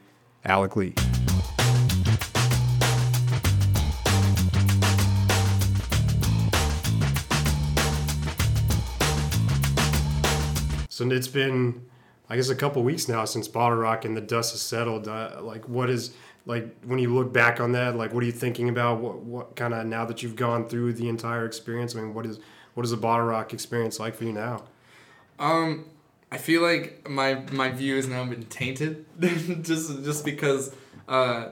Alec 0.45 0.75
Lee. 0.75 0.95
So 11.01 11.09
it's 11.09 11.29
been, 11.29 11.87
I 12.29 12.37
guess, 12.37 12.51
a 12.51 12.55
couple 12.55 12.83
weeks 12.83 13.09
now 13.09 13.25
since 13.25 13.49
Bottle 13.49 13.79
Rock 13.79 14.05
and 14.05 14.15
the 14.15 14.21
dust 14.21 14.53
has 14.53 14.61
settled. 14.61 15.09
Uh, 15.09 15.39
like, 15.41 15.67
what 15.67 15.89
is 15.89 16.13
like 16.45 16.77
when 16.85 16.99
you 16.99 17.15
look 17.15 17.33
back 17.33 17.59
on 17.59 17.73
that? 17.73 17.97
Like, 17.97 18.13
what 18.13 18.23
are 18.23 18.27
you 18.27 18.33
thinking 18.33 18.69
about? 18.69 19.01
What 19.01 19.21
what 19.21 19.57
kind 19.57 19.73
of 19.73 19.87
now 19.87 20.05
that 20.05 20.23
you've 20.23 20.37
gone 20.37 20.69
through 20.69 20.93
the 20.93 21.09
entire 21.09 21.47
experience? 21.47 21.97
I 21.97 22.03
mean, 22.03 22.13
what 22.13 22.27
is 22.27 22.39
what 22.75 22.85
is 22.85 22.91
the 22.91 22.99
Bottle 22.99 23.25
Rock 23.25 23.55
experience 23.55 23.99
like 23.99 24.15
for 24.15 24.25
you 24.25 24.35
now? 24.35 24.65
Um, 25.39 25.87
I 26.31 26.37
feel 26.37 26.61
like 26.61 27.09
my 27.09 27.45
my 27.51 27.71
view 27.71 27.97
has 27.97 28.07
now 28.07 28.23
been 28.27 28.45
tainted, 28.45 29.07
just 29.63 30.05
just 30.05 30.23
because 30.23 30.75
uh, 31.09 31.49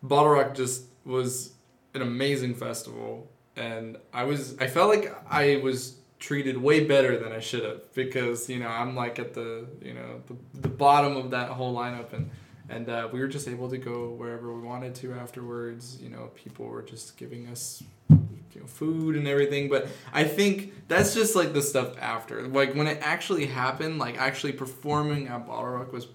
Bottle 0.00 0.30
Rock 0.30 0.54
just 0.54 0.84
was 1.04 1.54
an 1.92 2.02
amazing 2.02 2.54
festival, 2.54 3.28
and 3.56 3.96
I 4.12 4.22
was 4.22 4.56
I 4.58 4.68
felt 4.68 4.90
like 4.90 5.12
I 5.28 5.56
was 5.56 5.96
treated 6.22 6.56
way 6.56 6.84
better 6.84 7.18
than 7.18 7.32
I 7.32 7.40
should 7.40 7.64
have 7.64 7.92
because 7.94 8.48
you 8.48 8.60
know 8.60 8.68
I'm 8.68 8.94
like 8.94 9.18
at 9.18 9.34
the 9.34 9.66
you 9.82 9.92
know 9.92 10.22
the, 10.28 10.36
the 10.60 10.68
bottom 10.68 11.16
of 11.16 11.32
that 11.32 11.48
whole 11.48 11.74
lineup 11.74 12.12
and 12.12 12.30
and 12.68 12.88
uh, 12.88 13.08
we 13.12 13.18
were 13.18 13.26
just 13.26 13.48
able 13.48 13.68
to 13.68 13.76
go 13.76 14.10
wherever 14.10 14.54
we 14.54 14.62
wanted 14.62 14.94
to 14.96 15.12
afterwards. 15.14 15.98
You 16.00 16.10
know, 16.10 16.30
people 16.34 16.66
were 16.66 16.82
just 16.82 17.16
giving 17.16 17.48
us 17.48 17.82
you 18.08 18.60
know, 18.60 18.66
food 18.66 19.16
and 19.16 19.26
everything. 19.26 19.68
But 19.68 19.88
I 20.12 20.24
think 20.24 20.88
that's 20.88 21.12
just 21.12 21.34
like 21.34 21.52
the 21.52 21.60
stuff 21.60 21.98
after. 22.00 22.46
Like 22.46 22.74
when 22.74 22.86
it 22.86 22.98
actually 23.02 23.46
happened, 23.46 23.98
like 23.98 24.16
actually 24.16 24.52
performing 24.52 25.26
at 25.26 25.44
Bottle 25.46 25.70
Rock 25.70 25.92
was 25.92 26.06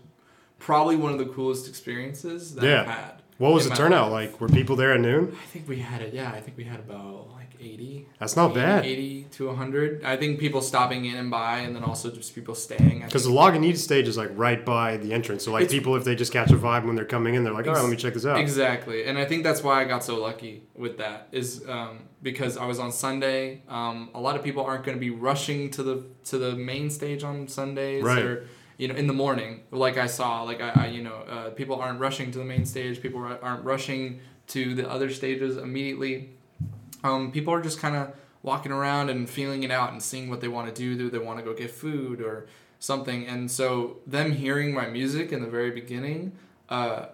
probably 0.57 0.95
one 0.95 1.11
of 1.11 1.19
the 1.19 1.25
coolest 1.25 1.67
experiences 1.67 2.55
that 2.55 2.63
yeah. 2.63 2.81
I've 2.81 2.87
had. 2.87 3.21
What 3.37 3.53
was 3.53 3.69
the 3.69 3.75
turnout 3.75 4.11
life. 4.11 4.31
like? 4.31 4.41
Were 4.41 4.49
people 4.49 4.75
there 4.75 4.93
at 4.93 4.99
noon? 4.99 5.35
I 5.39 5.45
think 5.45 5.67
we 5.67 5.79
had 5.79 6.01
it. 6.01 6.13
Yeah, 6.13 6.31
I 6.31 6.41
think 6.41 6.57
we 6.57 6.63
had 6.63 6.79
about 6.79 7.29
like 7.31 7.55
80. 7.59 8.07
That's 8.19 8.35
not 8.35 8.51
80, 8.51 8.59
bad. 8.59 8.85
80 8.85 9.23
to 9.31 9.47
100. 9.47 10.03
I 10.03 10.17
think 10.17 10.39
people 10.39 10.61
stopping 10.61 11.05
in 11.05 11.15
and 11.15 11.29
by, 11.29 11.59
and 11.59 11.75
then 11.75 11.83
also 11.83 12.09
just 12.09 12.33
people 12.33 12.55
staying. 12.55 13.03
Because 13.05 13.25
the 13.25 13.31
Lagunitas 13.31 13.77
stage 13.77 14.07
is 14.07 14.17
like 14.17 14.31
right 14.33 14.65
by 14.65 14.97
the 14.97 15.13
entrance. 15.13 15.45
So, 15.45 15.51
like, 15.51 15.69
people, 15.69 15.95
if 15.95 16.03
they 16.03 16.15
just 16.15 16.33
catch 16.33 16.51
a 16.51 16.55
vibe 16.55 16.85
when 16.85 16.95
they're 16.95 17.05
coming 17.05 17.35
in, 17.35 17.43
they're 17.43 17.53
like, 17.53 17.67
all 17.67 17.73
right, 17.73 17.81
let 17.81 17.89
me 17.89 17.97
check 17.97 18.13
this 18.13 18.25
out. 18.25 18.39
Exactly. 18.39 19.05
And 19.05 19.17
I 19.17 19.25
think 19.25 19.43
that's 19.43 19.63
why 19.63 19.81
I 19.81 19.85
got 19.85 20.03
so 20.03 20.19
lucky 20.19 20.63
with 20.75 20.97
that, 20.97 21.27
is 21.31 21.63
um, 21.67 21.99
because 22.21 22.57
I 22.57 22.65
was 22.65 22.79
on 22.79 22.91
Sunday. 22.91 23.61
Um, 23.67 24.09
a 24.13 24.19
lot 24.19 24.35
of 24.35 24.43
people 24.43 24.63
aren't 24.63 24.83
going 24.83 24.97
to 24.97 25.01
be 25.01 25.11
rushing 25.11 25.69
to 25.71 25.83
the 25.83 26.05
to 26.25 26.37
the 26.37 26.55
main 26.55 26.89
stage 26.89 27.23
on 27.23 27.47
Sundays. 27.47 28.03
Right. 28.03 28.23
Or, 28.23 28.47
you 28.77 28.87
know, 28.87 28.95
in 28.95 29.07
the 29.07 29.13
morning, 29.13 29.61
like 29.71 29.97
I 29.97 30.07
saw, 30.07 30.43
like 30.43 30.61
I, 30.61 30.71
I 30.75 30.87
you 30.87 31.01
know, 31.01 31.15
uh, 31.29 31.49
people 31.49 31.75
aren't 31.77 31.99
rushing 31.99 32.31
to 32.31 32.37
the 32.37 32.45
main 32.45 32.65
stage. 32.65 33.01
People 33.01 33.19
aren't 33.41 33.63
rushing 33.63 34.19
to 34.47 34.75
the 34.75 34.89
other 34.89 35.09
stages 35.09 35.57
immediately. 35.57 36.29
Um, 37.03 37.31
people 37.31 37.53
are 37.53 37.61
just 37.61 37.79
kind 37.79 37.95
of 37.95 38.13
walking 38.43 38.71
around 38.71 39.09
and 39.09 39.29
feeling 39.29 39.63
it 39.63 39.71
out 39.71 39.91
and 39.91 40.01
seeing 40.01 40.29
what 40.29 40.41
they 40.41 40.47
want 40.47 40.73
to 40.73 40.73
do. 40.73 40.97
Do 40.97 41.09
they 41.09 41.17
want 41.17 41.39
to 41.39 41.45
go 41.45 41.53
get 41.53 41.71
food 41.71 42.21
or 42.21 42.47
something? 42.79 43.27
And 43.27 43.49
so 43.49 43.97
them 44.05 44.31
hearing 44.31 44.73
my 44.73 44.87
music 44.87 45.31
in 45.31 45.41
the 45.41 45.49
very 45.49 45.71
beginning, 45.71 46.33
uh, 46.69 47.07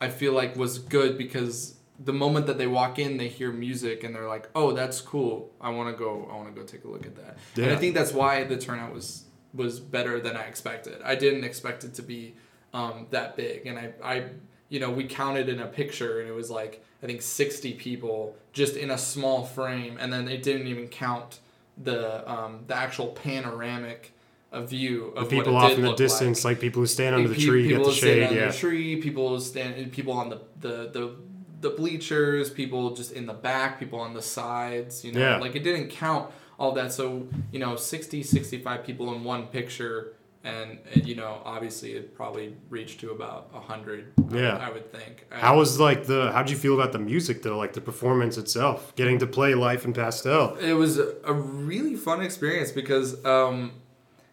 I 0.00 0.08
feel 0.08 0.32
like 0.32 0.56
was 0.56 0.78
good 0.78 1.16
because 1.16 1.76
the 1.98 2.12
moment 2.12 2.46
that 2.46 2.58
they 2.58 2.66
walk 2.66 2.98
in, 2.98 3.16
they 3.18 3.28
hear 3.28 3.52
music 3.52 4.02
and 4.02 4.14
they're 4.14 4.28
like, 4.28 4.50
"Oh, 4.54 4.72
that's 4.72 5.00
cool. 5.00 5.52
I 5.60 5.70
want 5.70 5.94
to 5.94 5.98
go. 5.98 6.28
I 6.30 6.36
want 6.36 6.52
to 6.52 6.60
go 6.60 6.66
take 6.66 6.84
a 6.84 6.88
look 6.88 7.06
at 7.06 7.14
that." 7.16 7.38
Yeah. 7.54 7.66
And 7.66 7.72
I 7.72 7.76
think 7.76 7.94
that's 7.94 8.12
why 8.12 8.44
the 8.44 8.56
turnout 8.56 8.92
was 8.92 9.23
was 9.54 9.80
better 9.80 10.20
than 10.20 10.36
I 10.36 10.42
expected. 10.42 11.00
I 11.02 11.14
didn't 11.14 11.44
expect 11.44 11.84
it 11.84 11.94
to 11.94 12.02
be 12.02 12.34
um, 12.72 13.06
that 13.10 13.36
big, 13.36 13.66
and 13.66 13.78
I, 13.78 13.92
I, 14.02 14.24
you 14.68 14.80
know, 14.80 14.90
we 14.90 15.04
counted 15.04 15.48
in 15.48 15.60
a 15.60 15.66
picture, 15.66 16.20
and 16.20 16.28
it 16.28 16.34
was 16.34 16.50
like 16.50 16.84
I 17.02 17.06
think 17.06 17.22
60 17.22 17.74
people 17.74 18.36
just 18.52 18.76
in 18.76 18.90
a 18.90 18.98
small 18.98 19.44
frame, 19.44 19.96
and 20.00 20.12
then 20.12 20.28
it 20.28 20.42
didn't 20.42 20.66
even 20.66 20.88
count 20.88 21.40
the 21.76 22.28
um, 22.30 22.64
the 22.66 22.74
actual 22.74 23.08
panoramic 23.08 24.12
a 24.52 24.64
view 24.64 25.06
of 25.16 25.28
the 25.28 25.36
people 25.36 25.56
off 25.56 25.72
in 25.72 25.82
the 25.82 25.94
distance, 25.94 26.44
like. 26.44 26.56
like. 26.56 26.60
people 26.60 26.80
who 26.80 26.86
stand 26.86 27.14
under 27.14 27.28
the 27.28 27.34
tree, 27.34 27.66
people 27.68 27.84
get 27.84 27.90
the 27.90 27.96
shade. 27.96 28.30
yeah, 28.30 28.46
the 28.46 28.52
tree, 28.52 28.96
people 29.00 29.40
stand, 29.40 29.92
people 29.92 30.12
on 30.12 30.28
the, 30.30 30.40
the 30.60 30.90
the 30.92 31.16
the 31.60 31.70
bleachers, 31.70 32.50
people 32.50 32.94
just 32.94 33.12
in 33.12 33.26
the 33.26 33.34
back, 33.34 33.78
people 33.78 33.98
on 33.98 34.14
the 34.14 34.22
sides. 34.22 35.04
You 35.04 35.12
know, 35.12 35.20
yeah. 35.20 35.36
like 35.38 35.56
it 35.56 35.64
didn't 35.64 35.88
count 35.88 36.30
all 36.58 36.72
that. 36.72 36.92
So 36.92 37.28
you 37.52 37.58
know, 37.58 37.76
60, 37.76 38.22
65 38.22 38.84
people 38.84 39.14
in 39.14 39.24
one 39.24 39.46
picture 39.46 40.14
and, 40.44 40.78
and, 40.92 41.06
you 41.06 41.14
know 41.14 41.40
obviously 41.44 41.92
it 41.92 42.14
probably 42.14 42.54
reached 42.68 43.00
to 43.00 43.10
about 43.12 43.50
100 43.54 44.12
yeah 44.30 44.58
I, 44.58 44.68
I 44.68 44.70
would 44.72 44.92
think. 44.92 45.26
How 45.30 45.56
was 45.56 45.80
like 45.80 46.04
the 46.04 46.30
how'd 46.32 46.50
you 46.50 46.56
feel 46.56 46.74
about 46.74 46.92
the 46.92 46.98
music 46.98 47.42
though? 47.42 47.56
Like 47.56 47.72
the 47.72 47.80
performance 47.80 48.36
itself 48.36 48.94
getting 48.94 49.18
to 49.20 49.26
play 49.26 49.54
life 49.54 49.84
in 49.84 49.94
pastel. 49.94 50.56
It 50.56 50.74
was 50.74 50.98
a 50.98 51.32
really 51.32 51.96
fun 51.96 52.20
experience 52.20 52.70
because 52.70 53.24
um, 53.24 53.72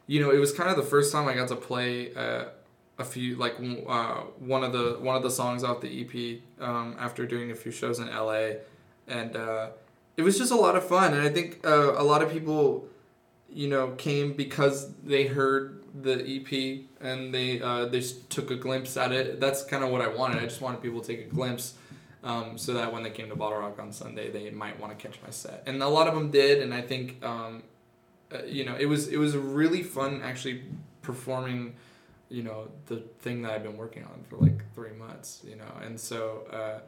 you 0.07 0.19
know 0.19 0.31
it 0.31 0.37
was 0.37 0.51
kind 0.51 0.69
of 0.69 0.75
the 0.75 0.83
first 0.83 1.11
time 1.13 1.27
i 1.27 1.33
got 1.33 1.47
to 1.47 1.55
play 1.55 2.13
uh, 2.15 2.45
a 2.99 3.05
few 3.05 3.35
like 3.35 3.55
uh, 3.87 4.15
one 4.39 4.63
of 4.63 4.73
the 4.73 4.97
one 4.99 5.15
of 5.15 5.23
the 5.23 5.31
songs 5.31 5.63
off 5.63 5.79
the 5.79 6.01
ep 6.01 6.41
um, 6.59 6.95
after 6.99 7.25
doing 7.25 7.51
a 7.51 7.55
few 7.55 7.71
shows 7.71 7.99
in 7.99 8.07
la 8.07 8.49
and 9.07 9.35
uh, 9.35 9.69
it 10.17 10.21
was 10.21 10.37
just 10.37 10.51
a 10.51 10.55
lot 10.55 10.75
of 10.75 10.83
fun 10.83 11.13
and 11.13 11.21
i 11.21 11.29
think 11.29 11.65
uh, 11.65 11.93
a 11.97 12.03
lot 12.03 12.21
of 12.21 12.31
people 12.31 12.87
you 13.49 13.67
know 13.67 13.91
came 13.91 14.33
because 14.33 14.93
they 15.03 15.27
heard 15.27 15.81
the 15.93 16.23
EP 16.23 16.85
and 17.01 17.33
they 17.33 17.61
uh, 17.61 17.85
they 17.85 18.01
took 18.29 18.51
a 18.51 18.55
glimpse 18.55 18.97
at 18.97 19.11
it. 19.11 19.39
That's 19.39 19.63
kind 19.63 19.83
of 19.83 19.89
what 19.89 20.01
I 20.01 20.07
wanted. 20.07 20.37
I 20.37 20.45
just 20.45 20.61
wanted 20.61 20.81
people 20.81 21.01
to 21.01 21.07
take 21.07 21.25
a 21.25 21.29
glimpse, 21.29 21.73
um, 22.23 22.57
so 22.57 22.73
that 22.73 22.93
when 22.93 23.03
they 23.03 23.09
came 23.09 23.29
to 23.29 23.35
Bottle 23.35 23.59
Rock 23.59 23.79
on 23.79 23.91
Sunday, 23.91 24.31
they 24.31 24.49
might 24.51 24.79
want 24.79 24.97
to 24.97 25.07
catch 25.07 25.19
my 25.23 25.29
set. 25.29 25.63
And 25.65 25.81
a 25.83 25.87
lot 25.87 26.07
of 26.07 26.13
them 26.13 26.31
did, 26.31 26.61
and 26.61 26.73
I 26.73 26.81
think 26.81 27.23
um, 27.23 27.63
uh, 28.33 28.43
you 28.45 28.65
know 28.65 28.75
it 28.75 28.85
was 28.85 29.07
it 29.07 29.17
was 29.17 29.35
really 29.35 29.83
fun 29.83 30.21
actually 30.23 30.63
performing. 31.01 31.75
You 32.29 32.43
know 32.43 32.69
the 32.85 33.03
thing 33.19 33.41
that 33.41 33.51
I've 33.51 33.63
been 33.63 33.75
working 33.75 34.03
on 34.03 34.23
for 34.29 34.37
like 34.37 34.63
three 34.73 34.93
months. 34.93 35.41
You 35.45 35.57
know, 35.57 35.71
and 35.83 35.99
so 35.99 36.43
uh, 36.51 36.79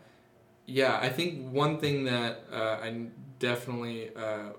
yeah, 0.66 1.00
I 1.02 1.10
think 1.10 1.52
one 1.52 1.80
thing 1.80 2.06
that 2.06 2.44
uh, 2.52 2.78
I 2.82 3.08
definitely 3.40 4.10
uh, 4.16 4.50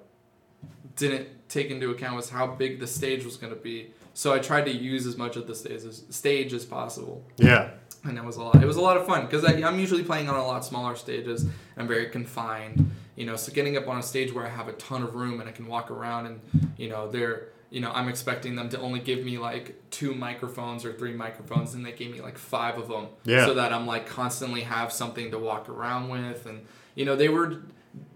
didn't 0.96 1.28
take 1.48 1.70
into 1.70 1.90
account 1.90 2.16
was 2.16 2.30
how 2.30 2.46
big 2.46 2.80
the 2.80 2.86
stage 2.86 3.24
was 3.24 3.36
going 3.36 3.52
to 3.52 3.60
be 3.60 3.92
so 4.14 4.32
I 4.32 4.38
tried 4.38 4.64
to 4.66 4.72
use 4.72 5.06
as 5.06 5.16
much 5.16 5.36
of 5.36 5.48
the 5.48 5.54
stage 5.56 5.84
as, 5.84 6.04
stage 6.08 6.52
as 6.52 6.64
possible. 6.64 7.24
Yeah. 7.36 7.70
And 8.04 8.16
it 8.16 8.24
was 8.24 8.36
a 8.36 8.42
lot. 8.42 8.62
It 8.62 8.66
was 8.66 8.76
a 8.76 8.80
lot 8.80 8.96
of 8.96 9.06
fun 9.06 9.26
because 9.26 9.44
I'm 9.44 9.78
usually 9.78 10.04
playing 10.04 10.28
on 10.28 10.36
a 10.36 10.46
lot 10.46 10.64
smaller 10.64 10.94
stages. 10.94 11.46
I'm 11.76 11.88
very 11.88 12.06
confined, 12.10 12.92
you 13.16 13.26
know. 13.26 13.34
So 13.34 13.52
getting 13.52 13.76
up 13.76 13.88
on 13.88 13.98
a 13.98 14.02
stage 14.02 14.32
where 14.32 14.46
I 14.46 14.50
have 14.50 14.68
a 14.68 14.74
ton 14.74 15.02
of 15.02 15.14
room 15.14 15.40
and 15.40 15.48
I 15.48 15.52
can 15.52 15.66
walk 15.66 15.90
around 15.90 16.26
and, 16.26 16.40
you 16.76 16.88
know, 16.88 17.10
there, 17.10 17.48
you 17.74 17.80
know, 17.80 17.90
I'm 17.92 18.08
expecting 18.08 18.54
them 18.54 18.68
to 18.70 18.78
only 18.80 19.00
give 19.00 19.24
me 19.24 19.36
like 19.36 19.74
two 19.90 20.14
microphones 20.14 20.84
or 20.84 20.92
three 20.92 21.12
microphones, 21.12 21.74
and 21.74 21.84
they 21.84 21.90
gave 21.90 22.12
me 22.12 22.20
like 22.20 22.38
five 22.38 22.78
of 22.78 22.86
them, 22.88 23.08
Yeah. 23.24 23.46
so 23.46 23.54
that 23.54 23.72
I'm 23.72 23.84
like 23.84 24.06
constantly 24.06 24.60
have 24.60 24.92
something 24.92 25.32
to 25.32 25.38
walk 25.40 25.68
around 25.68 26.08
with, 26.08 26.46
and 26.46 26.64
you 26.94 27.04
know, 27.04 27.16
they 27.16 27.28
were 27.28 27.62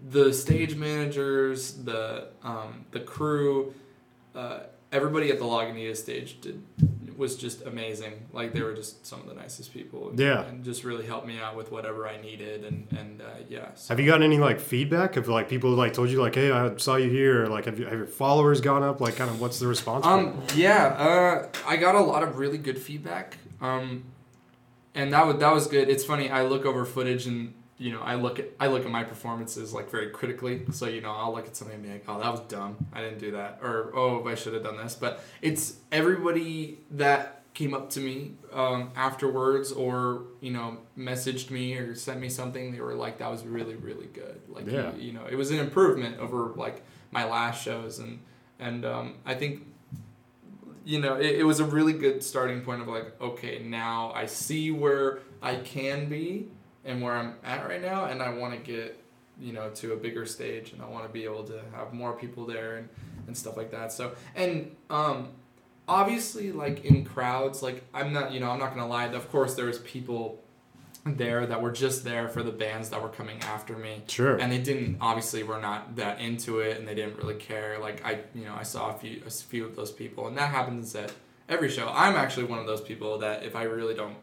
the 0.09 0.31
stage 0.33 0.75
managers, 0.75 1.73
the 1.83 2.27
um, 2.41 2.85
the 2.91 3.01
crew, 3.01 3.73
uh, 4.33 4.61
everybody 4.93 5.29
at 5.29 5.39
the 5.39 5.45
Lagunitas 5.45 5.97
stage 5.97 6.39
did 6.39 6.63
was 7.19 7.35
just 7.35 7.65
amazing. 7.65 8.27
Like 8.31 8.53
they 8.53 8.61
were 8.61 8.73
just 8.73 9.05
some 9.05 9.19
of 9.19 9.27
the 9.27 9.35
nicest 9.35 9.73
people. 9.73 10.11
Yeah. 10.15 10.45
and 10.45 10.63
just 10.63 10.83
really 10.83 11.05
helped 11.05 11.27
me 11.27 11.37
out 11.37 11.55
with 11.55 11.71
whatever 11.71 12.07
I 12.07 12.19
needed, 12.19 12.63
and 12.63 12.87
and 12.97 13.21
uh, 13.21 13.25
yeah. 13.47 13.73
So. 13.75 13.93
Have 13.93 13.99
you 13.99 14.07
gotten 14.07 14.23
any 14.23 14.39
like 14.39 14.59
feedback 14.59 15.17
of 15.17 15.27
like 15.27 15.49
people 15.49 15.69
like 15.71 15.93
told 15.93 16.09
you 16.09 16.19
like, 16.19 16.33
hey, 16.33 16.51
I 16.51 16.75
saw 16.77 16.95
you 16.95 17.09
here? 17.09 17.45
Like, 17.45 17.65
have 17.65 17.77
you 17.77 17.85
have 17.85 17.97
your 17.97 18.07
followers 18.07 18.61
gone 18.61 18.81
up? 18.81 19.01
Like, 19.01 19.17
kind 19.17 19.29
of 19.29 19.39
what's 19.39 19.59
the 19.59 19.67
response? 19.67 20.05
Um, 20.05 20.41
yeah, 20.55 20.85
uh, 20.97 21.47
I 21.67 21.75
got 21.75 21.93
a 21.93 22.01
lot 22.01 22.23
of 22.23 22.39
really 22.39 22.57
good 22.57 22.79
feedback. 22.79 23.37
Um, 23.61 24.05
and 24.95 25.13
that 25.13 25.27
was 25.27 25.37
that 25.37 25.53
was 25.53 25.67
good. 25.67 25.89
It's 25.89 26.05
funny. 26.05 26.31
I 26.31 26.43
look 26.43 26.65
over 26.65 26.85
footage 26.85 27.27
and 27.27 27.53
you 27.79 27.91
know 27.93 28.01
I 28.01 28.15
look 28.15 28.37
at 28.39 28.49
I 28.59 28.67
look 28.67 28.85
at 28.85 28.91
my 28.91 29.03
performances 29.03 29.73
like 29.73 29.89
very 29.89 30.09
critically. 30.11 30.65
So 30.71 30.85
you 30.85 31.01
know 31.01 31.11
I'll 31.11 31.33
look 31.33 31.47
at 31.47 31.55
something 31.55 31.75
and 31.75 31.83
be 31.83 31.89
like, 31.89 32.03
oh 32.07 32.19
that 32.19 32.29
was 32.31 32.41
dumb. 32.41 32.77
I 32.93 33.01
didn't 33.01 33.19
do 33.19 33.31
that, 33.31 33.59
or 33.63 33.91
oh 33.95 34.27
I 34.27 34.35
should 34.35 34.53
have 34.53 34.63
done 34.63 34.77
this. 34.77 34.93
But 34.95 35.21
it's 35.41 35.77
everybody 35.91 36.79
that 36.91 37.35
came 37.55 37.73
up 37.73 37.89
to 37.89 37.99
me 37.99 38.33
um, 38.53 38.91
afterwards 38.95 39.71
or 39.71 40.23
you 40.39 40.51
know 40.51 40.77
messaged 40.97 41.49
me 41.49 41.73
or 41.75 41.95
sent 41.95 42.19
me 42.19 42.29
something 42.29 42.71
they 42.71 42.79
were 42.79 42.93
like 42.93 43.17
that 43.17 43.29
was 43.29 43.43
really 43.43 43.75
really 43.75 44.05
good 44.05 44.39
like 44.47 44.65
you- 44.67 45.07
you, 45.07 45.11
know 45.13 45.25
it 45.25 45.35
was 45.35 45.49
an 45.51 45.57
improvement 45.59 46.19
over 46.19 46.53
like 46.55 46.83
my 47.11 47.25
last 47.25 47.61
shows 47.63 47.97
and 47.99 48.19
and 48.59 48.85
um, 48.85 49.15
i 49.25 49.33
think 49.33 49.65
you 50.85 50.99
know 50.99 51.15
it, 51.15 51.39
it 51.39 51.43
was 51.43 51.59
a 51.59 51.65
really 51.65 51.91
good 51.93 52.23
starting 52.23 52.61
point 52.61 52.81
of 52.81 52.87
like 52.87 53.19
okay 53.19 53.59
now 53.63 54.11
i 54.15 54.25
see 54.25 54.71
where 54.71 55.19
i 55.41 55.55
can 55.55 56.07
be 56.07 56.47
and 56.85 57.01
where 57.01 57.13
i'm 57.13 57.33
at 57.43 57.67
right 57.67 57.81
now 57.81 58.05
and 58.05 58.21
i 58.21 58.29
want 58.33 58.53
to 58.53 58.59
get 58.59 59.01
you 59.39 59.53
know 59.53 59.69
to 59.71 59.93
a 59.93 59.95
bigger 59.97 60.25
stage 60.25 60.71
and 60.73 60.81
i 60.81 60.85
want 60.85 61.03
to 61.05 61.09
be 61.11 61.23
able 61.23 61.43
to 61.43 61.59
have 61.73 61.93
more 61.93 62.13
people 62.13 62.45
there 62.45 62.77
and, 62.77 62.89
and 63.27 63.37
stuff 63.37 63.55
like 63.57 63.71
that 63.71 63.91
so 63.91 64.11
and 64.35 64.75
um 64.89 65.29
obviously 65.87 66.51
like 66.51 66.85
in 66.85 67.03
crowds 67.03 67.63
like 67.63 67.83
i'm 67.93 68.13
not 68.13 68.31
you 68.31 68.39
know 68.39 68.49
i'm 68.51 68.59
not 68.59 68.69
gonna 68.73 68.87
lie 68.87 69.05
of 69.05 69.31
course 69.31 69.55
there 69.55 69.65
was 69.65 69.79
people 69.79 70.39
there 71.05 71.45
that 71.45 71.61
were 71.61 71.71
just 71.71 72.03
there 72.03 72.27
for 72.27 72.43
the 72.43 72.51
bands 72.51 72.89
that 72.89 73.01
were 73.01 73.09
coming 73.09 73.39
after 73.41 73.75
me 73.75 74.01
Sure. 74.07 74.35
and 74.35 74.51
they 74.51 74.59
didn't 74.59 74.97
obviously 75.01 75.41
were 75.43 75.59
not 75.59 75.95
that 75.95 76.19
into 76.19 76.59
it 76.59 76.77
and 76.77 76.87
they 76.87 76.93
didn't 76.93 77.17
really 77.17 77.35
care 77.35 77.79
like 77.79 78.05
i 78.05 78.19
you 78.35 78.43
know 78.45 78.53
i 78.53 78.63
saw 78.63 78.93
a 78.93 78.93
few 78.99 79.21
a 79.25 79.29
few 79.29 79.65
of 79.65 79.75
those 79.75 79.91
people 79.91 80.27
and 80.27 80.37
that 80.37 80.49
happens 80.51 80.93
at 80.95 81.11
every 81.47 81.69
show 81.69 81.89
i'm 81.95 82.15
actually 82.15 82.43
one 82.43 82.59
of 82.59 82.67
those 82.67 82.81
people 82.81 83.17
that 83.19 83.43
if 83.43 83.55
i 83.55 83.63
really 83.63 83.95
don't 83.95 84.15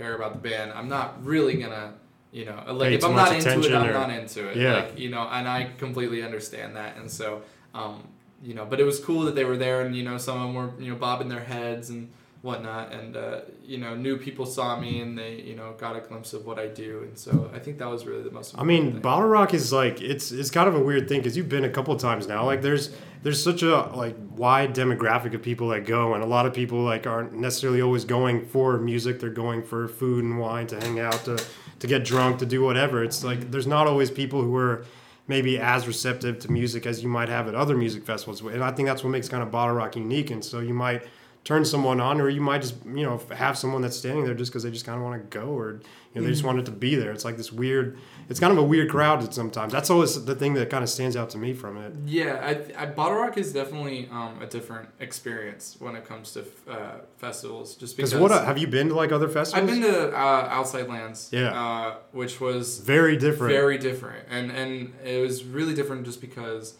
care 0.00 0.14
about 0.14 0.32
the 0.32 0.48
band. 0.48 0.72
I'm 0.72 0.88
not 0.88 1.22
really 1.24 1.54
gonna 1.54 1.94
you 2.32 2.44
know 2.44 2.62
like 2.72 2.90
Pay 2.90 2.94
if 2.94 3.04
i'm 3.04 3.16
not 3.16 3.32
into 3.34 3.50
it 3.60 3.72
i'm 3.74 3.88
or- 3.88 3.92
not 3.92 4.10
into 4.10 4.48
it. 4.48 4.56
Yeah. 4.56 4.74
like 4.74 4.98
you 4.98 5.10
know 5.10 5.22
and 5.30 5.48
i 5.48 5.68
completely 5.78 6.22
understand 6.22 6.76
that. 6.76 6.96
And 6.96 7.10
so 7.10 7.42
um 7.74 8.06
you 8.42 8.54
know 8.54 8.64
but 8.64 8.80
it 8.80 8.84
was 8.84 8.98
cool 9.00 9.22
that 9.22 9.34
they 9.34 9.44
were 9.44 9.56
there 9.56 9.82
and 9.82 9.94
you 9.94 10.02
know 10.02 10.16
some 10.16 10.36
of 10.38 10.42
them 10.46 10.54
were 10.54 10.70
you 10.82 10.90
know 10.90 10.96
bobbing 10.96 11.28
their 11.28 11.44
heads 11.54 11.90
and 11.90 12.10
whatnot 12.42 12.90
and 12.90 13.16
uh, 13.16 13.40
you 13.62 13.76
know 13.76 13.94
new 13.94 14.16
people 14.16 14.46
saw 14.46 14.78
me 14.80 15.00
and 15.00 15.18
they 15.18 15.34
you 15.42 15.54
know 15.54 15.74
got 15.76 15.94
a 15.94 16.00
glimpse 16.00 16.32
of 16.32 16.46
what 16.46 16.58
i 16.58 16.66
do 16.66 17.02
and 17.02 17.18
so 17.18 17.50
i 17.54 17.58
think 17.58 17.76
that 17.76 17.88
was 17.88 18.06
really 18.06 18.22
the 18.22 18.30
most 18.30 18.56
I 18.58 18.64
mean, 18.64 18.92
thing. 18.92 19.00
bottle 19.02 19.28
rock 19.28 19.52
is 19.52 19.72
like 19.72 20.00
it's 20.00 20.32
it's 20.32 20.50
kind 20.50 20.66
of 20.66 20.74
a 20.74 20.80
weird 20.80 21.06
thing 21.06 21.20
because 21.20 21.36
you've 21.36 21.50
been 21.50 21.64
a 21.64 21.70
couple 21.70 21.94
times 21.96 22.26
now. 22.26 22.44
Like 22.46 22.62
there's 22.62 22.90
there's 23.22 23.42
such 23.42 23.62
a 23.62 23.82
like 23.94 24.16
wide 24.36 24.74
demographic 24.74 25.34
of 25.34 25.42
people 25.42 25.68
that 25.68 25.84
go, 25.84 26.14
and 26.14 26.22
a 26.22 26.26
lot 26.26 26.46
of 26.46 26.54
people 26.54 26.78
like 26.78 27.06
aren't 27.06 27.34
necessarily 27.34 27.82
always 27.82 28.04
going 28.04 28.46
for 28.46 28.78
music. 28.78 29.20
They're 29.20 29.30
going 29.30 29.62
for 29.62 29.86
food 29.88 30.24
and 30.24 30.38
wine 30.38 30.66
to 30.68 30.80
hang 30.80 30.98
out 30.98 31.24
to 31.26 31.42
to 31.80 31.86
get 31.86 32.04
drunk 32.04 32.38
to 32.38 32.46
do 32.46 32.62
whatever. 32.62 33.04
It's 33.04 33.22
like 33.22 33.50
there's 33.50 33.66
not 33.66 33.86
always 33.86 34.10
people 34.10 34.42
who 34.42 34.56
are 34.56 34.84
maybe 35.28 35.58
as 35.58 35.86
receptive 35.86 36.38
to 36.40 36.50
music 36.50 36.86
as 36.86 37.02
you 37.02 37.08
might 37.08 37.28
have 37.28 37.46
at 37.48 37.54
other 37.54 37.76
music 37.76 38.04
festivals, 38.04 38.40
and 38.40 38.64
I 38.64 38.72
think 38.72 38.88
that's 38.88 39.04
what 39.04 39.10
makes 39.10 39.28
kind 39.28 39.42
of 39.42 39.50
bottle 39.50 39.76
rock 39.76 39.96
unique. 39.96 40.30
And 40.30 40.44
so 40.44 40.60
you 40.60 40.74
might 40.74 41.02
turn 41.42 41.64
someone 41.64 42.00
on, 42.00 42.20
or 42.20 42.28
you 42.28 42.40
might 42.40 42.60
just 42.62 42.74
you 42.86 43.02
know 43.02 43.20
have 43.34 43.56
someone 43.56 43.82
that's 43.82 43.96
standing 43.96 44.24
there 44.24 44.34
just 44.34 44.50
because 44.50 44.62
they 44.62 44.70
just 44.70 44.84
kind 44.84 44.98
of 44.98 45.04
want 45.04 45.20
to 45.30 45.38
go, 45.38 45.46
or 45.46 45.80
you 46.14 46.20
know 46.20 46.26
they 46.26 46.32
just 46.32 46.44
wanted 46.44 46.66
to 46.66 46.70
be 46.72 46.94
there. 46.96 47.12
It's 47.12 47.24
like 47.24 47.36
this 47.36 47.50
weird. 47.52 47.98
It's 48.28 48.38
kind 48.38 48.52
of 48.52 48.58
a 48.58 48.62
weird 48.62 48.90
crowd 48.90 49.32
sometimes. 49.34 49.72
That's 49.72 49.90
always 49.90 50.24
the 50.24 50.34
thing 50.34 50.54
that 50.54 50.70
kind 50.70 50.84
of 50.84 50.90
stands 50.90 51.16
out 51.16 51.30
to 51.30 51.38
me 51.38 51.52
from 51.52 51.76
it. 51.78 51.92
Yeah, 52.06 52.40
I, 52.76 52.82
I, 52.82 52.86
Bottle 52.86 53.18
Rock 53.18 53.36
is 53.38 53.52
definitely 53.52 54.08
um, 54.12 54.40
a 54.40 54.46
different 54.46 54.88
experience 55.00 55.76
when 55.80 55.96
it 55.96 56.04
comes 56.04 56.32
to 56.34 56.44
uh, 56.68 56.98
festivals. 57.16 57.74
Just 57.74 57.96
because 57.96 58.10
Because 58.12 58.30
what 58.30 58.44
have 58.44 58.58
you 58.58 58.66
been 58.68 58.88
to 58.90 58.94
like 58.94 59.10
other 59.10 59.28
festivals? 59.28 59.54
I've 59.70 59.80
been 59.80 59.82
to 59.90 60.16
uh, 60.16 60.48
Outside 60.50 60.88
Lands, 60.88 61.30
Yeah. 61.32 61.60
uh, 61.60 61.94
which 62.12 62.40
was 62.40 62.78
very 62.80 63.16
different. 63.16 63.52
very 63.52 63.78
different, 63.78 64.26
and 64.28 64.50
and 64.52 64.92
it 65.04 65.20
was 65.20 65.42
really 65.44 65.74
different 65.74 66.04
just 66.04 66.20
because 66.20 66.74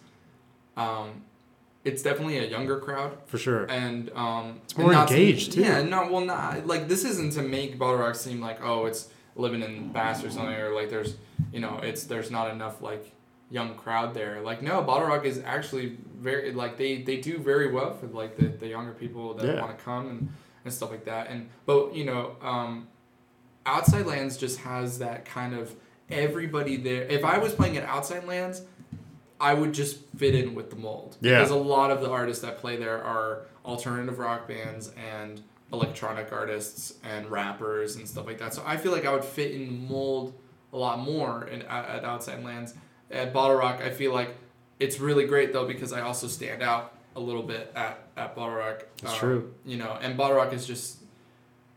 um, 0.77 1.23
it's 1.85 2.03
definitely 2.03 2.39
a 2.39 2.45
younger 2.47 2.79
crowd, 2.79 3.17
for 3.27 3.39
sure. 3.39 3.65
and 3.71 4.11
um, 4.15 4.61
It's 4.65 4.77
more 4.77 4.93
not 4.93 5.09
to- 5.09 5.15
engaged, 5.15 5.53
too. 5.53 5.63
Yeah, 5.63 5.83
no, 5.83 6.11
well, 6.11 6.21
not 6.25 6.67
like 6.67 6.89
this 6.89 7.05
isn't 7.05 7.33
to 7.35 7.43
make 7.43 7.79
Bottle 7.79 7.97
Rock 7.99 8.15
seem 8.15 8.41
like 8.41 8.59
oh 8.63 8.87
it's 8.87 9.09
living 9.37 9.63
in 9.63 9.91
Bass 9.93 10.23
or 10.25 10.31
something 10.31 10.55
or 10.55 10.75
like 10.75 10.91
there's 10.91 11.17
you 11.53 11.61
know 11.61 11.79
it's 11.83 12.05
there's 12.05 12.31
not 12.31 12.51
enough 12.51 12.83
like 12.83 13.13
young 13.51 13.75
crowd 13.75 14.13
there. 14.15 14.41
Like 14.43 14.63
no, 14.63 14.83
Bottle 14.83 15.09
Rock 15.09 15.25
is 15.25 15.41
actually 15.45 15.97
very 16.19 16.53
like 16.53 16.77
they 16.77 17.01
they 17.03 17.17
do 17.17 17.39
very 17.39 17.71
well 17.73 17.95
for 17.95 18.07
like 18.09 18.37
the, 18.37 18.47
the 18.49 18.69
younger 18.69 18.93
people 18.93 19.35
that 19.35 19.47
Yeah. 19.47 19.61
want 19.63 19.77
to 19.79 19.83
come 19.85 20.09
and, 20.09 20.29
and 20.65 20.73
stuff 20.75 20.91
like 20.91 21.05
that. 21.07 21.29
And 21.31 21.49
but 21.67 21.95
you 21.95 22.05
know, 22.05 22.37
um, 22.43 22.89
Outside 23.67 24.07
Lands 24.07 24.37
just 24.37 24.59
has 24.61 24.99
that 24.99 25.25
kind 25.25 25.55
of 25.55 25.75
everybody 26.11 26.77
there. 26.77 27.03
If 27.05 27.25
I 27.25 27.39
was 27.39 27.53
playing 27.55 27.77
at 27.77 27.85
Outside 27.85 28.25
Lands, 28.25 28.63
I 29.41 29.55
would 29.55 29.73
just 29.73 29.99
fit 30.17 30.35
in 30.35 30.55
with 30.55 30.71
the 30.71 30.77
mold. 30.77 31.17
Yeah. 31.21 31.39
Because 31.39 31.51
a 31.51 31.57
lot 31.57 31.91
of 31.91 32.01
the 32.01 32.11
artists 32.11 32.43
that 32.43 32.59
play 32.59 32.77
there 32.77 33.03
are 33.03 33.43
alternative 33.65 34.19
rock 34.19 34.47
bands 34.47 34.93
and 35.11 35.41
electronic 35.73 36.33
artists 36.33 36.95
and 37.05 37.31
rappers 37.31 37.97
and 37.97 38.09
stuff 38.09 38.27
like 38.27 38.39
that. 38.39 38.53
So 38.55 38.63
I 38.67 38.77
feel 38.77 38.93
like 38.93 39.07
I 39.07 39.13
would 39.13 39.25
fit 39.25 39.53
in 39.53 39.67
the 39.67 39.73
mold 39.73 40.35
a 40.73 40.77
lot 40.79 40.99
more 41.01 41.47
in, 41.47 41.63
at, 41.63 41.89
at 41.89 42.05
Outside 42.05 42.45
Lands. 42.45 42.75
At 43.11 43.33
Bottle 43.33 43.57
Rock, 43.57 43.81
I 43.81 43.91
feel 43.91 44.13
like 44.13 44.37
it's 44.79 45.01
really 45.01 45.27
great 45.27 45.53
though 45.53 45.67
because 45.67 45.93
I 45.93 46.01
also 46.03 46.27
stand 46.29 46.63
out 46.63 46.95
a 47.17 47.21
little 47.21 47.43
bit 47.43 47.73
at, 47.75 47.99
at 48.17 48.35
Bottle 48.37 48.55
Rock. 48.57 48.87
That's 49.03 49.15
Um, 49.15 49.19
true. 49.21 49.55
You 49.65 49.79
know, 49.79 49.99
and 50.01 50.17
Bottle 50.17 50.37
Rock 50.37 50.53
is 50.53 50.67
just 50.67 50.99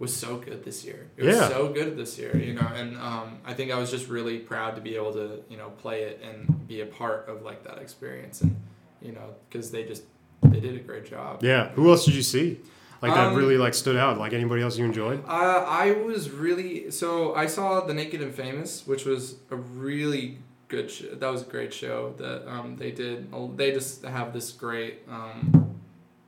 was 0.04 0.16
so 0.16 0.32
good 0.38 0.64
this 0.64 0.84
year. 0.86 1.02
It 1.18 1.24
was 1.26 1.36
Yeah. 1.36 1.48
so 1.50 1.70
good 1.80 1.98
this 1.98 2.18
year, 2.20 2.36
you 2.38 2.54
know, 2.54 2.68
and 2.76 2.90
um, 2.98 3.28
I 3.46 3.54
think 3.54 3.72
I 3.72 3.78
was 3.84 3.90
just 3.90 4.08
really 4.10 4.38
proud 4.40 4.76
to 4.76 4.82
be 4.82 4.96
able 4.96 5.14
to, 5.14 5.28
you 5.50 5.58
know, 5.58 5.70
play 5.84 6.00
it 6.10 6.16
and 6.28 6.68
be 6.68 6.82
a 6.82 6.86
part 6.86 7.28
of 7.28 7.42
like 7.50 7.64
that 7.68 7.78
experience, 7.80 8.42
and 8.42 8.56
you 9.02 9.12
know, 9.14 9.28
because 9.50 9.72
they 9.72 9.84
just 9.84 10.04
they 10.44 10.60
did 10.60 10.76
a 10.76 10.84
great 10.90 11.06
job. 11.06 11.44
Yeah. 11.44 11.70
Who 11.76 11.90
else 11.90 12.06
did 12.06 12.16
you 12.16 12.22
see? 12.36 12.60
Like 13.02 13.14
that 13.16 13.28
Um, 13.28 13.36
really 13.36 13.58
like 13.58 13.74
stood 13.74 13.98
out. 13.98 14.18
Like 14.18 14.34
anybody 14.34 14.62
else 14.62 14.78
you 14.78 14.86
enjoyed? 14.86 15.20
Uh, 15.28 15.66
I 15.86 15.92
was 15.92 16.30
really 16.32 16.90
so 16.92 17.34
I 17.36 17.48
saw 17.48 17.82
the 17.90 17.94
Naked 17.94 18.22
and 18.22 18.34
Famous, 18.34 18.86
which 18.88 19.04
was 19.06 19.36
a 19.52 19.56
really 19.58 20.38
good 20.70 20.90
show. 20.90 21.08
That 21.22 21.30
was 21.32 21.42
a 21.42 21.50
great 21.56 21.74
show 21.74 22.14
that 22.18 22.40
um, 22.54 22.78
they 22.78 22.92
did. 22.92 23.18
They 23.58 23.72
just 23.72 24.04
have 24.06 24.32
this 24.34 24.52
great 24.52 24.96
um, 25.10 25.36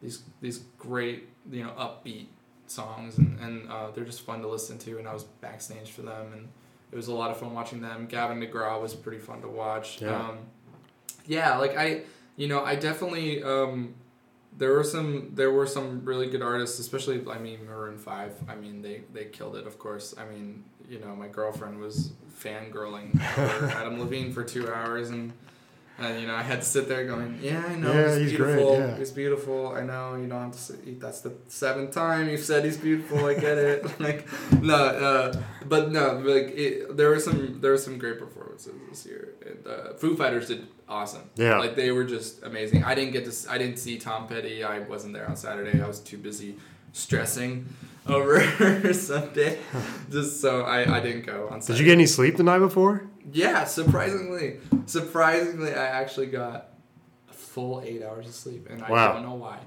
these 0.01 0.23
these 0.41 0.59
great 0.77 1.29
you 1.51 1.63
know 1.63 1.71
upbeat 1.85 2.27
songs 2.67 3.17
and 3.17 3.39
and 3.39 3.69
uh, 3.69 3.91
they're 3.91 4.05
just 4.05 4.21
fun 4.21 4.41
to 4.41 4.47
listen 4.47 4.77
to. 4.79 4.97
And 4.97 5.07
I 5.07 5.13
was 5.13 5.23
backstage 5.23 5.91
for 5.91 6.01
them, 6.01 6.33
and 6.33 6.47
it 6.91 6.95
was 6.95 7.07
a 7.07 7.13
lot 7.13 7.31
of 7.31 7.37
fun 7.37 7.53
watching 7.53 7.81
them. 7.81 8.07
Gavin 8.07 8.39
DeGraw 8.39 8.81
was 8.81 8.93
pretty 8.93 9.19
fun 9.19 9.41
to 9.41 9.47
watch. 9.47 10.01
Yeah. 10.01 10.15
Um, 10.15 10.37
yeah, 11.25 11.57
like 11.57 11.77
I 11.77 12.01
you 12.35 12.47
know 12.47 12.63
I 12.63 12.75
definitely. 12.75 13.43
Um, 13.43 13.95
there 14.57 14.73
were 14.73 14.83
some 14.83 15.31
there 15.33 15.51
were 15.51 15.67
some 15.67 16.03
really 16.05 16.27
good 16.27 16.41
artists 16.41 16.79
especially 16.79 17.21
i 17.29 17.37
mean 17.37 17.65
maroon 17.65 17.97
5 17.97 18.43
i 18.47 18.55
mean 18.55 18.81
they 18.81 19.01
they 19.13 19.25
killed 19.25 19.55
it 19.55 19.67
of 19.67 19.77
course 19.77 20.15
i 20.17 20.25
mean 20.25 20.63
you 20.87 20.99
know 20.99 21.15
my 21.15 21.27
girlfriend 21.27 21.79
was 21.79 22.13
fangirling 22.39 23.19
over 23.37 23.65
adam 23.75 23.99
levine 23.99 24.31
for 24.31 24.43
two 24.43 24.71
hours 24.71 25.09
and 25.09 25.33
and 25.97 26.19
you 26.19 26.27
know 26.27 26.35
i 26.35 26.41
had 26.41 26.59
to 26.59 26.65
sit 26.65 26.87
there 26.89 27.05
going 27.05 27.39
yeah 27.41 27.63
i 27.67 27.75
know 27.75 27.93
Yeah, 27.93 28.17
he's, 28.17 28.31
he's 28.31 28.37
great, 28.37 28.55
beautiful 28.55 28.77
yeah. 28.79 28.97
he's 28.97 29.11
beautiful 29.11 29.67
i 29.75 29.81
know 29.81 30.15
you 30.15 30.27
don't 30.27 30.41
have 30.41 30.51
to 30.51 30.57
say 30.59 30.75
that's 30.99 31.21
the 31.21 31.33
seventh 31.47 31.91
time 31.93 32.27
you've 32.29 32.41
said 32.43 32.65
he's 32.65 32.77
beautiful 32.77 33.25
i 33.25 33.33
get 33.33 33.57
it 33.57 33.99
like 34.07 34.27
no 34.61 34.75
uh, 34.75 35.41
but 35.67 35.91
no 35.91 36.17
like 36.19 36.51
it, 36.55 36.97
there 36.97 37.09
were 37.09 37.19
some 37.19 37.59
there 37.61 37.71
were 37.71 37.77
some 37.77 37.97
great 37.97 38.19
performances 38.19 38.73
this 38.89 39.05
year 39.05 39.33
and 39.45 39.65
uh, 39.67 39.93
foo 39.93 40.15
fighters 40.17 40.47
did 40.47 40.67
awesome 40.89 41.29
Yeah. 41.35 41.57
like 41.59 41.75
they 41.75 41.91
were 41.91 42.03
just 42.03 42.43
amazing. 42.43 42.83
I 42.83 42.93
didn't 42.93 43.13
get 43.13 43.25
to. 43.29 43.51
I 43.51 43.57
didn't 43.57 43.77
see 43.77 43.97
Tom 43.97 44.27
Petty. 44.27 44.63
I 44.63 44.79
wasn't 44.79 45.13
there 45.15 45.27
on 45.27 45.35
Saturday. 45.35 45.81
I 45.81 45.87
was 45.87 45.99
too 45.99 46.17
busy 46.19 46.57
stressing 46.93 47.65
over 48.07 48.93
Sunday. 48.93 49.59
Just 50.09 50.41
so 50.41 50.61
I, 50.61 50.97
I 50.97 50.99
didn't 50.99 51.25
go 51.25 51.49
on 51.51 51.59
Did 51.59 51.79
you 51.79 51.85
get 51.85 51.93
any 51.93 52.05
sleep 52.05 52.37
the 52.37 52.43
night 52.43 52.59
before? 52.59 53.07
Yeah, 53.31 53.63
surprisingly, 53.65 54.57
surprisingly, 54.85 55.73
I 55.73 55.85
actually 55.85 56.27
got 56.27 56.69
full 57.31 57.81
eight 57.83 58.03
hours 58.03 58.27
of 58.27 58.33
sleep, 58.35 58.67
and 58.69 58.83
I 58.83 58.91
Wow. 58.91 59.13
don't 59.13 59.23
know 59.23 59.35
why. 59.35 59.59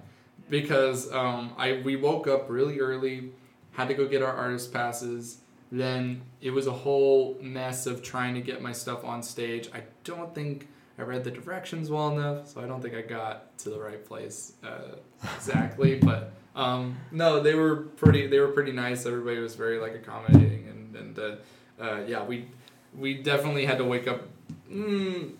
Because 0.49 1.12
um, 1.12 1.53
I 1.59 1.82
we 1.84 1.97
woke 1.97 2.26
up 2.28 2.49
really 2.49 2.78
early, 2.80 3.32
had 3.72 3.89
to 3.89 3.95
go 3.95 4.07
get 4.07 4.22
our 4.22 4.32
artist 4.32 4.72
passes. 4.72 5.39
Then 5.70 6.22
it 6.41 6.51
was 6.51 6.66
a 6.66 6.72
whole 6.72 7.36
mess 7.43 7.86
of 7.86 8.03
trying 8.03 8.34
to 8.34 8.41
get 8.41 8.62
my 8.62 8.72
stuff 8.72 9.05
on 9.05 9.22
stage. 9.22 9.68
I 9.74 9.82
don't 10.05 10.34
think 10.34 10.68
I 10.99 11.03
read 11.03 11.22
the 11.24 11.30
directions 11.30 11.90
well 11.90 12.09
enough, 12.16 12.49
so 12.49 12.61
I 12.61 12.66
don't 12.66 12.82
think 12.82 12.94
I 12.94 13.03
got 13.03 13.57
to 13.59 13.70
the 13.70 13.78
right 13.78 14.05
place 14.05 14.55
uh, 14.64 14.96
exactly. 15.36 15.94
but 16.03 16.32
um, 16.57 16.96
no, 17.12 17.40
they 17.40 17.55
were 17.55 17.76
pretty. 17.76 18.26
They 18.26 18.40
were 18.40 18.49
pretty 18.49 18.72
nice. 18.72 19.07
Everybody 19.07 19.38
was 19.38 19.55
very 19.55 19.78
like 19.78 19.94
accommodating, 19.94 20.66
and 20.68 20.96
and 20.96 21.18
uh, 21.18 21.36
uh, 21.80 22.01
yeah, 22.07 22.24
we 22.24 22.49
we 22.96 23.14
definitely 23.14 23.64
had 23.64 23.78
to 23.78 23.84
wake 23.84 24.09
up. 24.09 24.22
Mm, 24.70 25.34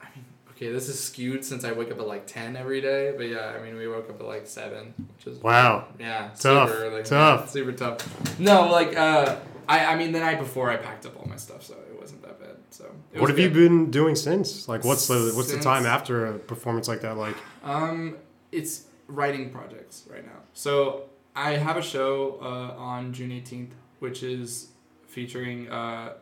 I 0.00 0.06
mean, 0.14 0.24
okay, 0.50 0.72
this 0.72 0.88
is 0.88 0.98
skewed 0.98 1.44
since 1.44 1.62
I 1.64 1.70
wake 1.72 1.92
up 1.92 2.00
at 2.00 2.08
like 2.08 2.26
ten 2.26 2.56
every 2.56 2.80
day, 2.80 3.14
but 3.16 3.28
yeah, 3.28 3.54
I 3.56 3.62
mean, 3.62 3.76
we 3.76 3.86
woke 3.86 4.10
up 4.10 4.20
at 4.20 4.26
like 4.26 4.48
seven, 4.48 4.94
which 5.16 5.28
is 5.28 5.40
Wow. 5.40 5.86
yeah, 6.00 6.30
Tough, 6.38 6.70
super 6.70 7.02
tough. 7.04 7.40
Yeah, 7.40 7.46
super 7.46 7.72
tough. 7.72 8.40
No, 8.40 8.68
like 8.68 8.96
uh, 8.96 9.36
I 9.68 9.86
I 9.86 9.96
mean, 9.96 10.10
the 10.10 10.18
night 10.20 10.40
before 10.40 10.70
I 10.70 10.76
packed 10.76 11.06
up 11.06 11.16
all 11.20 11.28
my 11.28 11.36
stuff, 11.36 11.62
so 11.62 11.74
it 11.74 12.00
wasn't 12.00 12.22
that 12.22 12.40
bad. 12.40 12.56
So 12.70 12.84
What 13.16 13.30
have 13.30 13.38
you 13.38 13.50
been 13.50 13.90
doing 13.90 14.14
since? 14.14 14.68
Like, 14.68 14.84
what's 14.84 15.06
the 15.08 15.32
what's 15.34 15.52
the 15.52 15.60
time 15.60 15.86
after 15.86 16.26
a 16.26 16.38
performance 16.38 16.88
like 16.88 17.00
that? 17.00 17.16
Like, 17.16 17.36
Um, 17.62 18.16
it's 18.52 18.84
writing 19.06 19.50
projects 19.50 20.04
right 20.10 20.24
now. 20.24 20.40
So 20.52 21.04
I 21.34 21.52
have 21.52 21.76
a 21.76 21.82
show 21.82 22.38
uh, 22.42 22.80
on 22.80 23.12
June 23.12 23.32
eighteenth, 23.32 23.74
which 24.00 24.22
is 24.22 24.68
featuring 25.06 25.68
uh, 25.70 26.14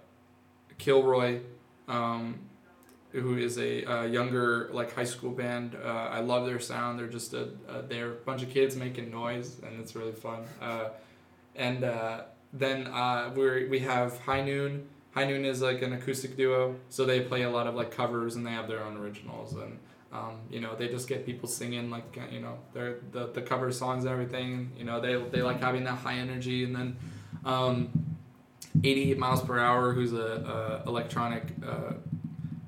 Kilroy, 0.78 1.40
um, 1.88 2.38
who 3.12 3.36
is 3.38 3.58
a 3.58 3.84
uh, 3.84 4.02
younger 4.04 4.68
like 4.72 4.94
high 4.94 5.04
school 5.04 5.30
band. 5.30 5.74
Uh, 5.74 5.88
I 5.88 6.20
love 6.20 6.46
their 6.46 6.60
sound. 6.60 6.98
They're 6.98 7.06
just 7.08 7.34
a, 7.34 7.48
a 7.68 7.82
they're 7.82 8.12
a 8.12 8.14
bunch 8.14 8.42
of 8.42 8.50
kids 8.50 8.76
making 8.76 9.10
noise, 9.10 9.56
and 9.64 9.80
it's 9.80 9.94
really 9.96 10.12
fun. 10.12 10.44
Uh, 10.60 10.88
and 11.54 11.84
uh, 11.84 12.22
then 12.52 12.86
uh, 12.86 13.32
we 13.34 13.66
we 13.68 13.78
have 13.80 14.18
High 14.20 14.42
Noon. 14.42 14.88
High 15.16 15.24
Noon 15.24 15.46
is 15.46 15.62
like 15.62 15.80
an 15.80 15.94
acoustic 15.94 16.36
duo, 16.36 16.76
so 16.90 17.06
they 17.06 17.20
play 17.20 17.42
a 17.42 17.50
lot 17.50 17.66
of 17.66 17.74
like 17.74 17.90
covers 17.90 18.36
and 18.36 18.46
they 18.46 18.50
have 18.50 18.68
their 18.68 18.84
own 18.84 18.98
originals 18.98 19.54
and 19.54 19.78
um, 20.12 20.40
you 20.50 20.60
know 20.60 20.76
they 20.76 20.88
just 20.88 21.08
get 21.08 21.24
people 21.24 21.48
singing 21.48 21.88
like 21.88 22.18
uh, 22.18 22.30
you 22.30 22.40
know 22.40 22.58
their 22.74 22.98
the, 23.12 23.28
the 23.28 23.40
cover 23.40 23.72
songs 23.72 24.04
and 24.04 24.12
everything. 24.12 24.72
You 24.76 24.84
know 24.84 25.00
they 25.00 25.14
they 25.30 25.40
like 25.40 25.62
having 25.62 25.84
that 25.84 25.96
high 25.96 26.18
energy 26.18 26.64
and 26.64 26.76
then 26.76 26.96
um, 27.46 28.16
88 28.84 29.18
miles 29.18 29.42
per 29.42 29.58
hour, 29.58 29.94
who's 29.94 30.12
a, 30.12 30.82
a 30.84 30.88
electronic 30.88 31.44
uh, 31.66 31.94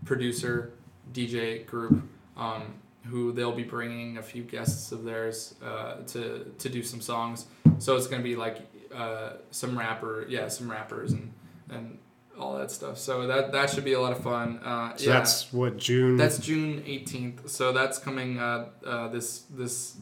producer 0.06 0.72
DJ 1.12 1.66
group. 1.66 2.02
Um, 2.36 2.74
who 3.04 3.32
they'll 3.32 3.52
be 3.52 3.64
bringing 3.64 4.18
a 4.18 4.22
few 4.22 4.42
guests 4.42 4.92
of 4.92 5.04
theirs 5.04 5.54
uh, 5.62 5.96
to 6.06 6.50
to 6.58 6.68
do 6.68 6.82
some 6.82 7.00
songs. 7.00 7.46
So 7.78 7.96
it's 7.96 8.06
gonna 8.06 8.22
be 8.22 8.36
like 8.36 8.58
uh, 8.94 9.32
some 9.50 9.78
rapper, 9.78 10.26
yeah, 10.28 10.48
some 10.48 10.70
rappers 10.70 11.12
and 11.12 11.32
and 11.70 11.98
all 12.38 12.58
that 12.58 12.70
stuff. 12.70 12.98
So 12.98 13.26
that 13.26 13.52
that 13.52 13.70
should 13.70 13.84
be 13.84 13.94
a 13.94 14.00
lot 14.00 14.12
of 14.12 14.22
fun. 14.22 14.58
Uh, 14.64 14.96
so 14.96 15.06
yeah. 15.06 15.18
that's 15.18 15.52
what 15.52 15.76
June. 15.76 16.16
That's 16.16 16.38
June 16.38 16.82
eighteenth. 16.86 17.48
So 17.50 17.72
that's 17.72 17.98
coming 17.98 18.38
uh, 18.38 18.66
uh, 18.86 19.08
this 19.08 19.40
this 19.50 19.96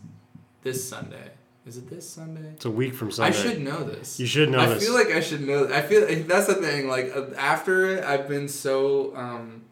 this 0.63 0.89
Sunday. 0.89 1.31
Is 1.67 1.77
it 1.79 1.91
this 1.91 2.09
Sunday? 2.09 2.53
it's 2.55 2.65
a 2.65 2.71
week 2.71 2.95
from 2.95 3.11
Sunday. 3.11 3.37
I 3.37 3.43
should 3.43 3.61
know 3.61 3.83
this. 3.83 4.21
You 4.21 4.27
should 4.27 4.51
know 4.51 4.61
this. 4.61 4.71
I 4.71 4.75
this. 4.75 4.85
feel 4.85 4.95
like 4.95 5.09
I 5.09 5.21
should 5.21 5.41
know. 5.41 5.69
I 5.73 5.83
feel 5.83 6.07
that's 6.25 6.47
the 6.47 6.55
thing. 6.55 6.89
Like 6.89 7.13
uh, 7.15 7.27
after 7.37 7.97
it, 7.97 8.05
I've 8.05 8.29
been 8.29 8.49
so 8.49 9.17
um, 9.17 9.65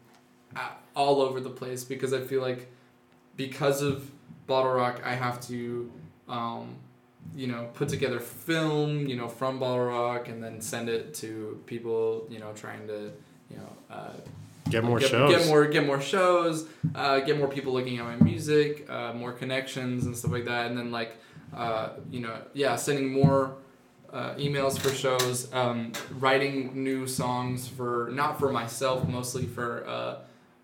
all 0.95 1.21
over 1.21 1.39
the 1.39 1.49
place 1.49 1.83
because 1.83 2.13
I 2.13 2.21
feel 2.21 2.41
like 2.41 2.71
because 3.35 3.81
of 3.81 4.09
Bottle 4.47 4.73
Rock, 4.73 5.01
I 5.03 5.15
have 5.15 5.41
to, 5.47 5.91
um, 6.29 6.77
you 7.33 7.47
know, 7.47 7.69
put 7.73 7.89
together 7.89 8.19
film, 8.19 9.07
you 9.07 9.15
know, 9.15 9.27
from 9.27 9.59
Bottle 9.59 9.85
Rock, 9.85 10.27
and 10.27 10.43
then 10.43 10.61
send 10.61 10.89
it 10.89 11.13
to 11.15 11.61
people, 11.65 12.27
you 12.29 12.39
know, 12.39 12.51
trying 12.53 12.87
to, 12.87 13.11
you 13.49 13.57
know, 13.57 13.69
uh, 13.89 14.13
get 14.69 14.83
more 14.83 14.99
get, 14.99 15.09
shows. 15.09 15.35
Get 15.35 15.47
more, 15.47 15.65
get 15.67 15.85
more 15.85 16.01
shows. 16.01 16.67
Uh, 16.93 17.19
get 17.19 17.37
more 17.37 17.47
people 17.47 17.73
looking 17.73 17.99
at 17.99 18.05
my 18.05 18.15
music. 18.17 18.89
Uh, 18.89 19.13
more 19.13 19.31
connections 19.31 20.05
and 20.05 20.15
stuff 20.15 20.31
like 20.31 20.45
that. 20.45 20.67
And 20.67 20.77
then 20.77 20.91
like, 20.91 21.17
uh, 21.55 21.89
you 22.09 22.19
know, 22.21 22.37
yeah, 22.53 22.75
sending 22.75 23.11
more 23.11 23.55
uh, 24.13 24.33
emails 24.35 24.79
for 24.79 24.89
shows. 24.89 25.53
Um, 25.53 25.91
writing 26.19 26.83
new 26.83 27.07
songs 27.07 27.67
for 27.67 28.09
not 28.13 28.39
for 28.39 28.51
myself, 28.51 29.07
mostly 29.07 29.45
for 29.45 29.85
uh, 29.87 30.15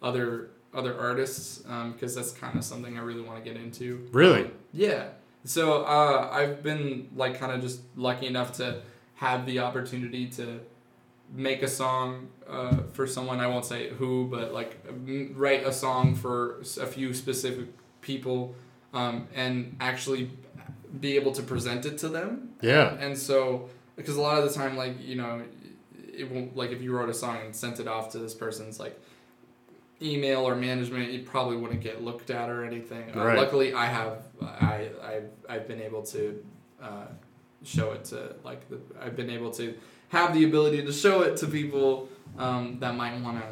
other 0.01 0.51
other 0.73 0.97
artists 0.97 1.57
because 1.91 2.15
that's 2.15 2.31
kind 2.31 2.57
of 2.57 2.63
something 2.63 2.97
I 2.97 3.01
really 3.01 3.21
want 3.21 3.43
to 3.43 3.49
get 3.49 3.61
into. 3.61 4.07
Really? 4.13 4.45
Um, 4.45 4.51
yeah. 4.71 5.09
So 5.43 5.83
uh, 5.83 6.29
I've 6.31 6.61
been 6.61 7.09
like 7.15 7.39
kind 7.39 7.51
of 7.51 7.61
just 7.61 7.81
lucky 7.95 8.27
enough 8.27 8.53
to 8.57 8.81
have 9.15 9.45
the 9.45 9.59
opportunity 9.59 10.27
to 10.27 10.59
make 11.33 11.63
a 11.63 11.67
song 11.67 12.27
uh, 12.49 12.77
for 12.93 13.07
someone 13.07 13.39
I 13.39 13.47
won't 13.47 13.65
say 13.65 13.89
who, 13.89 14.27
but 14.27 14.53
like 14.53 14.77
write 15.33 15.65
a 15.65 15.71
song 15.71 16.15
for 16.15 16.59
a 16.59 16.85
few 16.85 17.13
specific 17.13 17.67
people, 18.01 18.55
um, 18.93 19.27
and 19.33 19.75
actually 19.79 20.31
be 20.99 21.15
able 21.15 21.31
to 21.31 21.43
present 21.43 21.85
it 21.85 21.97
to 21.99 22.09
them. 22.09 22.49
Yeah. 22.61 22.95
And 22.95 23.17
so, 23.17 23.69
because 23.95 24.17
a 24.17 24.21
lot 24.21 24.37
of 24.37 24.47
the 24.47 24.53
time, 24.53 24.75
like 24.75 25.01
you 25.01 25.15
know, 25.15 25.41
it 25.95 26.29
won't 26.29 26.55
like 26.55 26.71
if 26.71 26.81
you 26.81 26.95
wrote 26.95 27.09
a 27.09 27.13
song 27.13 27.37
and 27.45 27.55
sent 27.55 27.79
it 27.79 27.87
off 27.87 28.11
to 28.11 28.19
this 28.19 28.33
person's 28.33 28.79
like 28.79 28.99
email 30.01 30.47
or 30.47 30.55
management, 30.55 31.09
it 31.09 31.25
probably 31.25 31.57
wouldn't 31.57 31.81
get 31.81 32.03
looked 32.03 32.29
at 32.29 32.49
or 32.49 32.63
anything. 32.63 33.11
Uh, 33.15 33.23
Right. 33.25 33.37
luckily, 33.37 33.73
I 33.73 33.85
have 33.85 34.23
I 34.41 34.89
I 35.03 35.21
I've 35.49 35.67
been 35.67 35.81
able 35.81 36.03
to 36.03 36.43
uh, 36.81 37.05
show 37.63 37.91
it 37.93 38.05
to 38.05 38.35
like 38.43 38.67
the, 38.69 38.79
I've 38.99 39.15
been 39.15 39.29
able 39.29 39.51
to 39.51 39.75
have 40.09 40.33
the 40.33 40.43
ability 40.45 40.83
to 40.83 40.91
show 40.91 41.21
it 41.21 41.37
to 41.37 41.47
people 41.47 42.09
um, 42.37 42.77
that 42.79 42.95
might 42.95 43.19
want 43.21 43.39
to. 43.41 43.47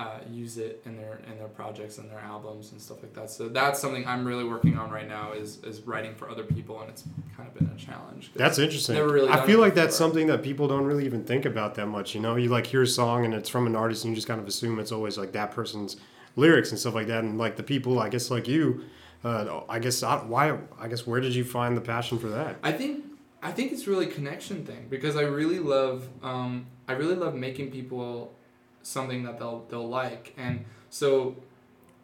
Uh, 0.00 0.18
use 0.30 0.56
it 0.56 0.80
in 0.86 0.96
their 0.96 1.20
in 1.30 1.36
their 1.36 1.48
projects 1.48 1.98
and 1.98 2.10
their 2.10 2.20
albums 2.20 2.72
and 2.72 2.80
stuff 2.80 3.02
like 3.02 3.12
that. 3.12 3.28
So 3.28 3.50
that's 3.50 3.78
something 3.78 4.06
I'm 4.06 4.24
really 4.24 4.44
working 4.44 4.78
on 4.78 4.90
right 4.90 5.06
now 5.06 5.32
is 5.32 5.62
is 5.62 5.82
writing 5.82 6.14
for 6.14 6.30
other 6.30 6.42
people, 6.42 6.80
and 6.80 6.88
it's 6.88 7.04
kind 7.36 7.46
of 7.46 7.54
been 7.54 7.68
a 7.68 7.78
challenge. 7.78 8.30
That's 8.34 8.58
interesting. 8.58 8.94
Never 8.94 9.12
really 9.12 9.28
I 9.28 9.44
feel 9.44 9.60
like 9.60 9.74
that's 9.74 9.94
something 9.94 10.26
that 10.28 10.42
people 10.42 10.66
don't 10.68 10.84
really 10.84 11.04
even 11.04 11.22
think 11.24 11.44
about 11.44 11.74
that 11.74 11.86
much. 11.86 12.14
You 12.14 12.22
know, 12.22 12.36
you 12.36 12.48
like 12.48 12.66
hear 12.66 12.80
a 12.80 12.86
song 12.86 13.26
and 13.26 13.34
it's 13.34 13.50
from 13.50 13.66
an 13.66 13.76
artist, 13.76 14.04
and 14.04 14.12
you 14.12 14.14
just 14.14 14.26
kind 14.26 14.40
of 14.40 14.48
assume 14.48 14.78
it's 14.78 14.90
always 14.90 15.18
like 15.18 15.32
that 15.32 15.50
person's 15.50 15.98
lyrics 16.34 16.70
and 16.70 16.78
stuff 16.78 16.94
like 16.94 17.08
that. 17.08 17.22
And 17.22 17.36
like 17.36 17.56
the 17.56 17.62
people, 17.62 18.00
I 18.00 18.08
guess, 18.08 18.30
like 18.30 18.48
you, 18.48 18.84
uh, 19.22 19.60
I 19.68 19.80
guess, 19.80 20.02
I, 20.02 20.16
why? 20.16 20.56
I 20.78 20.88
guess, 20.88 21.06
where 21.06 21.20
did 21.20 21.34
you 21.34 21.44
find 21.44 21.76
the 21.76 21.82
passion 21.82 22.18
for 22.18 22.28
that? 22.28 22.56
I 22.62 22.72
think 22.72 23.04
I 23.42 23.52
think 23.52 23.70
it's 23.72 23.86
really 23.86 24.06
a 24.06 24.10
connection 24.10 24.64
thing 24.64 24.86
because 24.88 25.16
I 25.16 25.22
really 25.22 25.58
love 25.58 26.08
um, 26.22 26.68
I 26.88 26.92
really 26.92 27.16
love 27.16 27.34
making 27.34 27.70
people 27.70 28.34
something 28.82 29.24
that 29.24 29.38
they'll 29.38 29.64
they'll 29.68 29.88
like. 29.88 30.34
And 30.36 30.64
so 30.88 31.36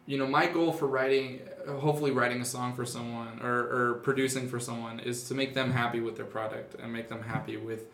you 0.05 0.17
know 0.17 0.27
my 0.27 0.47
goal 0.47 0.71
for 0.71 0.87
writing 0.87 1.41
hopefully 1.67 2.11
writing 2.11 2.41
a 2.41 2.45
song 2.45 2.73
for 2.73 2.85
someone 2.85 3.39
or, 3.41 3.51
or 3.51 3.93
producing 3.95 4.47
for 4.47 4.59
someone 4.59 4.99
is 4.99 5.23
to 5.27 5.35
make 5.35 5.53
them 5.53 5.71
happy 5.71 5.99
with 5.99 6.15
their 6.15 6.25
product 6.25 6.75
and 6.81 6.91
make 6.93 7.09
them 7.09 7.21
happy 7.21 7.57
with 7.57 7.85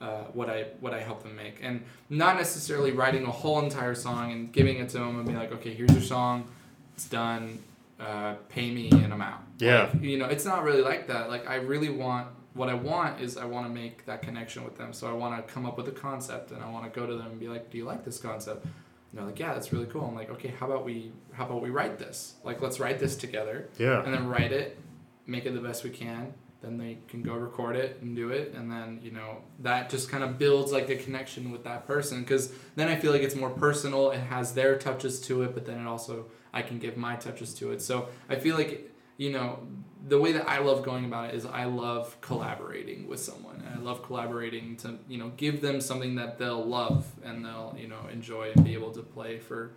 uh, 0.00 0.24
what 0.32 0.50
I 0.50 0.66
what 0.80 0.92
I 0.92 1.00
help 1.00 1.22
them 1.22 1.36
make. 1.36 1.60
And 1.62 1.84
not 2.10 2.36
necessarily 2.36 2.92
writing 2.92 3.24
a 3.24 3.30
whole 3.30 3.60
entire 3.60 3.94
song 3.94 4.32
and 4.32 4.52
giving 4.52 4.78
it 4.78 4.88
to 4.90 4.98
them 4.98 5.18
and 5.18 5.26
be 5.26 5.34
like 5.34 5.52
okay 5.52 5.74
here's 5.74 5.92
your 5.92 6.02
song. 6.02 6.48
It's 6.94 7.08
done. 7.08 7.58
Uh, 7.98 8.34
pay 8.48 8.68
me 8.70 8.90
and 8.90 9.12
I'm 9.12 9.22
out. 9.22 9.42
Yeah. 9.58 9.90
Like, 9.92 10.02
you 10.02 10.18
know 10.18 10.26
it's 10.26 10.44
not 10.44 10.64
really 10.64 10.82
like 10.82 11.06
that. 11.06 11.30
Like 11.30 11.48
I 11.48 11.56
really 11.56 11.88
want 11.88 12.28
what 12.54 12.68
I 12.68 12.74
want 12.74 13.20
is 13.20 13.36
I 13.36 13.44
want 13.46 13.66
to 13.66 13.72
make 13.72 14.04
that 14.06 14.22
connection 14.22 14.64
with 14.64 14.76
them 14.76 14.92
so 14.92 15.08
I 15.08 15.12
want 15.12 15.46
to 15.46 15.52
come 15.52 15.64
up 15.66 15.76
with 15.76 15.88
a 15.88 15.92
concept 15.92 16.50
and 16.50 16.62
I 16.62 16.70
want 16.70 16.84
to 16.92 17.00
go 17.00 17.06
to 17.06 17.14
them 17.16 17.26
and 17.26 17.40
be 17.40 17.48
like 17.48 17.70
do 17.70 17.78
you 17.78 17.84
like 17.84 18.04
this 18.04 18.18
concept 18.18 18.64
and 18.64 18.72
they're 19.14 19.24
like 19.24 19.38
yeah 19.38 19.54
that's 19.54 19.72
really 19.72 19.86
cool 19.86 20.04
I'm 20.04 20.14
like 20.14 20.30
okay 20.30 20.52
how 20.58 20.66
about 20.66 20.84
we 20.84 21.12
how 21.32 21.46
about 21.46 21.62
we 21.62 21.70
write 21.70 21.98
this 21.98 22.34
like 22.44 22.60
let's 22.60 22.78
write 22.80 22.98
this 22.98 23.16
together 23.16 23.68
Yeah. 23.78 24.02
and 24.04 24.12
then 24.12 24.28
write 24.28 24.52
it, 24.52 24.78
make 25.26 25.46
it 25.46 25.54
the 25.54 25.60
best 25.60 25.84
we 25.84 25.90
can. 25.90 26.34
Then 26.62 26.78
they 26.78 26.98
can 27.08 27.24
go 27.24 27.34
record 27.34 27.74
it 27.74 27.98
and 28.02 28.14
do 28.14 28.30
it, 28.30 28.54
and 28.54 28.70
then 28.70 29.00
you 29.02 29.10
know 29.10 29.38
that 29.60 29.90
just 29.90 30.08
kind 30.08 30.22
of 30.22 30.38
builds 30.38 30.70
like 30.70 30.88
a 30.90 30.94
connection 30.96 31.50
with 31.50 31.64
that 31.64 31.88
person 31.88 32.20
because 32.20 32.52
then 32.76 32.86
I 32.86 32.94
feel 32.94 33.10
like 33.10 33.22
it's 33.22 33.34
more 33.34 33.50
personal. 33.50 34.12
It 34.12 34.20
has 34.20 34.54
their 34.54 34.78
touches 34.78 35.20
to 35.22 35.42
it, 35.42 35.54
but 35.54 35.66
then 35.66 35.80
it 35.80 35.88
also 35.88 36.26
I 36.54 36.62
can 36.62 36.78
give 36.78 36.96
my 36.96 37.16
touches 37.16 37.52
to 37.54 37.72
it. 37.72 37.82
So 37.82 38.08
I 38.28 38.36
feel 38.36 38.54
like 38.56 38.92
you 39.16 39.32
know 39.32 39.58
the 40.06 40.18
way 40.18 40.32
that 40.32 40.48
I 40.48 40.58
love 40.58 40.82
going 40.82 41.04
about 41.04 41.30
it 41.30 41.34
is 41.34 41.46
I 41.46 41.64
love 41.64 42.20
collaborating 42.20 43.08
with 43.08 43.20
someone. 43.20 43.62
I 43.72 43.78
love 43.78 44.02
collaborating 44.02 44.76
to 44.78 44.98
you 45.08 45.18
know 45.18 45.32
give 45.36 45.60
them 45.60 45.80
something 45.80 46.14
that 46.16 46.38
they'll 46.38 46.64
love 46.64 47.06
and 47.24 47.44
they'll 47.44 47.74
you 47.78 47.88
know 47.88 48.08
enjoy 48.12 48.52
and 48.54 48.64
be 48.64 48.74
able 48.74 48.92
to 48.92 49.02
play 49.02 49.38
for 49.38 49.72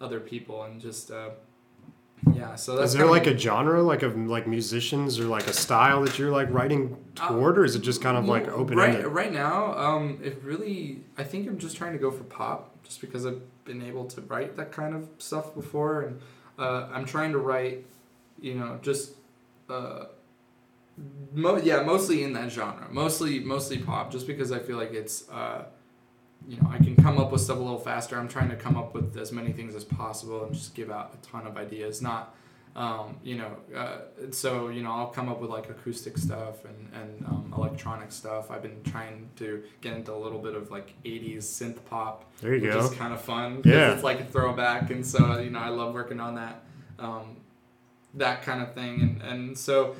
other 0.00 0.20
people 0.20 0.64
and 0.64 0.80
just. 0.80 1.10
Uh, 1.10 1.30
yeah, 2.34 2.54
so 2.54 2.76
that's 2.76 2.92
Is 2.92 2.98
there 2.98 3.06
like 3.06 3.26
a 3.26 3.36
genre, 3.36 3.82
like 3.82 4.02
of 4.02 4.14
like 4.14 4.46
musicians, 4.46 5.18
or 5.18 5.24
like 5.24 5.46
a 5.46 5.54
style 5.54 6.02
that 6.02 6.18
you're 6.18 6.30
like 6.30 6.50
writing 6.50 6.98
toward, 7.14 7.56
or 7.58 7.64
is 7.64 7.74
it 7.74 7.80
just 7.80 8.02
kind 8.02 8.18
of 8.18 8.26
like 8.26 8.46
open 8.48 8.76
right 8.76 8.90
ended? 8.90 9.06
right 9.06 9.32
now 9.32 9.72
um 9.72 10.18
it 10.22 10.38
really 10.44 11.02
i 11.16 11.24
think 11.24 11.48
i'm 11.48 11.58
just 11.58 11.78
trying 11.78 11.92
to 11.92 11.98
go 11.98 12.10
for 12.10 12.24
pop 12.24 12.76
just 12.84 13.00
because 13.00 13.24
i've 13.24 13.40
been 13.64 13.82
able 13.82 14.04
to 14.04 14.20
write 14.22 14.54
that 14.56 14.70
kind 14.70 14.94
of 14.94 15.08
stuff 15.16 15.54
before 15.54 16.02
and 16.02 16.20
uh, 16.60 16.88
I'm 16.92 17.06
trying 17.06 17.32
to 17.32 17.38
write, 17.38 17.86
you 18.38 18.54
know, 18.54 18.78
just, 18.82 19.12
uh, 19.70 20.06
mo- 21.32 21.56
yeah, 21.62 21.82
mostly 21.82 22.22
in 22.24 22.32
that 22.34 22.50
genre, 22.50 22.86
mostly 22.90 23.40
mostly 23.40 23.78
pop, 23.78 24.10
just 24.10 24.26
because 24.26 24.52
I 24.52 24.58
feel 24.58 24.76
like 24.76 24.92
it's, 24.92 25.28
uh, 25.30 25.64
you 26.48 26.56
know, 26.60 26.68
I 26.70 26.78
can 26.78 26.96
come 26.96 27.18
up 27.18 27.30
with 27.32 27.40
stuff 27.40 27.58
a 27.58 27.60
little 27.60 27.78
faster. 27.78 28.18
I'm 28.18 28.28
trying 28.28 28.50
to 28.50 28.56
come 28.56 28.76
up 28.76 28.94
with 28.94 29.16
as 29.16 29.32
many 29.32 29.52
things 29.52 29.74
as 29.74 29.84
possible 29.84 30.44
and 30.44 30.54
just 30.54 30.74
give 30.74 30.90
out 30.90 31.14
a 31.14 31.26
ton 31.26 31.46
of 31.46 31.56
ideas, 31.56 32.00
not. 32.02 32.34
Um, 32.76 33.16
you 33.24 33.36
know, 33.36 33.56
uh, 33.76 33.98
so 34.30 34.68
you 34.68 34.80
know, 34.82 34.92
I'll 34.92 35.08
come 35.08 35.28
up 35.28 35.40
with 35.40 35.50
like 35.50 35.68
acoustic 35.68 36.16
stuff 36.16 36.64
and 36.64 36.88
and 36.94 37.26
um, 37.26 37.52
electronic 37.56 38.12
stuff. 38.12 38.48
I've 38.50 38.62
been 38.62 38.80
trying 38.84 39.28
to 39.36 39.64
get 39.80 39.94
into 39.94 40.12
a 40.14 40.16
little 40.16 40.38
bit 40.38 40.54
of 40.54 40.70
like 40.70 40.94
'80s 41.04 41.38
synth 41.38 41.78
pop, 41.90 42.30
There 42.40 42.54
you 42.54 42.62
which 42.62 42.72
go. 42.72 42.78
is 42.78 42.90
kind 42.92 43.12
of 43.12 43.20
fun. 43.20 43.62
Yeah. 43.64 43.92
it's 43.92 44.04
like 44.04 44.20
a 44.20 44.24
throwback, 44.24 44.90
and 44.92 45.04
so 45.04 45.40
you 45.40 45.50
know, 45.50 45.58
I 45.58 45.70
love 45.70 45.94
working 45.94 46.20
on 46.20 46.36
that, 46.36 46.62
um, 47.00 47.38
that 48.14 48.42
kind 48.42 48.62
of 48.62 48.74
thing, 48.74 49.00
and 49.00 49.22
and 49.22 49.58
so 49.58 49.96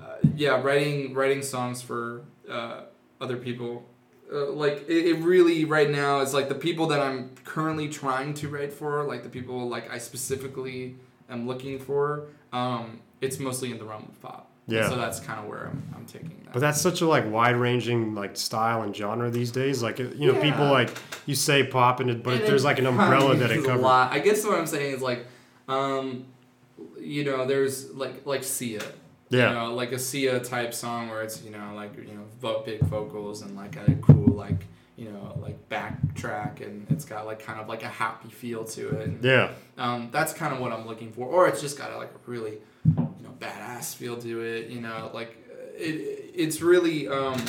uh, 0.00 0.16
yeah, 0.36 0.60
writing 0.60 1.14
writing 1.14 1.42
songs 1.42 1.82
for 1.82 2.22
uh, 2.50 2.82
other 3.20 3.36
people. 3.36 3.86
Uh, 4.32 4.50
like 4.52 4.84
it, 4.88 5.06
it 5.06 5.18
really 5.24 5.64
right 5.64 5.90
now 5.90 6.20
is 6.20 6.32
like 6.32 6.48
the 6.48 6.54
people 6.54 6.86
that 6.86 7.00
I'm 7.00 7.30
currently 7.44 7.88
trying 7.88 8.32
to 8.34 8.48
write 8.48 8.72
for, 8.72 9.02
like 9.04 9.24
the 9.24 9.28
people 9.28 9.68
like 9.68 9.90
I 9.90 9.98
specifically 9.98 10.96
am 11.28 11.46
looking 11.48 11.78
for. 11.80 12.28
Um, 12.52 13.00
it's 13.20 13.38
mostly 13.38 13.72
in 13.72 13.78
the 13.78 13.84
realm 13.84 14.04
of 14.08 14.20
pop. 14.22 14.46
Yeah. 14.68 14.88
So 14.88 14.96
that's 14.96 15.18
kind 15.18 15.40
of 15.40 15.46
where 15.46 15.66
I'm, 15.66 15.82
I'm 15.96 16.06
taking 16.06 16.28
that. 16.44 16.52
But 16.52 16.60
that's 16.60 16.80
such 16.80 17.00
a 17.00 17.06
like 17.08 17.28
wide 17.28 17.56
ranging 17.56 18.14
like 18.14 18.36
style 18.36 18.82
and 18.82 18.94
genre 18.94 19.28
these 19.30 19.50
days. 19.50 19.82
Like 19.82 19.98
you 19.98 20.32
know, 20.32 20.34
Yeah. 20.34 20.42
people 20.42 20.66
like 20.66 20.96
you 21.26 21.34
say 21.34 21.64
pop 21.66 21.98
and 21.98 22.08
it, 22.10 22.22
but 22.22 22.34
And 22.34 22.42
there's 22.44 22.64
like 22.64 22.78
an 22.78 22.86
umbrella 22.86 23.34
that 23.34 23.50
it 23.50 23.64
covers. 23.64 23.84
I 23.84 24.20
guess 24.20 24.44
what 24.46 24.56
I'm 24.58 24.66
saying 24.68 24.94
is 24.94 25.02
like, 25.02 25.26
um, 25.66 26.26
you 27.00 27.24
know, 27.24 27.46
there's 27.46 27.90
like 27.92 28.26
like 28.26 28.44
Sia. 28.44 28.82
Yeah. 29.30 29.48
You 29.50 29.54
know, 29.54 29.74
like 29.74 29.92
a 29.92 29.98
Sia 29.98 30.40
type 30.40 30.74
song 30.74 31.08
where 31.08 31.22
it's 31.22 31.42
you 31.42 31.50
know 31.50 31.72
like 31.74 31.96
you 31.96 32.14
know 32.14 32.24
vo- 32.40 32.62
big 32.64 32.80
vocals 32.82 33.42
and 33.42 33.56
like 33.56 33.76
a 33.76 33.94
cool 34.02 34.34
like 34.34 34.66
you 34.96 35.10
know 35.10 35.38
like 35.40 35.68
backtrack 35.68 36.60
and 36.60 36.86
it's 36.90 37.04
got 37.04 37.26
like 37.26 37.38
kind 37.44 37.60
of 37.60 37.68
like 37.68 37.82
a 37.82 37.88
happy 37.88 38.28
feel 38.28 38.64
to 38.64 38.88
it. 38.98 39.06
And, 39.08 39.24
Yeah. 39.24 39.52
um, 39.78 40.08
that's 40.12 40.32
kind 40.32 40.52
of 40.52 40.60
what 40.60 40.72
I'm 40.72 40.86
looking 40.86 41.12
for. 41.12 41.26
Or 41.26 41.46
it's 41.48 41.60
just 41.60 41.78
got 41.78 41.96
like 41.96 42.10
a 42.10 42.30
really, 42.30 42.58
you 42.84 43.22
know, 43.22 43.34
badass 43.38 43.94
feel 43.94 44.16
to 44.18 44.40
it. 44.42 44.68
You 44.68 44.80
know, 44.80 45.10
like 45.14 45.36
it, 45.76 46.32
it's 46.34 46.60
really. 46.60 47.08
Um, 47.08 47.40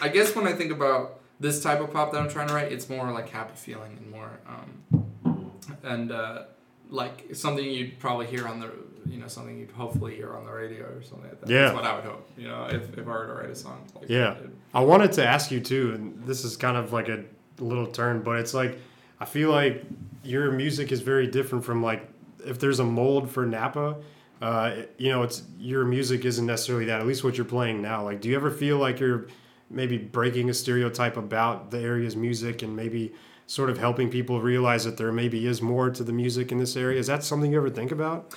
I 0.00 0.08
guess 0.08 0.34
when 0.36 0.46
I 0.46 0.52
think 0.52 0.70
about 0.72 1.18
this 1.40 1.62
type 1.62 1.80
of 1.80 1.92
pop 1.92 2.12
that 2.12 2.20
I'm 2.20 2.28
trying 2.30 2.48
to 2.48 2.54
write, 2.54 2.72
it's 2.72 2.88
more 2.88 3.10
like 3.12 3.28
happy 3.28 3.54
feeling 3.56 3.96
and 3.96 4.10
more, 4.10 4.30
um, 4.48 5.52
and 5.82 6.10
uh, 6.12 6.44
like 6.90 7.34
something 7.34 7.64
you'd 7.64 7.98
probably 7.98 8.26
hear 8.26 8.46
on 8.48 8.60
the, 8.60 8.70
you 9.06 9.18
know, 9.18 9.28
something 9.28 9.58
you'd 9.58 9.70
hopefully 9.70 10.14
hear 10.16 10.34
on 10.34 10.44
the 10.44 10.52
radio 10.52 10.84
or 10.84 11.02
something 11.02 11.28
like 11.28 11.40
that. 11.40 11.50
Yeah. 11.50 11.62
That's 11.62 11.74
what 11.74 11.84
I 11.84 11.94
would 11.96 12.04
hope. 12.04 12.30
You 12.36 12.48
know, 12.48 12.66
if, 12.70 12.96
if 12.96 13.06
I 13.06 13.10
were 13.10 13.26
to 13.26 13.32
write 13.34 13.50
a 13.50 13.54
song. 13.54 13.86
Like, 13.94 14.08
Yeah. 14.08 14.36
I 14.74 14.80
wanted 14.80 15.12
to 15.12 15.26
ask 15.26 15.50
you 15.50 15.60
too, 15.60 15.92
and 15.94 16.22
this 16.24 16.44
is 16.44 16.56
kind 16.56 16.76
of 16.76 16.92
like 16.92 17.08
a 17.08 17.24
little 17.58 17.86
turn, 17.86 18.22
but 18.22 18.38
it's 18.38 18.54
like 18.54 18.78
I 19.20 19.24
feel 19.24 19.50
like 19.50 19.84
your 20.22 20.52
music 20.52 20.92
is 20.92 21.00
very 21.00 21.26
different 21.26 21.64
from 21.64 21.82
like 21.82 22.08
if 22.44 22.58
there's 22.58 22.78
a 22.78 22.84
mold 22.84 23.30
for 23.30 23.44
Napa, 23.46 23.96
uh, 24.40 24.76
you 24.96 25.10
know, 25.10 25.22
it's 25.22 25.42
your 25.58 25.84
music 25.84 26.24
isn't 26.24 26.46
necessarily 26.46 26.84
that. 26.86 27.00
At 27.00 27.06
least 27.06 27.24
what 27.24 27.36
you're 27.36 27.44
playing 27.44 27.82
now. 27.82 28.04
Like, 28.04 28.20
do 28.20 28.28
you 28.28 28.36
ever 28.36 28.50
feel 28.50 28.78
like 28.78 29.00
you're 29.00 29.26
maybe 29.70 29.98
breaking 29.98 30.48
a 30.50 30.54
stereotype 30.54 31.16
about 31.16 31.70
the 31.70 31.78
area's 31.80 32.14
music 32.16 32.62
and 32.62 32.74
maybe 32.76 33.12
sort 33.48 33.70
of 33.70 33.78
helping 33.78 34.10
people 34.10 34.42
realize 34.42 34.84
that 34.84 34.98
there 34.98 35.10
maybe 35.10 35.46
is 35.46 35.62
more 35.62 35.88
to 35.88 36.04
the 36.04 36.12
music 36.12 36.52
in 36.52 36.58
this 36.58 36.76
area? 36.76 37.00
Is 37.00 37.06
that 37.06 37.24
something 37.24 37.50
you 37.50 37.58
ever 37.58 37.70
think 37.70 37.90
about? 37.90 38.36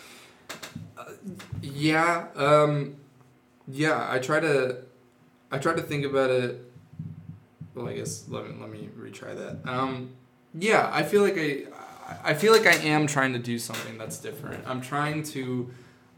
Yeah, 1.62 2.28
um, 2.36 2.95
yeah. 3.68 4.07
I 4.09 4.20
try 4.20 4.39
to, 4.39 4.78
I 5.51 5.59
try 5.59 5.76
to 5.76 5.82
think 5.82 6.05
about 6.05 6.30
it. 6.32 6.66
Well, 7.76 7.89
I 7.89 7.93
guess 7.93 8.26
let 8.30 8.47
me 8.47 8.55
let 8.59 8.70
me 8.70 8.89
retry 8.97 9.36
that. 9.36 9.70
Um, 9.70 10.12
yeah, 10.53 10.89
I 10.91 11.03
feel 11.03 11.22
like 11.22 11.38
I, 11.38 11.66
I 12.24 12.34
feel 12.34 12.53
like 12.53 12.66
I 12.66 12.76
am 12.88 13.05
trying 13.05 13.34
to 13.34 13.39
do 13.39 13.59
something 13.59 13.97
that's 13.97 14.18
different. 14.18 14.66
I'm 14.66 14.82
trying 14.82 15.24
to, 15.24 15.72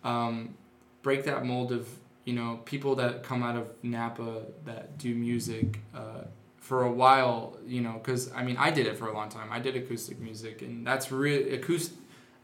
um, 0.04 0.56
break 1.02 1.26
that 1.26 1.46
mold 1.46 1.72
of 1.72 1.88
you 2.26 2.34
know 2.34 2.60
people 2.66 2.96
that 2.96 3.24
come 3.24 3.44
out 3.44 3.56
of 3.56 3.68
Napa 3.84 4.44
that 4.66 4.98
do 4.98 5.14
music. 5.16 5.80
Uh, 5.96 6.26
for 6.64 6.84
a 6.84 6.92
while, 6.92 7.58
you 7.68 7.82
know, 7.82 8.00
because 8.02 8.32
I 8.32 8.42
mean, 8.42 8.56
I 8.56 8.72
did 8.72 8.88
it 8.88 8.98
for 8.98 9.10
a 9.10 9.14
long 9.14 9.28
time. 9.28 9.50
I 9.52 9.60
did 9.60 9.76
acoustic 9.76 10.18
music, 10.22 10.62
and 10.62 10.88
that's 10.88 11.12
really 11.12 11.54
acoustic. 11.56 11.98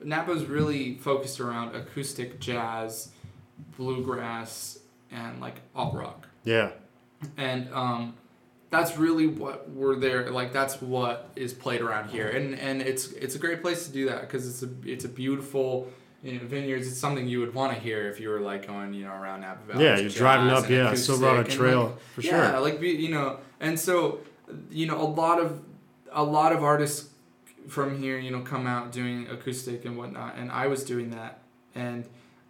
Napa's 0.04 0.44
really 0.44 0.96
focused 0.96 1.40
around 1.40 1.74
acoustic 1.74 2.38
jazz, 2.38 3.12
bluegrass, 3.78 4.80
and 5.10 5.40
like 5.40 5.62
alt 5.74 5.96
rock. 5.96 6.28
Yeah. 6.44 6.72
And 7.38 7.74
um, 7.74 8.14
that's 8.70 8.98
really 8.98 9.28
what 9.28 9.70
we're 9.70 9.96
there. 9.96 10.30
Like 10.32 10.52
that's 10.52 10.82
what 10.82 11.30
is 11.38 11.54
played 11.54 11.80
around 11.80 12.10
here, 12.10 12.28
and 12.28 12.60
and 12.60 12.82
it's 12.82 13.14
it's 13.14 13.36
a 13.36 13.40
great 13.40 13.62
place 13.62 13.88
to 13.88 13.94
do 13.94 14.10
that 14.10 14.20
because 14.20 14.50
it's 14.50 14.64
a 14.64 14.70
it's 14.86 15.06
a 15.06 15.10
beautiful. 15.10 15.88
You 16.24 16.40
know, 16.40 16.46
vineyards. 16.46 16.88
It's 16.88 17.00
something 17.00 17.28
you 17.28 17.40
would 17.40 17.54
want 17.54 17.74
to 17.74 17.80
hear 17.80 18.10
if 18.10 18.20
you 18.20 18.30
were 18.30 18.42
like 18.42 18.68
going, 18.68 18.94
you 18.94 19.06
know, 19.06 19.14
around 19.14 19.42
Napa 19.42 19.72
Valley. 19.72 19.86
Yeah, 19.86 19.98
you're 19.98 20.10
driving 20.10 20.50
up, 20.50 20.70
yeah, 20.70 20.94
Silverado 20.94 21.44
Trail 21.44 21.84
like, 21.84 22.00
for 22.00 22.22
yeah, 22.22 22.30
sure. 22.30 22.44
Yeah, 22.44 22.58
like 22.60 22.82
you 22.82 23.10
know, 23.10 23.40
and 23.60 23.80
so 23.80 24.20
you 24.70 24.86
know, 24.86 25.02
a 25.02 25.08
lot 25.08 25.40
of 25.40 25.62
a 26.12 26.24
lot 26.24 26.52
of 26.52 26.64
artists 26.64 27.10
from 27.68 28.00
here, 28.02 28.18
you 28.18 28.32
know, 28.32 28.42
come 28.42 28.68
out 28.68 28.92
doing 28.92 29.28
acoustic 29.28 29.86
and 29.86 29.98
whatnot, 29.98 30.36
and 30.38 30.52
I 30.52 30.68
was 30.68 30.84
doing 30.84 31.12
that, 31.12 31.40
and 31.76 32.06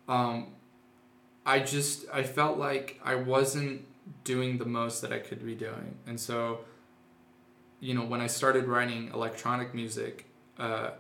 um, 0.08 0.48
I 1.46 1.60
just 1.60 2.06
I 2.12 2.24
felt 2.24 2.58
like 2.58 3.00
I 3.04 3.16
wasn't 3.16 3.86
doing 4.24 4.58
the 4.58 4.66
most 4.66 5.02
that 5.02 5.14
I 5.14 5.20
could 5.20 5.46
be 5.46 5.56
doing, 5.56 5.98
and 6.08 6.20
so 6.20 6.62
you 7.80 7.94
know, 7.94 8.04
when 8.04 8.22
I 8.22 8.28
started 8.28 8.66
writing 8.66 9.10
electronic 9.14 9.74
music, 9.74 10.26
uh, 10.58 10.92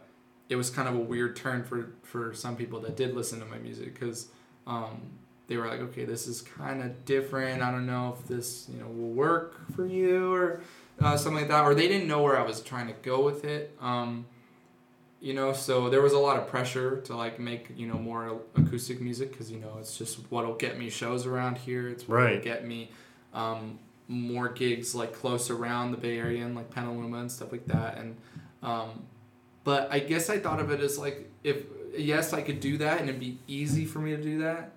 it 0.50 0.56
was 0.56 0.70
kind 0.70 0.88
of 0.89 0.95
a 0.95 1.00
weird 1.00 1.36
turn 1.36 1.64
for 1.64 1.91
for 2.04 2.34
some 2.34 2.56
people 2.56 2.80
that 2.82 2.97
did 2.97 3.16
listen 3.16 3.39
to 3.39 3.45
my 3.45 3.58
music 3.58 3.93
because. 3.93 4.28
Um, 4.68 5.02
they 5.47 5.58
were 5.58 5.66
like, 5.66 5.80
okay, 5.80 6.06
this 6.06 6.28
is 6.28 6.43
kind 6.43 6.84
of 6.84 7.06
different. 7.06 7.64
I 7.64 7.72
don't 7.72 7.88
know 7.88 8.16
if 8.16 8.28
this, 8.28 8.68
you 8.72 8.80
know, 8.80 8.86
will 8.86 9.10
work 9.10 9.56
for 9.76 9.84
you 9.84 10.32
or 10.32 10.62
uh, 11.02 11.18
something 11.18 11.39
like 11.41 11.47
that. 11.50 11.64
Or 11.64 11.74
they 11.74 11.88
didn't 11.88 12.08
know 12.08 12.22
where 12.22 12.38
I 12.38 12.43
was 12.43 12.62
trying 12.62 12.86
to 12.86 12.93
go 13.02 13.26
with 13.26 13.43
it. 13.45 13.76
Um, 13.82 14.28
you 15.20 15.34
know, 15.34 15.52
so 15.54 15.89
there 15.89 16.04
was 16.04 16.14
a 16.14 16.20
lot 16.20 16.38
of 16.38 16.45
pressure 16.47 17.02
to 17.02 17.16
like 17.16 17.39
make, 17.39 17.72
you 17.76 17.88
know, 17.88 17.95
more 17.95 18.41
acoustic 18.56 19.02
music 19.02 19.32
because, 19.32 19.50
you 19.50 19.58
know, 19.60 19.78
it's 19.80 19.97
just 19.97 20.20
what'll 20.30 20.54
get 20.54 20.78
me 20.78 20.88
shows 20.91 21.26
around 21.26 21.58
here. 21.58 21.89
It's 21.89 22.08
what'll 22.08 22.26
Right. 22.26 22.43
get 22.43 22.68
me 22.68 22.91
um, 23.34 23.80
more 24.08 24.50
gigs 24.50 24.93
like 24.93 25.14
close 25.14 25.50
around 25.50 25.89
the 25.93 25.97
Bay 25.97 26.20
Area 26.20 26.45
and 26.45 26.54
like 26.56 26.70
Petaluma 26.70 27.18
and 27.22 27.32
stuff 27.32 27.52
like 27.52 27.66
that. 27.66 27.97
And, 27.97 28.18
um, 28.62 29.02
but 29.64 29.91
I 29.91 29.99
guess 29.99 30.30
I 30.30 30.39
thought 30.39 30.60
of 30.60 30.72
it 30.72 30.80
as 30.80 30.97
like, 30.97 31.30
if, 31.43 31.64
yes, 31.97 32.34
I 32.34 32.41
could 32.41 32.60
do 32.60 32.78
that 32.78 32.99
and 32.99 33.10
it'd 33.10 33.20
be 33.20 33.39
easy 33.47 33.86
for 33.86 33.99
me 33.99 34.16
to 34.16 34.22
do 34.22 34.39
that 34.39 34.72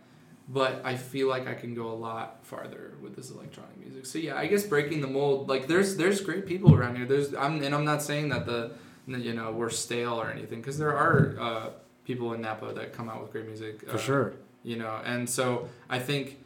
but 0.49 0.83
I 0.85 0.97
feel 0.97 1.28
like 1.28 1.47
I 1.47 1.55
can 1.55 1.74
go 1.74 1.89
a 1.89 1.95
lot 1.95 2.41
farther 2.43 2.95
with 3.01 3.16
this 3.16 3.30
electronic 3.30 3.76
music. 3.78 4.07
So 4.07 4.18
yeah, 4.18 4.37
I 4.37 4.47
guess 4.47 4.64
breaking 4.64 5.01
the 5.01 5.07
mold. 5.07 5.49
Like 5.49 5.66
there's 5.66 5.97
there's 5.97 6.20
great 6.20 6.47
people 6.47 6.74
around 6.74 6.97
here. 6.97 7.07
There's 7.07 7.35
I'm 7.35 7.62
and 7.62 7.74
I'm 7.74 7.85
not 7.85 8.03
saying 8.03 8.28
that 8.30 8.47
the 8.47 8.72
you 9.07 9.33
know 9.33 9.53
we're 9.53 9.70
stale 9.70 10.20
or 10.20 10.30
anything 10.30 10.61
because 10.61 10.78
there 10.78 10.97
are 10.97 11.37
uh, 11.41 11.70
people 12.05 12.33
in 12.35 12.41
Napa 12.43 12.72
that 12.74 12.93
come 12.93 13.09
out 13.09 13.22
with 13.22 13.33
great 13.33 13.47
music 13.47 13.89
For 13.89 13.97
uh, 13.97 14.01
sure. 14.01 14.35
You 14.62 14.76
know, 14.76 15.01
and 15.05 15.28
so 15.28 15.68
I 15.89 15.99
think 15.99 16.39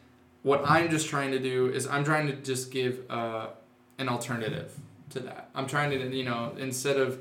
what 0.42 0.62
I'm 0.64 0.88
just 0.90 1.08
trying 1.08 1.32
to 1.32 1.38
do 1.38 1.66
is 1.66 1.86
I'm 1.86 2.04
trying 2.04 2.28
to 2.28 2.36
just 2.36 2.70
give 2.70 3.10
uh, 3.10 3.48
an 3.98 4.08
alternative 4.08 4.72
to 5.10 5.20
that. 5.20 5.50
I'm 5.54 5.66
trying 5.66 5.90
to 5.90 6.16
you 6.16 6.24
know 6.24 6.52
instead 6.58 6.96
of 6.96 7.18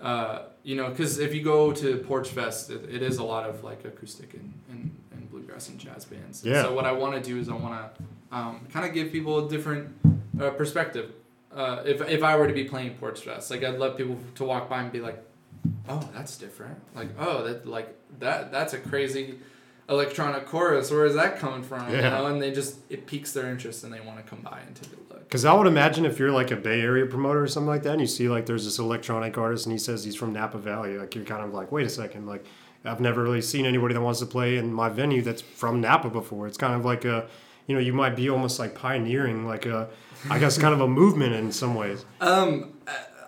uh, 0.00 0.42
you 0.62 0.76
know 0.76 0.88
because 0.88 1.18
if 1.18 1.34
you 1.34 1.42
go 1.42 1.72
to 1.72 1.98
Porch 1.98 2.28
Fest, 2.28 2.70
it, 2.70 2.88
it 2.90 3.02
is 3.02 3.18
a 3.18 3.24
lot 3.24 3.48
of 3.48 3.62
like 3.64 3.84
acoustic 3.84 4.34
and, 4.34 4.52
and, 4.70 4.96
and 5.12 5.30
bluegrass 5.30 5.68
and 5.68 5.78
jazz 5.78 6.04
bands. 6.04 6.42
And 6.42 6.52
Yeah. 6.52 6.62
So 6.62 6.74
what 6.74 6.86
I 6.86 6.92
want 6.92 7.14
to 7.14 7.20
do 7.20 7.38
is 7.38 7.48
I 7.48 7.54
want 7.54 7.74
to 7.74 8.36
um, 8.36 8.66
kind 8.72 8.86
of 8.86 8.94
give 8.94 9.12
people 9.12 9.46
a 9.46 9.48
different 9.48 9.94
uh, 10.40 10.50
perspective. 10.50 11.12
Uh, 11.52 11.82
if 11.84 12.00
if 12.08 12.22
I 12.22 12.36
were 12.36 12.46
to 12.46 12.54
be 12.54 12.64
playing 12.64 12.94
Porch 12.94 13.20
Fest, 13.20 13.50
like 13.50 13.64
I'd 13.64 13.78
love 13.78 13.96
people 13.96 14.18
to 14.36 14.44
walk 14.44 14.68
by 14.68 14.82
and 14.82 14.92
be 14.92 15.00
like, 15.00 15.22
"Oh, 15.88 16.08
that's 16.14 16.38
different." 16.38 16.78
Like, 16.94 17.08
"Oh, 17.18 17.42
that 17.44 17.66
like 17.66 17.94
that 18.20 18.52
that's 18.52 18.72
a 18.72 18.78
crazy 18.78 19.38
electronic 19.90 20.46
chorus. 20.46 20.90
Where 20.90 21.04
is 21.04 21.14
that 21.14 21.38
coming 21.38 21.62
from?" 21.62 21.90
You 21.90 21.96
Yeah. 21.96 22.10
know, 22.10 22.26
and 22.26 22.40
they 22.40 22.50
just 22.52 22.76
it 22.88 23.06
piques 23.06 23.32
their 23.32 23.46
interest 23.50 23.84
and 23.84 23.92
they 23.92 24.00
want 24.00 24.18
to 24.18 24.22
come 24.24 24.40
by 24.40 24.60
and 24.66 24.74
take 24.74 24.92
a 24.92 25.12
look. 25.12 25.20
Because 25.28 25.44
I 25.44 25.52
would 25.52 25.66
imagine 25.66 26.04
if 26.06 26.18
you're 26.18 26.30
like 26.32 26.50
a 26.50 26.56
Bay 26.56 26.80
Area 26.80 27.06
promoter 27.06 27.42
or 27.42 27.46
something 27.48 27.68
like 27.68 27.82
that, 27.82 27.92
and 27.92 28.00
you 28.00 28.06
see 28.06 28.28
like 28.28 28.46
there's 28.46 28.64
this 28.64 28.78
electronic 28.78 29.36
artist 29.36 29.66
and 29.66 29.72
he 29.72 29.78
says 29.78 30.04
he's 30.04 30.16
from 30.16 30.32
Napa 30.32 30.58
Valley, 30.58 30.96
like 30.96 31.14
you're 31.14 31.24
kind 31.24 31.44
of 31.44 31.52
like, 31.52 31.70
wait 31.72 31.86
a 31.86 31.90
second, 31.90 32.26
like 32.26 32.44
I've 32.84 33.00
never 33.00 33.22
really 33.22 33.42
seen 33.42 33.66
anybody 33.66 33.92
that 33.94 34.00
wants 34.00 34.20
to 34.20 34.26
play 34.26 34.56
in 34.56 34.72
my 34.72 34.88
venue 34.88 35.20
that's 35.22 35.42
from 35.42 35.80
Napa 35.82 36.08
before. 36.08 36.46
It's 36.46 36.56
kind 36.56 36.74
of 36.74 36.84
like 36.84 37.04
a, 37.04 37.28
you 37.66 37.74
know, 37.74 37.80
you 37.80 37.92
might 37.92 38.16
be 38.16 38.30
almost 38.30 38.58
like 38.58 38.74
pioneering, 38.74 39.46
like 39.46 39.66
a, 39.66 39.88
I 40.30 40.38
guess, 40.38 40.56
kind 40.56 40.72
of 40.72 40.80
a 40.80 40.88
movement 40.88 41.34
in 41.34 41.52
some 41.52 41.74
ways. 41.74 42.04
Um, 42.22 42.72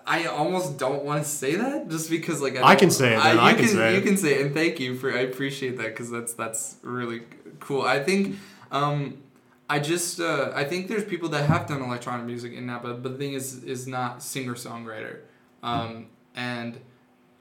I 0.05 0.25
almost 0.25 0.77
don't 0.77 1.03
want 1.03 1.23
to 1.23 1.29
say 1.29 1.55
that 1.55 1.89
just 1.89 2.09
because 2.09 2.41
like 2.41 2.57
I 2.57 2.75
can 2.75 2.91
say 2.91 3.15
it, 3.15 3.23
then. 3.23 3.39
I 3.39 3.51
you 3.51 3.57
can 3.57 3.67
say 3.67 3.91
you 3.93 3.99
it. 3.99 4.03
can 4.03 4.17
say 4.17 4.33
it, 4.35 4.45
and 4.45 4.53
thank 4.53 4.79
you 4.79 4.95
for 4.95 5.13
I 5.13 5.21
appreciate 5.21 5.77
that 5.77 5.87
because 5.87 6.11
that's 6.11 6.33
that's 6.33 6.77
really 6.81 7.23
cool. 7.59 7.83
I 7.83 8.03
think 8.03 8.37
um, 8.71 9.23
I 9.69 9.79
just 9.79 10.19
uh, 10.19 10.51
I 10.53 10.65
think 10.65 10.87
there's 10.87 11.05
people 11.05 11.29
that 11.29 11.45
have 11.45 11.67
done 11.67 11.81
electronic 11.81 12.25
music 12.25 12.53
in 12.53 12.65
Napa, 12.65 12.95
but 12.95 13.11
the 13.11 13.17
thing 13.17 13.33
is 13.33 13.63
is 13.63 13.87
not 13.87 14.21
singer 14.21 14.55
songwriter, 14.55 15.19
um, 15.61 16.07
and 16.35 16.79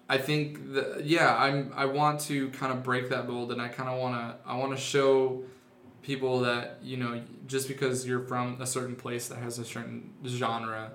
I 0.09 0.19
think 0.19 0.73
that 0.75 1.05
yeah 1.05 1.35
I'm 1.35 1.73
I 1.75 1.87
want 1.87 2.21
to 2.23 2.51
kind 2.51 2.73
of 2.73 2.83
break 2.83 3.09
that 3.11 3.29
mold, 3.29 3.51
and 3.51 3.61
I 3.61 3.69
kind 3.69 3.89
of 3.89 3.99
want 3.99 4.15
to 4.15 4.49
I 4.49 4.57
want 4.57 4.71
to 4.73 4.79
show 4.79 5.43
people 6.03 6.41
that 6.41 6.79
you 6.83 6.97
know 6.97 7.21
just 7.47 7.67
because 7.67 8.07
you're 8.07 8.25
from 8.27 8.61
a 8.61 8.67
certain 8.67 8.95
place 8.95 9.29
that 9.29 9.39
has 9.39 9.59
a 9.59 9.65
certain 9.65 10.13
genre 10.27 10.93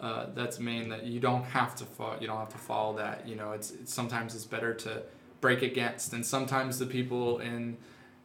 uh, 0.00 0.26
that's 0.34 0.58
main 0.58 0.88
that 0.88 1.04
you 1.04 1.20
don't 1.20 1.44
have 1.44 1.74
to 1.76 1.84
follow 1.84 2.16
you 2.20 2.26
don't 2.26 2.38
have 2.38 2.48
to 2.52 2.58
follow 2.58 2.96
that 2.96 3.26
you 3.28 3.36
know 3.36 3.52
it's, 3.52 3.70
it's 3.72 3.92
sometimes 3.92 4.34
it's 4.34 4.44
better 4.46 4.72
to 4.74 5.02
break 5.40 5.62
against 5.62 6.12
and 6.12 6.24
sometimes 6.24 6.78
the 6.78 6.86
people 6.86 7.38
in 7.38 7.76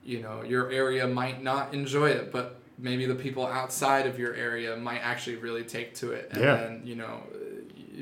you 0.03 0.21
know 0.21 0.41
your 0.43 0.71
area 0.71 1.07
might 1.07 1.41
not 1.43 1.73
enjoy 1.73 2.09
it 2.09 2.32
but 2.32 2.59
maybe 2.78 3.05
the 3.05 3.15
people 3.15 3.45
outside 3.45 4.05
of 4.05 4.19
your 4.19 4.34
area 4.36 4.76
might 4.76 4.99
actually 4.99 5.36
really 5.38 5.63
take 5.63 5.93
to 5.95 6.11
it 6.11 6.30
and 6.32 6.41
Yeah. 6.41 6.55
then 6.55 6.82
you 6.84 6.95
know 6.95 7.23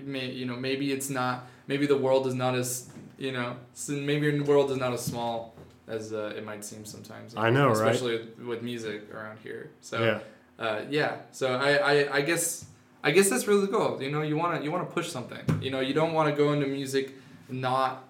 may, 0.04 0.30
you 0.32 0.46
know 0.46 0.56
maybe 0.56 0.92
it's 0.92 1.10
not 1.10 1.48
maybe 1.68 1.86
the 1.86 1.98
world 1.98 2.28
is 2.28 2.34
not 2.34 2.56
as 2.56 2.90
you 3.18 3.32
know 3.32 3.56
maybe 3.90 4.28
your 4.28 4.44
world 4.44 4.72
is 4.72 4.78
not 4.78 4.94
as 4.94 5.04
small 5.04 5.56
as 5.88 6.14
uh, 6.14 6.34
it 6.36 6.46
might 6.46 6.64
seem 6.64 6.86
sometimes 6.86 7.36
I 7.36 7.50
know, 7.50 7.68
right? 7.68 7.76
especially 7.76 8.18
with, 8.18 8.40
with 8.40 8.62
music 8.64 9.14
around 9.14 9.38
here 9.44 9.70
so 9.82 10.00
yeah. 10.04 10.20
uh, 10.66 10.82
yeah. 10.90 11.18
So 11.32 11.54
I, 11.56 11.72
I, 11.76 12.16
I 12.18 12.22
guess 12.22 12.66
I 13.04 13.12
guess 13.12 13.30
that's 13.30 13.48
really 13.48 13.68
cool. 13.68 14.02
You 14.02 14.12
know, 14.12 14.22
you 14.22 14.38
wanna 14.38 14.62
you 14.62 14.72
wanna 14.72 14.86
push 14.86 15.10
something. 15.10 15.40
You 15.62 15.72
know, 15.72 15.80
you 15.82 15.94
don't 15.94 16.14
want 16.14 16.30
to 16.30 16.36
go 16.36 16.54
into 16.54 16.68
music 16.68 17.16
not 17.50 18.04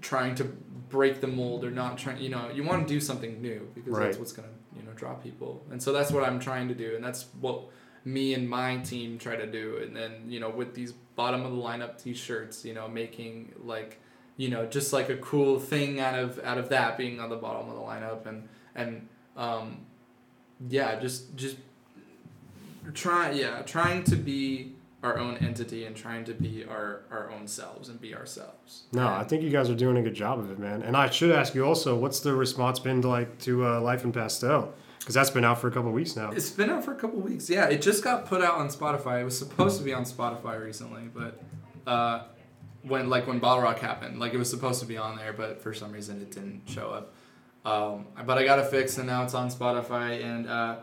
trying 0.00 0.34
to 0.36 0.44
break 0.44 1.20
the 1.20 1.26
mold 1.28 1.64
or 1.64 1.70
not 1.70 1.96
trying. 1.98 2.20
You 2.20 2.30
know, 2.30 2.50
you 2.50 2.64
want 2.64 2.86
to 2.88 2.92
do 2.94 3.00
something 3.00 3.40
new 3.40 3.68
because 3.74 3.92
Right. 3.92 4.06
that's 4.06 4.18
what's 4.18 4.32
gonna 4.32 4.48
you 4.76 4.82
know 4.82 4.92
draw 4.96 5.14
people. 5.14 5.64
And 5.70 5.82
so 5.82 5.92
that's 5.92 6.10
what 6.10 6.24
I'm 6.24 6.40
trying 6.40 6.68
to 6.68 6.74
do, 6.74 6.94
and 6.96 7.04
that's 7.04 7.26
what 7.40 7.62
me 8.04 8.34
and 8.34 8.48
my 8.48 8.76
team 8.78 9.18
try 9.18 9.36
to 9.36 9.46
do. 9.46 9.78
And 9.82 9.96
then 9.96 10.12
you 10.28 10.40
know, 10.40 10.50
with 10.50 10.74
these 10.74 10.92
bottom 10.92 11.44
of 11.46 11.52
the 11.52 11.58
lineup 11.58 12.02
T-shirts, 12.02 12.64
you 12.64 12.74
know, 12.74 12.88
making 12.88 13.52
like 13.62 14.00
you 14.36 14.48
know 14.48 14.66
just 14.66 14.92
like 14.92 15.08
a 15.10 15.16
cool 15.18 15.60
thing 15.60 16.00
out 16.00 16.18
of 16.18 16.40
out 16.44 16.58
of 16.58 16.68
that 16.70 16.98
being 16.98 17.20
on 17.20 17.28
the 17.30 17.36
bottom 17.36 17.68
of 17.68 17.76
the 17.76 17.80
lineup 17.82 18.26
and 18.26 18.48
and 18.74 19.08
um, 19.36 19.86
yeah, 20.68 20.98
just 20.98 21.36
just 21.36 21.56
try 22.92 23.30
yeah 23.30 23.62
trying 23.62 24.04
to 24.04 24.16
be 24.16 24.74
our 25.02 25.18
own 25.18 25.36
entity 25.38 25.84
and 25.84 25.94
trying 25.94 26.24
to 26.24 26.32
be 26.34 26.64
our 26.64 27.02
our 27.10 27.30
own 27.30 27.46
selves 27.46 27.88
and 27.88 28.00
be 28.00 28.14
ourselves 28.14 28.84
No, 28.92 29.06
I 29.08 29.24
think 29.24 29.42
you 29.42 29.50
guys 29.50 29.68
are 29.70 29.74
doing 29.74 29.96
a 29.98 30.02
good 30.02 30.14
job 30.14 30.38
of 30.38 30.50
it, 30.50 30.58
man. 30.58 30.82
And 30.82 30.96
I 30.96 31.10
should 31.10 31.30
ask 31.30 31.54
you 31.54 31.64
also, 31.66 31.94
what's 31.96 32.20
the 32.20 32.34
response 32.34 32.78
been 32.78 33.00
like 33.02 33.38
to 33.40 33.66
uh, 33.66 33.80
Life 33.80 34.04
in 34.04 34.12
Pastel? 34.12 34.72
Because 34.98 35.14
that's 35.14 35.28
been 35.30 35.44
out 35.44 35.58
for 35.60 35.68
a 35.68 35.70
couple 35.70 35.92
weeks 35.92 36.16
now. 36.16 36.30
it's 36.30 36.48
been 36.50 36.70
out 36.70 36.82
for 36.82 36.92
a 36.92 36.96
couple 36.96 37.20
weeks 37.20 37.50
yeah 37.50 37.66
it 37.68 37.82
just 37.82 38.02
got 38.02 38.24
put 38.24 38.40
out 38.40 38.54
on 38.54 38.68
spotify 38.68 39.20
it 39.20 39.24
was 39.24 39.36
supposed 39.38 39.76
to 39.76 39.84
be 39.84 39.92
on 39.92 40.04
spotify 40.04 40.58
recently 40.64 41.02
but 41.12 41.42
uh 41.86 42.22
when 42.82 43.10
like 43.10 43.26
when 43.26 43.38
bottle 43.38 43.62
rock 43.62 43.78
happened 43.80 44.18
like 44.18 44.32
it 44.32 44.38
was 44.38 44.48
supposed 44.48 44.80
to 44.80 44.86
be 44.86 44.96
on 44.96 45.14
there 45.16 45.34
but 45.34 45.60
for 45.60 45.74
some 45.74 45.92
reason 45.92 46.22
it 46.22 46.30
didn't 46.30 46.62
show 46.66 46.88
up 46.88 47.12
um 47.66 48.06
but 48.24 48.38
i 48.38 48.44
got 48.46 48.58
it 48.58 48.66
fixed 48.68 48.96
and 48.96 49.06
now 49.06 49.22
it's 49.22 49.34
on 49.34 49.50
spotify 49.50 50.24
and 50.24 50.48
uh 50.48 50.76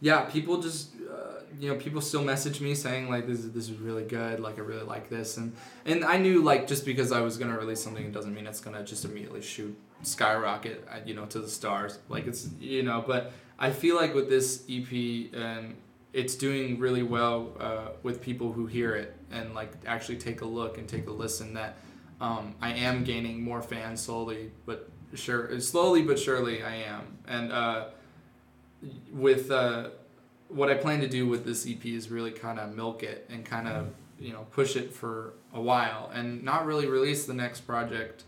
yeah 0.00 0.22
people 0.22 0.60
just 0.60 0.90
uh, 1.10 1.40
you 1.58 1.68
know 1.68 1.76
people 1.76 2.00
still 2.00 2.22
message 2.22 2.60
me 2.60 2.74
saying 2.74 3.08
like 3.10 3.26
this 3.26 3.40
is 3.40 3.52
this 3.52 3.68
is 3.68 3.78
really 3.78 4.04
good 4.04 4.40
like 4.40 4.58
i 4.58 4.62
really 4.62 4.84
like 4.84 5.08
this. 5.08 5.36
And 5.36 5.54
and 5.84 6.04
i 6.04 6.16
knew 6.18 6.42
like 6.42 6.66
just 6.66 6.84
because 6.84 7.12
i 7.12 7.20
was 7.20 7.36
gonna 7.38 7.56
release 7.58 7.82
something 7.82 8.04
it 8.04 8.12
doesn't 8.12 8.34
mean 8.34 8.46
it's 8.46 8.60
gonna 8.60 8.84
just 8.84 9.04
immediately 9.04 9.42
shoot 9.42 9.76
skyrocket 10.02 10.86
uh, 10.90 10.98
you 11.04 11.14
know 11.14 11.26
to 11.26 11.40
the 11.40 11.48
stars. 11.48 11.98
Like 12.08 12.26
it's 12.26 12.48
you 12.60 12.82
know 12.82 13.04
but 13.06 13.32
i 13.58 13.70
feel 13.70 13.96
like 13.96 14.14
with 14.14 14.28
this 14.28 14.64
ep 14.68 14.92
and 15.34 15.76
it's 16.12 16.36
doing 16.36 16.78
really 16.78 17.02
well 17.02 17.52
uh, 17.60 17.88
with 18.02 18.22
people 18.22 18.52
who 18.52 18.66
hear 18.66 18.94
it 18.94 19.14
and 19.30 19.54
like 19.54 19.72
actually 19.86 20.16
take 20.16 20.40
a 20.40 20.44
look 20.44 20.78
and 20.78 20.88
take 20.88 21.06
a 21.06 21.10
listen 21.10 21.54
that 21.54 21.76
um, 22.20 22.54
i 22.62 22.70
am 22.72 23.04
gaining 23.04 23.42
more 23.42 23.60
fans 23.60 24.00
slowly 24.00 24.50
but 24.64 24.88
sure 25.14 25.58
slowly 25.60 26.02
but 26.02 26.18
surely 26.18 26.62
i 26.62 26.74
am. 26.76 27.18
And 27.26 27.52
uh, 27.52 27.86
with 29.12 29.50
uh, 29.50 29.90
what 30.48 30.70
I 30.70 30.74
plan 30.74 31.00
to 31.00 31.08
do 31.08 31.26
with 31.26 31.44
this 31.44 31.66
EP 31.68 31.84
is 31.86 32.10
really 32.10 32.30
kind 32.30 32.58
of 32.58 32.74
milk 32.74 33.02
it 33.02 33.26
and 33.30 33.44
kind 33.44 33.68
of 33.68 33.88
you 34.18 34.32
know 34.32 34.46
push 34.50 34.76
it 34.76 34.92
for 34.92 35.34
a 35.52 35.60
while 35.60 36.10
and 36.12 36.42
not 36.42 36.66
really 36.66 36.86
release 36.86 37.26
the 37.26 37.34
next 37.34 37.60
project 37.60 38.24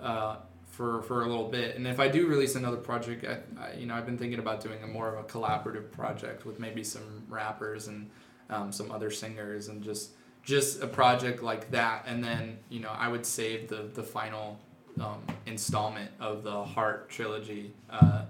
uh, 0.00 0.36
for 0.66 1.02
for 1.02 1.22
a 1.22 1.26
little 1.26 1.48
bit. 1.48 1.76
And 1.76 1.86
if 1.86 2.00
I 2.00 2.08
do 2.08 2.26
release 2.26 2.54
another 2.54 2.76
project, 2.76 3.24
I, 3.24 3.38
I, 3.60 3.72
you 3.74 3.86
know 3.86 3.94
I've 3.94 4.06
been 4.06 4.18
thinking 4.18 4.38
about 4.38 4.60
doing 4.60 4.82
a 4.82 4.86
more 4.86 5.08
of 5.14 5.24
a 5.24 5.28
collaborative 5.28 5.90
project 5.90 6.46
with 6.46 6.58
maybe 6.58 6.84
some 6.84 7.24
rappers 7.28 7.88
and 7.88 8.10
um, 8.50 8.72
some 8.72 8.90
other 8.90 9.10
singers 9.10 9.68
and 9.68 9.82
just 9.82 10.10
just 10.42 10.82
a 10.82 10.86
project 10.86 11.42
like 11.42 11.70
that. 11.72 12.04
And 12.06 12.22
then 12.22 12.58
you 12.68 12.80
know 12.80 12.90
I 12.90 13.08
would 13.08 13.26
save 13.26 13.68
the 13.68 13.88
the 13.92 14.02
final 14.02 14.58
um, 15.00 15.22
installment 15.46 16.10
of 16.20 16.42
the 16.42 16.64
Heart 16.64 17.08
trilogy. 17.08 17.72
Uh, 17.90 18.22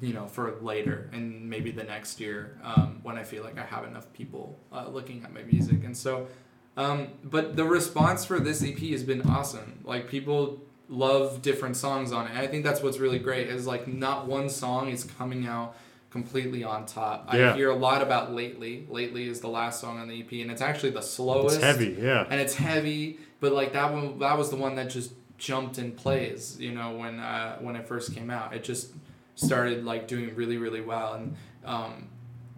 you 0.00 0.12
know, 0.12 0.26
for 0.26 0.56
later 0.60 1.08
and 1.12 1.48
maybe 1.48 1.70
the 1.70 1.84
next 1.84 2.20
year 2.20 2.58
um, 2.62 3.00
when 3.02 3.16
I 3.16 3.22
feel 3.22 3.42
like 3.42 3.58
I 3.58 3.64
have 3.64 3.84
enough 3.84 4.12
people 4.12 4.58
uh, 4.72 4.88
looking 4.88 5.22
at 5.24 5.32
my 5.32 5.42
music. 5.42 5.84
And 5.84 5.96
so, 5.96 6.28
um, 6.76 7.08
but 7.24 7.56
the 7.56 7.64
response 7.64 8.24
for 8.24 8.38
this 8.38 8.62
EP 8.62 8.78
has 8.78 9.02
been 9.02 9.22
awesome. 9.22 9.80
Like 9.84 10.08
people 10.08 10.62
love 10.88 11.42
different 11.42 11.76
songs 11.76 12.12
on 12.12 12.26
it. 12.26 12.30
And 12.30 12.38
I 12.38 12.46
think 12.46 12.64
that's 12.64 12.82
what's 12.82 12.98
really 12.98 13.18
great 13.18 13.48
is 13.48 13.66
like 13.66 13.88
not 13.88 14.26
one 14.26 14.48
song 14.48 14.90
is 14.90 15.04
coming 15.04 15.46
out 15.46 15.76
completely 16.10 16.62
on 16.64 16.86
top. 16.86 17.32
Yeah. 17.32 17.52
I 17.52 17.56
hear 17.56 17.70
a 17.70 17.76
lot 17.76 18.02
about 18.02 18.32
Lately. 18.32 18.86
Lately 18.88 19.28
is 19.28 19.40
the 19.40 19.48
last 19.48 19.80
song 19.80 19.98
on 19.98 20.08
the 20.08 20.20
EP 20.20 20.32
and 20.32 20.50
it's 20.50 20.62
actually 20.62 20.90
the 20.90 21.02
slowest 21.02 21.56
It's 21.56 21.64
heavy, 21.64 21.96
yeah. 22.00 22.26
and 22.30 22.40
it's 22.40 22.54
heavy 22.54 23.18
but 23.40 23.52
like 23.52 23.72
that 23.72 23.92
one 23.92 24.18
that 24.18 24.36
was 24.36 24.50
the 24.50 24.56
one 24.56 24.74
that 24.76 24.90
just 24.90 25.12
jumped 25.38 25.78
in 25.78 25.92
plays 25.92 26.56
you 26.58 26.72
know 26.72 26.96
when 26.96 27.20
uh, 27.20 27.58
when 27.58 27.76
it 27.76 27.86
first 27.86 28.14
came 28.14 28.30
out 28.30 28.54
it 28.54 28.64
just 28.64 28.92
started 29.36 29.84
like 29.84 30.08
doing 30.08 30.34
really 30.34 30.56
really 30.56 30.80
well 30.80 31.14
and 31.14 31.36
um, 31.64 32.08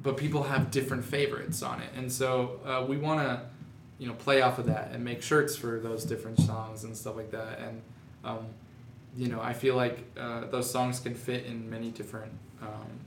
but 0.02 0.16
people 0.16 0.44
have 0.44 0.70
different 0.70 1.04
favorites 1.04 1.62
on 1.62 1.80
it. 1.80 1.90
And 1.96 2.10
so 2.10 2.60
uh, 2.64 2.84
we 2.86 2.96
want 2.96 3.20
to 3.20 3.42
you 3.98 4.06
know 4.06 4.14
play 4.14 4.42
off 4.42 4.58
of 4.58 4.66
that 4.66 4.92
and 4.92 5.04
make 5.04 5.22
shirts 5.22 5.56
for 5.56 5.80
those 5.80 6.04
different 6.04 6.40
songs 6.40 6.84
and 6.84 6.96
stuff 6.96 7.16
like 7.16 7.30
that. 7.32 7.58
And 7.58 7.82
um, 8.24 8.46
you 9.16 9.28
know 9.28 9.40
i 9.40 9.52
feel 9.52 9.74
like 9.74 10.04
uh, 10.18 10.42
those 10.46 10.70
songs 10.70 11.00
can 11.00 11.14
fit 11.14 11.46
in 11.46 11.68
many 11.68 11.90
different 11.90 12.30
um, 12.62 13.00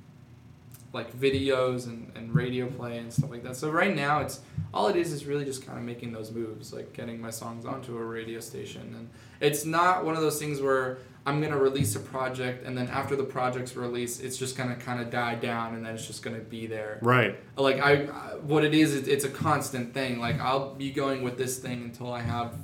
like 0.93 1.15
videos 1.17 1.85
and, 1.85 2.11
and 2.15 2.33
radio 2.35 2.67
play 2.69 2.97
and 2.97 3.13
stuff 3.13 3.29
like 3.29 3.43
that. 3.43 3.55
So 3.55 3.69
right 3.69 3.95
now 3.95 4.19
it's 4.19 4.41
all 4.73 4.87
it 4.87 4.97
is 4.97 5.13
is 5.13 5.25
really 5.25 5.45
just 5.45 5.65
kind 5.65 5.77
of 5.77 5.85
making 5.85 6.11
those 6.11 6.31
moves 6.31 6.73
like 6.73 6.91
getting 6.91 7.21
my 7.21 7.29
songs 7.29 7.65
onto 7.65 7.97
a 7.97 8.03
radio 8.03 8.39
station. 8.41 8.93
And 8.97 9.09
it's 9.39 9.63
not 9.65 10.03
one 10.03 10.15
of 10.15 10.21
those 10.21 10.37
things 10.37 10.61
where 10.61 10.97
i'm 11.25 11.39
going 11.39 11.51
to 11.51 11.57
release 11.59 11.95
a 11.95 11.99
project 11.99 12.65
and 12.65 12.77
then 12.77 12.87
after 12.87 13.15
the 13.15 13.23
project's 13.23 13.75
released 13.75 14.23
it's 14.23 14.37
just 14.37 14.57
going 14.57 14.69
to 14.69 14.75
kind 14.75 14.99
of 14.99 15.09
die 15.09 15.35
down 15.35 15.75
and 15.75 15.85
then 15.85 15.93
it's 15.95 16.07
just 16.07 16.23
going 16.23 16.35
to 16.35 16.41
be 16.41 16.65
there 16.67 16.97
Right. 17.01 17.37
like 17.57 17.79
I, 17.79 18.05
what 18.41 18.63
it 18.63 18.73
is 18.73 18.95
it, 18.95 19.07
it's 19.07 19.23
a 19.25 19.29
constant 19.29 19.93
thing 19.93 20.19
like 20.19 20.39
i'll 20.39 20.73
be 20.73 20.91
going 20.91 21.21
with 21.23 21.37
this 21.37 21.59
thing 21.59 21.83
until 21.83 22.11
i 22.11 22.21
have 22.21 22.55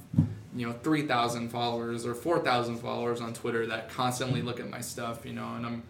you 0.55 0.65
know 0.65 0.73
3000 0.73 1.49
followers 1.49 2.05
or 2.05 2.15
4000 2.15 2.77
followers 2.77 3.21
on 3.21 3.33
twitter 3.33 3.67
that 3.67 3.89
constantly 3.89 4.41
look 4.41 4.59
at 4.59 4.69
my 4.69 4.81
stuff 4.81 5.25
you 5.25 5.33
know 5.33 5.53
and 5.55 5.65
i'm 5.65 5.83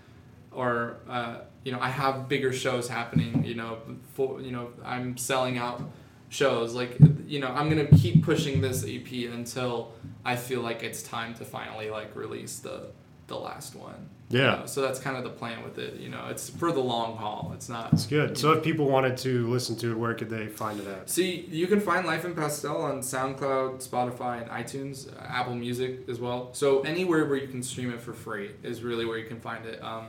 or 0.52 0.98
uh, 1.10 1.38
you 1.64 1.72
know 1.72 1.80
i 1.80 1.90
have 1.90 2.28
bigger 2.28 2.52
shows 2.52 2.90
happening 2.90 3.46
you 3.46 3.56
know 3.56 3.78
for 4.14 4.42
you 4.42 4.52
know 4.52 4.72
i'm 4.84 5.16
selling 5.16 5.58
out 5.58 5.82
shows 6.30 6.74
like 6.74 6.98
you 7.26 7.40
know 7.40 7.48
i'm 7.50 7.70
gonna 7.70 7.86
keep 7.86 8.24
pushing 8.24 8.60
this 8.62 8.84
ep 8.86 9.12
until 9.34 9.94
i 10.26 10.36
feel 10.36 10.62
like 10.62 10.84
it's 10.84 11.02
time 11.02 11.34
to 11.34 11.46
finally 11.46 11.90
like 11.90 12.16
release 12.16 12.60
the 12.60 12.88
the 13.28 13.36
last 13.38 13.76
one 13.76 14.10
you 14.30 14.40
Yeah. 14.40 14.58
know? 14.58 14.66
so 14.66 14.82
that's 14.82 15.00
kind 15.00 15.16
of 15.16 15.24
the 15.24 15.30
plan 15.30 15.64
with 15.64 15.78
it 15.80 15.96
you 16.02 16.10
know 16.10 16.28
it's 16.30 16.50
for 16.50 16.72
the 16.74 16.82
long 16.82 17.16
haul 17.18 17.52
it's 17.56 17.70
not 17.70 17.94
It's 17.94 18.06
good. 18.06 18.38
So 18.38 18.52
if 18.54 18.64
people 18.64 18.90
wanted 18.90 19.16
to 19.20 19.48
listen 19.50 19.78
to 19.78 19.92
it, 19.92 19.98
where 19.98 20.14
could 20.14 20.30
they 20.30 20.48
find 20.48 20.80
it 20.82 20.88
at? 20.88 21.10
See, 21.10 21.48
you 21.50 21.66
can 21.68 21.80
find 21.80 22.06
Life 22.06 22.26
in 22.26 22.36
Pastel 22.36 22.76
on 22.82 23.00
SoundCloud, 23.00 23.82
Spotify, 23.88 24.42
and 24.42 24.50
iTunes, 24.52 25.08
uh, 25.10 25.22
Apple 25.40 25.56
Music 25.56 26.02
as 26.10 26.20
well. 26.20 26.50
So 26.54 26.82
anywhere 26.82 27.26
where 27.26 27.38
you 27.38 27.48
can 27.48 27.64
stream 27.64 27.90
it 27.94 28.02
for 28.02 28.12
free 28.14 28.52
is 28.64 28.84
really 28.84 29.06
where 29.06 29.18
you 29.18 29.28
can 29.28 29.40
find 29.40 29.66
it. 29.66 29.82
Um, 29.82 30.08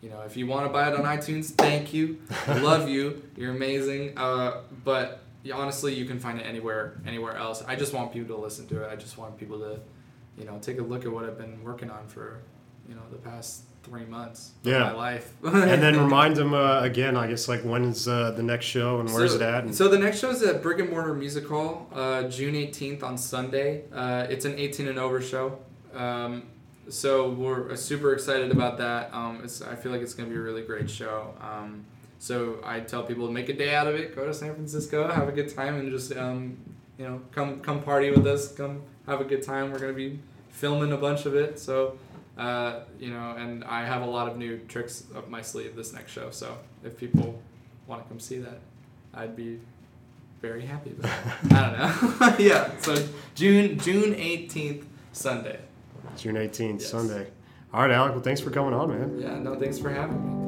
you 0.00 0.08
know, 0.08 0.20
if 0.22 0.36
you 0.36 0.46
want 0.46 0.64
to 0.66 0.72
buy 0.72 0.88
it 0.90 0.94
on 0.98 1.04
iTunes, 1.04 1.50
thank 1.50 1.92
you, 1.92 2.18
I 2.46 2.58
love 2.70 2.88
you, 2.88 3.22
you're 3.36 3.52
amazing. 3.52 4.16
Uh, 4.16 4.62
but 4.84 5.20
yeah, 5.42 5.54
honestly, 5.54 5.94
you 5.94 6.04
can 6.04 6.18
find 6.18 6.38
it 6.40 6.44
anywhere, 6.44 7.00
anywhere 7.06 7.36
else. 7.36 7.62
I 7.66 7.76
just 7.76 7.92
want 7.94 8.12
people 8.12 8.36
to 8.36 8.42
listen 8.42 8.66
to 8.68 8.82
it. 8.84 8.90
I 8.90 8.96
just 8.96 9.18
want 9.18 9.38
people 9.38 9.58
to, 9.60 9.80
you 10.36 10.44
know, 10.44 10.58
take 10.60 10.78
a 10.78 10.82
look 10.82 11.04
at 11.04 11.12
what 11.12 11.24
I've 11.24 11.38
been 11.38 11.62
working 11.62 11.90
on 11.90 12.06
for, 12.08 12.40
you 12.88 12.94
know, 12.94 13.02
the 13.10 13.18
past 13.18 13.62
three 13.84 14.04
months 14.04 14.52
Yeah. 14.64 14.88
of 14.88 14.92
my 14.92 14.98
life. 14.98 15.32
and 15.42 15.82
then 15.82 15.98
remind 16.04 16.36
them 16.36 16.52
uh, 16.54 16.80
again. 16.80 17.16
I 17.16 17.26
guess 17.28 17.48
like 17.48 17.62
when's 17.62 18.06
uh, 18.08 18.32
the 18.32 18.42
next 18.42 18.66
show 18.66 19.00
and 19.00 19.12
where's 19.12 19.30
so, 19.32 19.36
it 19.36 19.42
at? 19.42 19.64
And, 19.64 19.74
So 19.74 19.88
the 19.88 19.98
next 19.98 20.18
show 20.20 20.30
is 20.30 20.42
at 20.42 20.62
Brick 20.62 20.80
and 20.80 20.90
Mortar 20.90 21.14
Music 21.14 21.46
Hall, 21.46 21.88
uh, 21.94 22.24
June 22.24 22.54
18th 22.54 23.02
on 23.02 23.16
Sunday. 23.16 23.84
Uh, 23.92 24.26
it's 24.28 24.44
an 24.44 24.58
18 24.58 24.88
and 24.88 24.98
over 24.98 25.20
show. 25.22 25.58
Um, 25.94 26.44
so 26.88 27.30
we're 27.30 27.76
super 27.76 28.12
excited 28.12 28.50
about 28.50 28.78
that. 28.78 29.12
Um, 29.12 29.40
it's, 29.44 29.62
I 29.62 29.74
feel 29.76 29.92
like 29.92 30.00
it's 30.00 30.14
going 30.14 30.28
to 30.28 30.34
be 30.34 30.38
a 30.38 30.42
really 30.42 30.62
great 30.62 30.88
show. 30.90 31.34
Um, 31.40 31.84
so 32.18 32.58
I 32.64 32.80
tell 32.80 33.02
people 33.04 33.26
to 33.26 33.32
make 33.32 33.48
a 33.48 33.52
day 33.52 33.74
out 33.74 33.86
of 33.86 33.94
it. 33.94 34.14
Go 34.14 34.26
to 34.26 34.34
San 34.34 34.54
Francisco, 34.54 35.06
have 35.08 35.28
a 35.28 35.32
good 35.32 35.54
time, 35.54 35.76
and 35.76 35.90
just 35.90 36.14
um, 36.16 36.56
you 36.98 37.06
know 37.06 37.20
come 37.32 37.60
come 37.60 37.82
party 37.82 38.10
with 38.10 38.26
us. 38.26 38.52
Come 38.52 38.82
have 39.06 39.20
a 39.20 39.24
good 39.24 39.42
time. 39.42 39.70
We're 39.72 39.78
going 39.78 39.92
to 39.92 39.96
be 39.96 40.18
filming 40.50 40.92
a 40.92 40.96
bunch 40.98 41.26
of 41.26 41.34
it. 41.34 41.58
So. 41.58 41.98
Uh, 42.36 42.84
you 43.00 43.10
know, 43.10 43.34
and 43.36 43.64
I 43.64 43.84
have 43.84 44.02
a 44.02 44.06
lot 44.06 44.28
of 44.28 44.36
new 44.38 44.58
tricks 44.68 45.02
up 45.16 45.28
my 45.28 45.42
sleeve 45.42 45.74
this 45.74 45.92
next 45.92 46.12
show. 46.12 46.30
So 46.30 46.56
if 46.84 46.96
people 46.96 47.42
want 47.88 48.04
to 48.04 48.08
come 48.08 48.20
see 48.20 48.38
that, 48.38 48.60
I'd 49.12 49.34
be 49.34 49.58
very 50.40 50.64
happy 50.64 50.90
that. 50.98 51.10
I 51.50 51.60
don't 51.98 52.20
know. 52.20 52.36
yeah. 52.38 52.70
So 52.78 52.94
June 53.34 53.76
June 53.80 54.14
eighteenth, 54.14 54.86
Sunday. 55.10 55.58
June 56.16 56.36
18th, 56.36 56.78
Yes. 56.80 56.86
Sunday. 56.90 57.26
All 57.74 57.82
right, 57.82 57.90
Alec. 57.90 58.12
Well, 58.12 58.22
thanks 58.22 58.40
for 58.40 58.50
coming 58.50 58.72
on, 58.72 58.88
man. 58.88 59.18
Yeah. 59.20 59.36
No, 59.40 59.58
thanks 59.58 59.80
for 59.80 59.90
having 59.90 60.42
me. 60.42 60.47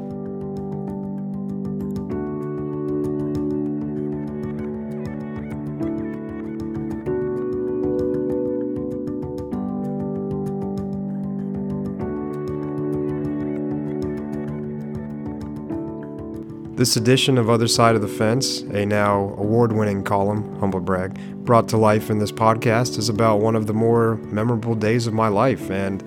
This 16.81 16.97
edition 16.97 17.37
of 17.37 17.51
Other 17.51 17.68
Side 17.68 17.95
of 17.95 18.01
the 18.01 18.09
Fence, 18.09 18.62
a 18.72 18.87
now 18.87 19.35
award 19.37 19.70
winning 19.70 20.03
column, 20.03 20.59
humble 20.61 20.81
brag, 20.81 21.12
brought 21.45 21.68
to 21.68 21.76
life 21.76 22.09
in 22.09 22.20
this 22.20 22.33
podcast, 22.33 22.97
is 22.97 23.11
about 23.11 23.43
one 23.43 23.55
of 23.55 23.66
the 23.66 23.74
more 23.74 24.16
memorable 24.33 24.74
days 24.74 25.07
of 25.07 25.12
my 25.12 25.28
life, 25.28 25.70
and 25.70 26.03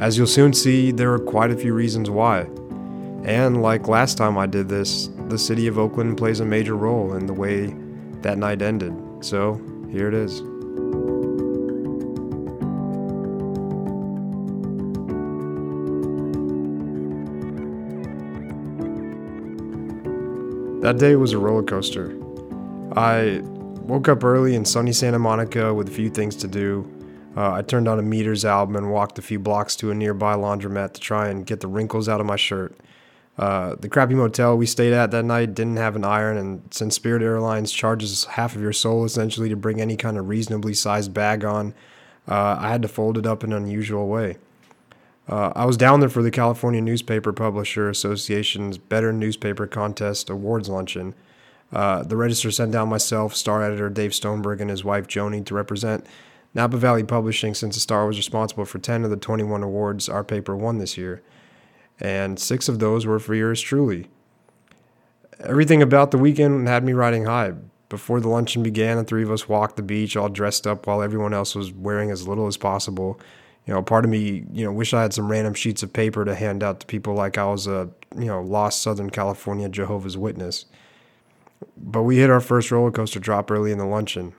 as 0.00 0.18
you'll 0.18 0.26
soon 0.26 0.52
see, 0.52 0.90
there 0.90 1.12
are 1.12 1.20
quite 1.20 1.52
a 1.52 1.56
few 1.56 1.72
reasons 1.72 2.10
why. 2.10 2.40
And 3.22 3.62
like 3.62 3.86
last 3.86 4.18
time 4.18 4.36
I 4.36 4.46
did 4.46 4.68
this, 4.68 5.08
the 5.28 5.38
city 5.38 5.68
of 5.68 5.78
Oakland 5.78 6.18
plays 6.18 6.40
a 6.40 6.44
major 6.44 6.74
role 6.74 7.14
in 7.14 7.26
the 7.26 7.32
way 7.32 7.76
that 8.22 8.38
night 8.38 8.60
ended. 8.60 8.92
So, 9.20 9.54
here 9.92 10.08
it 10.08 10.14
is. 10.14 10.42
That 20.88 20.96
day 20.96 21.16
was 21.16 21.34
a 21.34 21.38
roller 21.38 21.62
coaster. 21.62 22.18
I 22.96 23.42
woke 23.82 24.08
up 24.08 24.24
early 24.24 24.54
in 24.54 24.64
sunny 24.64 24.92
Santa 24.92 25.18
Monica 25.18 25.74
with 25.74 25.86
a 25.86 25.90
few 25.90 26.08
things 26.08 26.34
to 26.36 26.48
do. 26.48 26.90
Uh, 27.36 27.52
I 27.52 27.60
turned 27.60 27.88
on 27.88 27.98
a 27.98 28.02
Meters 28.02 28.46
album 28.46 28.74
and 28.74 28.90
walked 28.90 29.18
a 29.18 29.22
few 29.22 29.38
blocks 29.38 29.76
to 29.76 29.90
a 29.90 29.94
nearby 29.94 30.34
laundromat 30.34 30.94
to 30.94 31.00
try 31.02 31.28
and 31.28 31.44
get 31.44 31.60
the 31.60 31.66
wrinkles 31.66 32.08
out 32.08 32.20
of 32.20 32.26
my 32.26 32.36
shirt. 32.36 32.74
Uh, 33.36 33.74
the 33.78 33.90
crappy 33.90 34.14
motel 34.14 34.56
we 34.56 34.64
stayed 34.64 34.94
at 34.94 35.10
that 35.10 35.26
night 35.26 35.54
didn't 35.54 35.76
have 35.76 35.94
an 35.94 36.04
iron, 36.04 36.38
and 36.38 36.62
since 36.70 36.94
Spirit 36.94 37.20
Airlines 37.20 37.70
charges 37.70 38.24
half 38.24 38.56
of 38.56 38.62
your 38.62 38.72
soul 38.72 39.04
essentially 39.04 39.50
to 39.50 39.56
bring 39.56 39.82
any 39.82 39.94
kind 39.94 40.16
of 40.16 40.26
reasonably 40.26 40.72
sized 40.72 41.12
bag 41.12 41.44
on, 41.44 41.74
uh, 42.26 42.56
I 42.58 42.70
had 42.70 42.80
to 42.80 42.88
fold 42.88 43.18
it 43.18 43.26
up 43.26 43.44
in 43.44 43.52
an 43.52 43.62
unusual 43.62 44.08
way. 44.08 44.38
Uh, 45.28 45.52
I 45.54 45.66
was 45.66 45.76
down 45.76 46.00
there 46.00 46.08
for 46.08 46.22
the 46.22 46.30
California 46.30 46.80
Newspaper 46.80 47.32
Publisher 47.32 47.90
Association's 47.90 48.78
Better 48.78 49.12
Newspaper 49.12 49.66
Contest 49.66 50.30
Awards 50.30 50.68
luncheon. 50.68 51.14
Uh, 51.70 52.02
the 52.02 52.16
Register 52.16 52.50
sent 52.50 52.72
down 52.72 52.88
myself, 52.88 53.36
star 53.36 53.62
editor 53.62 53.90
Dave 53.90 54.12
Stoneberg, 54.12 54.60
and 54.60 54.70
his 54.70 54.84
wife 54.84 55.06
Joni 55.06 55.44
to 55.44 55.54
represent 55.54 56.06
Napa 56.54 56.78
Valley 56.78 57.04
Publishing 57.04 57.54
since 57.54 57.74
the 57.74 57.80
Star 57.80 58.06
was 58.06 58.16
responsible 58.16 58.64
for 58.64 58.78
10 58.78 59.04
of 59.04 59.10
the 59.10 59.16
21 59.18 59.62
awards 59.62 60.08
our 60.08 60.24
paper 60.24 60.56
won 60.56 60.78
this 60.78 60.96
year. 60.96 61.22
And 62.00 62.38
six 62.38 62.68
of 62.68 62.78
those 62.78 63.04
were 63.04 63.18
for 63.18 63.34
yours 63.34 63.60
truly. 63.60 64.08
Everything 65.40 65.82
about 65.82 66.10
the 66.10 66.18
weekend 66.18 66.66
had 66.68 66.84
me 66.84 66.94
riding 66.94 67.26
high. 67.26 67.52
Before 67.90 68.20
the 68.20 68.28
luncheon 68.28 68.62
began, 68.62 68.96
the 68.96 69.04
three 69.04 69.22
of 69.22 69.30
us 69.30 69.48
walked 69.48 69.76
the 69.76 69.82
beach 69.82 70.16
all 70.16 70.28
dressed 70.28 70.66
up 70.66 70.86
while 70.86 71.02
everyone 71.02 71.34
else 71.34 71.54
was 71.54 71.72
wearing 71.72 72.10
as 72.10 72.26
little 72.26 72.46
as 72.46 72.56
possible. 72.56 73.20
You 73.68 73.74
know, 73.74 73.82
part 73.82 74.06
of 74.06 74.10
me, 74.10 74.46
you 74.50 74.64
know, 74.64 74.72
wish 74.72 74.94
I 74.94 75.02
had 75.02 75.12
some 75.12 75.30
random 75.30 75.52
sheets 75.52 75.82
of 75.82 75.92
paper 75.92 76.24
to 76.24 76.34
hand 76.34 76.62
out 76.62 76.80
to 76.80 76.86
people 76.86 77.12
like 77.12 77.36
I 77.36 77.44
was 77.44 77.66
a, 77.66 77.90
you 78.16 78.24
know, 78.24 78.40
lost 78.40 78.80
Southern 78.80 79.10
California 79.10 79.68
Jehovah's 79.68 80.16
Witness. 80.16 80.64
But 81.76 82.04
we 82.04 82.16
hit 82.16 82.30
our 82.30 82.40
first 82.40 82.70
roller 82.70 82.90
coaster 82.90 83.20
drop 83.20 83.50
early 83.50 83.70
in 83.70 83.76
the 83.76 83.84
luncheon. 83.84 84.32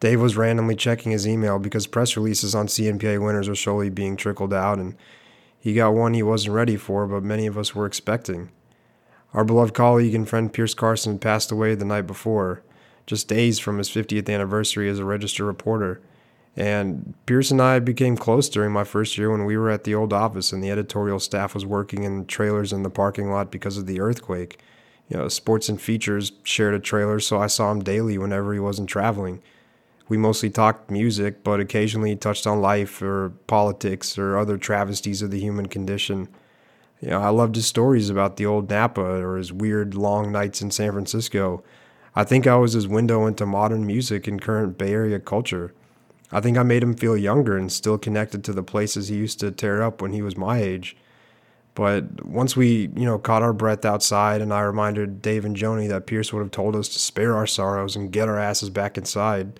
Dave 0.00 0.20
was 0.20 0.36
randomly 0.36 0.74
checking 0.74 1.12
his 1.12 1.28
email 1.28 1.60
because 1.60 1.86
press 1.86 2.16
releases 2.16 2.56
on 2.56 2.66
CNPA 2.66 3.24
winners 3.24 3.48
were 3.48 3.54
slowly 3.54 3.88
being 3.88 4.16
trickled 4.16 4.52
out, 4.52 4.78
and 4.80 4.96
he 5.56 5.72
got 5.72 5.94
one 5.94 6.14
he 6.14 6.24
wasn't 6.24 6.56
ready 6.56 6.76
for, 6.76 7.06
but 7.06 7.22
many 7.22 7.46
of 7.46 7.56
us 7.56 7.72
were 7.72 7.86
expecting. 7.86 8.50
Our 9.32 9.44
beloved 9.44 9.74
colleague 9.74 10.16
and 10.16 10.28
friend 10.28 10.52
Pierce 10.52 10.74
Carson 10.74 11.20
passed 11.20 11.52
away 11.52 11.76
the 11.76 11.84
night 11.84 12.08
before, 12.08 12.64
just 13.06 13.28
days 13.28 13.60
from 13.60 13.78
his 13.78 13.88
50th 13.88 14.28
anniversary 14.28 14.90
as 14.90 14.98
a 14.98 15.04
registered 15.04 15.46
reporter. 15.46 16.00
And 16.56 17.14
Pierce 17.26 17.50
and 17.50 17.62
I 17.62 17.78
became 17.78 18.16
close 18.16 18.48
during 18.48 18.72
my 18.72 18.84
first 18.84 19.16
year 19.16 19.30
when 19.30 19.44
we 19.44 19.56
were 19.56 19.70
at 19.70 19.84
the 19.84 19.94
old 19.94 20.12
office 20.12 20.52
and 20.52 20.62
the 20.62 20.70
editorial 20.70 21.20
staff 21.20 21.54
was 21.54 21.64
working 21.64 22.02
in 22.02 22.26
trailers 22.26 22.72
in 22.72 22.82
the 22.82 22.90
parking 22.90 23.30
lot 23.30 23.50
because 23.50 23.78
of 23.78 23.86
the 23.86 24.00
earthquake. 24.00 24.60
You 25.08 25.16
know, 25.16 25.28
Sports 25.28 25.68
and 25.68 25.80
Features 25.80 26.32
shared 26.42 26.74
a 26.74 26.80
trailer, 26.80 27.20
so 27.20 27.40
I 27.40 27.46
saw 27.46 27.70
him 27.70 27.82
daily 27.82 28.18
whenever 28.18 28.52
he 28.52 28.60
wasn't 28.60 28.88
traveling. 28.88 29.42
We 30.08 30.16
mostly 30.16 30.50
talked 30.50 30.90
music, 30.90 31.44
but 31.44 31.60
occasionally 31.60 32.16
touched 32.16 32.46
on 32.46 32.60
life 32.60 33.00
or 33.00 33.30
politics 33.46 34.18
or 34.18 34.36
other 34.36 34.58
travesties 34.58 35.22
of 35.22 35.30
the 35.30 35.40
human 35.40 35.66
condition. 35.66 36.28
You 37.00 37.10
know, 37.10 37.20
I 37.20 37.28
loved 37.28 37.54
his 37.54 37.66
stories 37.66 38.10
about 38.10 38.36
the 38.36 38.46
old 38.46 38.68
Napa 38.68 39.00
or 39.00 39.36
his 39.36 39.52
weird 39.52 39.94
long 39.94 40.32
nights 40.32 40.60
in 40.60 40.70
San 40.72 40.92
Francisco. 40.92 41.62
I 42.14 42.24
think 42.24 42.46
I 42.46 42.56
was 42.56 42.72
his 42.72 42.88
window 42.88 43.26
into 43.26 43.46
modern 43.46 43.86
music 43.86 44.26
and 44.26 44.42
current 44.42 44.76
Bay 44.76 44.92
Area 44.92 45.20
culture. 45.20 45.72
I 46.32 46.40
think 46.40 46.56
I 46.56 46.62
made 46.62 46.82
him 46.82 46.94
feel 46.94 47.16
younger 47.16 47.56
and 47.56 47.72
still 47.72 47.98
connected 47.98 48.44
to 48.44 48.52
the 48.52 48.62
places 48.62 49.08
he 49.08 49.16
used 49.16 49.40
to 49.40 49.50
tear 49.50 49.82
up 49.82 50.00
when 50.00 50.12
he 50.12 50.22
was 50.22 50.36
my 50.36 50.58
age. 50.60 50.96
But 51.74 52.24
once 52.24 52.56
we, 52.56 52.90
you 52.94 53.04
know, 53.04 53.18
caught 53.18 53.42
our 53.42 53.52
breath 53.52 53.84
outside 53.84 54.40
and 54.40 54.52
I 54.52 54.60
reminded 54.60 55.22
Dave 55.22 55.44
and 55.44 55.56
Joni 55.56 55.88
that 55.88 56.06
Pierce 56.06 56.32
would 56.32 56.40
have 56.40 56.50
told 56.50 56.76
us 56.76 56.88
to 56.90 56.98
spare 56.98 57.36
our 57.36 57.46
sorrows 57.46 57.96
and 57.96 58.12
get 58.12 58.28
our 58.28 58.38
asses 58.38 58.70
back 58.70 58.98
inside, 58.98 59.58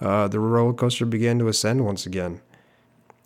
uh, 0.00 0.28
the 0.28 0.40
roller 0.40 0.72
coaster 0.72 1.06
began 1.06 1.38
to 1.38 1.48
ascend 1.48 1.84
once 1.84 2.06
again. 2.06 2.40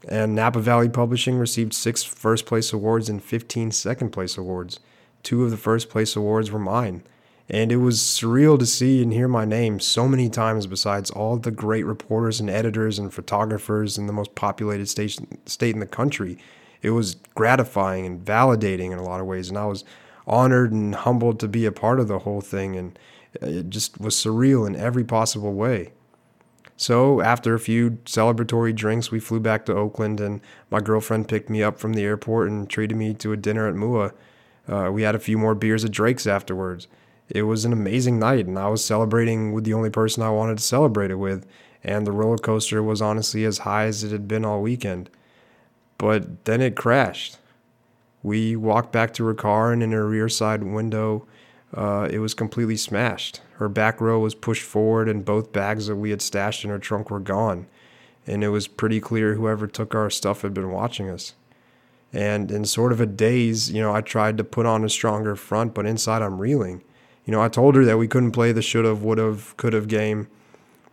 And 0.08 0.34
Napa 0.34 0.60
Valley 0.60 0.88
Publishing 0.88 1.38
received 1.38 1.74
six 1.74 2.02
first 2.02 2.46
place 2.46 2.72
awards 2.72 3.08
and 3.08 3.22
15 3.22 3.72
second 3.72 4.10
place 4.10 4.38
awards. 4.38 4.78
Two 5.22 5.44
of 5.44 5.50
the 5.50 5.56
first 5.56 5.88
place 5.88 6.14
awards 6.14 6.50
were 6.50 6.58
mine. 6.58 7.02
And 7.50 7.72
it 7.72 7.76
was 7.76 7.98
surreal 7.98 8.58
to 8.58 8.66
see 8.66 9.02
and 9.02 9.12
hear 9.12 9.28
my 9.28 9.46
name 9.46 9.80
so 9.80 10.06
many 10.06 10.28
times 10.28 10.66
besides 10.66 11.10
all 11.10 11.36
the 11.38 11.50
great 11.50 11.86
reporters 11.86 12.40
and 12.40 12.50
editors 12.50 12.98
and 12.98 13.12
photographers 13.12 13.96
in 13.96 14.06
the 14.06 14.12
most 14.12 14.34
populated 14.34 14.86
state, 14.86 15.18
state 15.46 15.74
in 15.74 15.80
the 15.80 15.86
country. 15.86 16.38
It 16.82 16.90
was 16.90 17.14
gratifying 17.34 18.04
and 18.04 18.22
validating 18.22 18.92
in 18.92 18.98
a 18.98 19.02
lot 19.02 19.20
of 19.20 19.26
ways. 19.26 19.48
And 19.48 19.56
I 19.56 19.64
was 19.64 19.84
honored 20.26 20.72
and 20.72 20.94
humbled 20.94 21.40
to 21.40 21.48
be 21.48 21.64
a 21.64 21.72
part 21.72 22.00
of 22.00 22.08
the 22.08 22.20
whole 22.20 22.42
thing. 22.42 22.76
And 22.76 22.98
it 23.40 23.70
just 23.70 23.98
was 23.98 24.14
surreal 24.14 24.66
in 24.66 24.76
every 24.76 25.04
possible 25.04 25.54
way. 25.54 25.92
So, 26.76 27.20
after 27.20 27.54
a 27.54 27.60
few 27.60 27.98
celebratory 28.04 28.72
drinks, 28.72 29.10
we 29.10 29.18
flew 29.18 29.40
back 29.40 29.66
to 29.66 29.74
Oakland, 29.74 30.20
and 30.20 30.40
my 30.70 30.78
girlfriend 30.78 31.26
picked 31.26 31.50
me 31.50 31.60
up 31.60 31.76
from 31.80 31.94
the 31.94 32.04
airport 32.04 32.48
and 32.48 32.70
treated 32.70 32.96
me 32.96 33.14
to 33.14 33.32
a 33.32 33.36
dinner 33.36 33.66
at 33.66 33.74
Mua. 33.74 34.12
Uh, 34.68 34.88
we 34.92 35.02
had 35.02 35.16
a 35.16 35.18
few 35.18 35.36
more 35.36 35.56
beers 35.56 35.84
at 35.84 35.90
Drake's 35.90 36.24
afterwards. 36.24 36.86
It 37.28 37.42
was 37.42 37.64
an 37.64 37.72
amazing 37.72 38.18
night, 38.18 38.46
and 38.46 38.58
I 38.58 38.68
was 38.68 38.84
celebrating 38.84 39.52
with 39.52 39.64
the 39.64 39.74
only 39.74 39.90
person 39.90 40.22
I 40.22 40.30
wanted 40.30 40.58
to 40.58 40.64
celebrate 40.64 41.10
it 41.10 41.16
with, 41.16 41.46
and 41.84 42.06
the 42.06 42.12
roller 42.12 42.38
coaster 42.38 42.82
was 42.82 43.02
honestly 43.02 43.44
as 43.44 43.58
high 43.58 43.84
as 43.84 44.02
it 44.02 44.12
had 44.12 44.26
been 44.26 44.44
all 44.44 44.62
weekend. 44.62 45.10
But 45.98 46.44
then 46.44 46.62
it 46.62 46.76
crashed. 46.76 47.38
We 48.22 48.56
walked 48.56 48.92
back 48.92 49.12
to 49.14 49.24
her 49.26 49.34
car, 49.34 49.72
and 49.72 49.82
in 49.82 49.92
her 49.92 50.08
rear 50.08 50.28
side 50.28 50.62
window, 50.62 51.26
uh, 51.74 52.08
it 52.10 52.18
was 52.20 52.34
completely 52.34 52.76
smashed. 52.76 53.42
Her 53.56 53.68
back 53.68 54.00
row 54.00 54.18
was 54.20 54.34
pushed 54.34 54.62
forward, 54.62 55.08
and 55.08 55.24
both 55.24 55.52
bags 55.52 55.86
that 55.86 55.96
we 55.96 56.10
had 56.10 56.22
stashed 56.22 56.64
in 56.64 56.70
her 56.70 56.78
trunk 56.78 57.10
were 57.10 57.20
gone. 57.20 57.66
And 58.26 58.42
it 58.42 58.48
was 58.48 58.68
pretty 58.68 59.00
clear 59.00 59.34
whoever 59.34 59.66
took 59.66 59.94
our 59.94 60.10
stuff 60.10 60.42
had 60.42 60.54
been 60.54 60.70
watching 60.70 61.08
us. 61.10 61.34
And 62.12 62.50
in 62.50 62.64
sort 62.64 62.92
of 62.92 63.00
a 63.00 63.06
daze, 63.06 63.70
you 63.70 63.82
know, 63.82 63.94
I 63.94 64.00
tried 64.00 64.38
to 64.38 64.44
put 64.44 64.64
on 64.64 64.84
a 64.84 64.88
stronger 64.88 65.36
front, 65.36 65.74
but 65.74 65.86
inside 65.86 66.22
I'm 66.22 66.38
reeling. 66.38 66.82
You 67.28 67.32
know, 67.32 67.42
I 67.42 67.48
told 67.48 67.74
her 67.74 67.84
that 67.84 67.98
we 67.98 68.08
couldn't 68.08 68.32
play 68.32 68.52
the 68.52 68.62
should 68.62 68.86
have, 68.86 69.02
would 69.02 69.18
have, 69.18 69.54
could 69.58 69.74
have 69.74 69.86
game, 69.86 70.28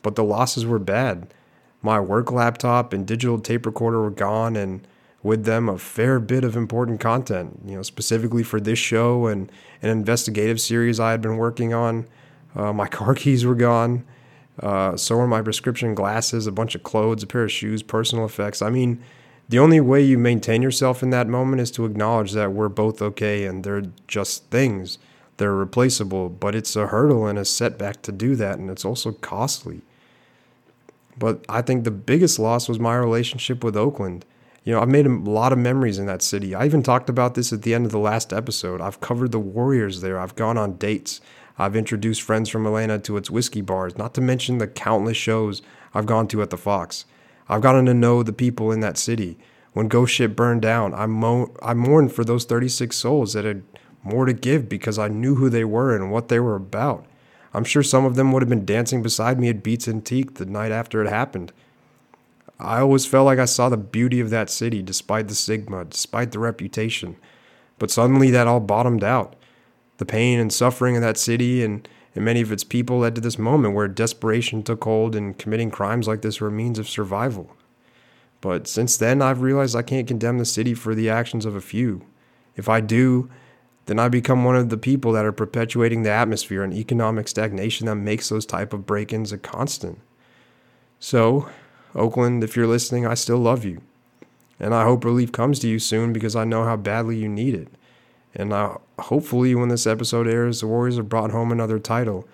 but 0.02 0.16
the 0.16 0.24
losses 0.26 0.66
were 0.66 0.80
bad. 0.80 1.34
My 1.82 1.98
work 1.98 2.30
laptop 2.30 2.92
and 2.92 3.08
digital 3.08 3.40
tape 3.40 3.66
recorder 3.66 4.02
were 4.02 4.12
gone, 4.12 4.58
and 4.58 4.86
with 5.24 5.46
them 5.46 5.70
a 5.70 5.78
fair 5.78 6.20
bit 6.20 6.44
of 6.44 6.58
important 6.58 7.00
content, 7.00 7.62
you 7.66 7.78
know, 7.78 7.84
specifically 7.84 8.44
for 8.44 8.60
this 8.60 8.78
show 8.78 9.28
and 9.28 9.50
an 9.82 9.92
investigative 9.92 10.60
series 10.60 11.00
I 11.00 11.12
had 11.12 11.22
been 11.22 11.38
working 11.38 11.74
on. 11.74 12.06
Uh, 12.54 12.74
my 12.74 12.88
car 12.90 13.16
keys 13.16 13.46
were 13.46 13.56
gone. 13.56 14.04
Uh, 14.60 14.98
so 14.98 15.16
were 15.16 15.28
my 15.28 15.42
prescription 15.42 15.96
glasses, 15.96 16.48
a 16.48 16.52
bunch 16.52 16.76
of 16.76 16.84
clothes, 16.84 17.24
a 17.24 17.28
pair 17.28 17.46
of 17.46 17.52
shoes, 17.54 17.82
personal 17.82 18.26
effects. 18.26 18.62
I 18.62 18.70
mean, 18.70 19.02
the 19.48 19.60
only 19.60 19.80
way 19.80 20.02
you 20.02 20.18
maintain 20.18 20.62
yourself 20.62 21.02
in 21.02 21.12
that 21.12 21.30
moment 21.30 21.62
is 21.62 21.72
to 21.72 21.86
acknowledge 21.86 22.34
that 22.34 22.52
we're 22.52 22.68
both 22.68 23.02
okay 23.02 23.46
and 23.46 23.64
they're 23.64 23.84
just 24.06 24.52
things. 24.52 24.98
They're 25.38 25.54
replaceable, 25.54 26.30
but 26.30 26.56
it's 26.56 26.76
a 26.76 26.88
hurdle 26.88 27.28
and 27.28 27.38
a 27.38 27.46
setback 27.46 28.02
to 28.04 28.12
do 28.12 28.36
that, 28.36 28.58
and 28.58 28.70
it's 28.70 28.86
also 28.86 29.12
costly. 29.12 29.82
But 31.18 31.46
I 31.50 31.62
think 31.62 31.84
the 31.84 31.92
biggest 31.92 32.40
loss 32.40 32.70
was 32.70 32.80
my 32.80 32.96
relationship 32.96 33.64
with 33.64 33.76
Oakland. 33.76 34.26
You 34.64 34.74
know, 34.74 34.82
I've 34.82 34.90
made 34.90 35.06
a 35.06 35.10
lot 35.10 35.54
of 35.54 35.60
memories 35.60 36.00
in 36.00 36.08
that 36.08 36.22
city. 36.22 36.56
I 36.56 36.66
even 36.66 36.84
talked 36.84 37.10
about 37.10 37.36
this 37.36 37.54
at 37.54 37.62
the 37.62 37.74
end 37.74 37.86
of 37.86 37.92
the 37.92 38.00
last 38.00 38.34
episode. 38.34 38.82
I've 38.82 39.00
covered 39.00 39.32
the 39.32 39.40
Warriors 39.40 40.02
there. 40.02 40.20
I've 40.20 40.36
gone 40.36 40.58
on 40.58 40.78
dates. 40.78 41.22
I've 41.58 41.76
introduced 41.76 42.22
friends 42.22 42.50
from 42.50 42.66
Atlanta 42.66 43.00
to 43.00 43.18
its 43.18 43.30
whiskey 43.30 43.62
bars, 43.62 43.98
not 43.98 44.14
to 44.16 44.22
mention 44.22 44.58
the 44.58 44.68
countless 44.68 45.18
shows 45.18 45.62
I've 45.94 46.06
gone 46.06 46.28
to 46.30 46.42
at 46.42 46.50
the 46.50 46.58
Fox. 46.58 47.06
I've 47.48 47.62
gotten 47.62 47.86
to 47.86 47.94
know 47.94 48.24
the 48.24 48.34
people 48.34 48.72
in 48.72 48.80
that 48.82 48.98
city. 48.98 49.38
When 49.74 49.88
Ghost 49.88 50.14
Ship 50.14 50.36
burned 50.36 50.62
down, 50.62 50.94
I, 50.94 51.06
mo- 51.06 51.54
I 51.62 51.74
mourned 51.74 52.12
for 52.14 52.24
those 52.24 52.46
36 52.46 52.96
souls 52.96 53.34
that 53.34 53.46
had 53.46 53.64
more 54.06 54.26
to 54.26 54.34
give 54.34 54.70
because 54.70 54.97
I 54.99 55.08
knew 55.08 55.36
who 55.36 55.49
they 55.49 55.66
were 55.66 55.95
and 55.95 56.12
what 56.12 56.30
they 56.30 56.39
were 56.39 56.56
about. 56.56 57.06
I'm 57.53 57.64
sure 57.64 57.84
some 57.84 58.06
of 58.06 58.16
them 58.16 58.32
would 58.32 58.41
have 58.41 58.49
been 58.49 58.66
dancing 58.66 59.01
beside 59.01 59.39
me 59.39 59.49
at 59.49 59.64
Beats 59.64 59.88
Antique 59.88 60.36
the 60.36 60.45
night 60.45 60.72
after 60.72 61.01
it 61.01 61.10
happened. 61.10 61.51
I 62.60 62.80
always 62.80 63.06
felt 63.06 63.26
like 63.26 63.39
I 63.39 63.45
saw 63.45 63.70
the 63.70 63.78
beauty 63.78 64.20
of 64.20 64.30
that 64.30 64.49
city 64.49 64.82
despite 64.82 65.28
the 65.28 65.36
stigma, 65.36 65.86
despite 65.86 66.32
the 66.32 66.39
reputation. 66.39 67.18
But 67.80 67.91
suddenly 67.91 68.30
that 68.32 68.47
all 68.47 68.60
bottomed 68.60 69.03
out. 69.03 69.36
The 69.97 70.06
pain 70.06 70.39
and 70.39 70.51
suffering 70.51 70.95
of 70.95 71.01
that 71.01 71.18
city 71.18 71.64
and, 71.64 71.88
and 72.14 72.24
many 72.24 72.41
of 72.41 72.51
its 72.51 72.64
people 72.64 72.99
led 72.99 73.16
to 73.16 73.22
this 73.22 73.39
moment 73.39 73.74
where 73.74 73.88
desperation 73.88 74.64
took 74.64 74.84
hold 74.84 75.16
and 75.16 75.38
committing 75.38 75.72
crimes 75.72 76.08
like 76.08 76.22
this 76.22 76.39
were 76.39 76.49
a 76.49 76.51
means 76.51 76.78
of 76.78 76.88
survival. 76.88 77.56
But 78.41 78.68
since 78.68 78.97
then, 78.97 79.22
I've 79.22 79.41
realized 79.41 79.76
I 79.76 79.82
can't 79.82 80.08
condemn 80.08 80.38
the 80.38 80.45
city 80.45 80.74
for 80.74 80.93
the 80.93 81.10
actions 81.10 81.45
of 81.45 81.56
a 81.56 81.62
few. 81.62 82.06
If 82.56 82.70
I 82.70 82.80
do, 82.80 83.30
then 83.86 84.00
I 84.00 84.10
become 84.10 84.44
one 84.44 84.56
of 84.56 84.70
the 84.70 84.78
people 84.78 85.12
that 85.14 85.26
are 85.26 85.32
perpetuating 85.32 86.04
the 86.04 86.12
atmosphere 86.12 86.64
and 86.64 86.74
economic 86.74 87.28
stagnation 87.28 87.86
that 87.88 87.96
makes 87.96 88.30
those 88.30 88.46
type 88.46 88.74
of 88.74 88.86
break-ins 88.86 89.32
a 89.32 89.38
constant. 89.38 90.00
So, 91.00 91.50
Oakland, 91.94 92.44
if 92.44 92.56
you're 92.56 92.68
listening, 92.68 93.06
I 93.06 93.14
still 93.14 93.38
love 93.38 93.64
you. 93.64 93.82
And 94.60 94.74
I 94.74 94.84
hope 94.84 95.04
relief 95.04 95.32
comes 95.32 95.60
to 95.60 95.68
you 95.68 95.80
soon 95.80 96.14
because 96.14 96.36
I 96.36 96.46
know 96.46 96.64
how 96.64 96.78
badly 96.78 97.18
you 97.18 97.30
need 97.30 97.54
it. 97.54 97.68
And 98.34 98.54
I, 98.54 98.78
hopefully, 99.00 99.54
when 99.56 99.70
this 99.70 99.86
episode 99.86 100.28
airs, 100.28 100.62
the 100.62 100.68
Warriors 100.68 100.98
have 100.98 101.10
brought 101.10 101.32
home 101.32 101.52
another 101.52 101.80
title 101.80 102.28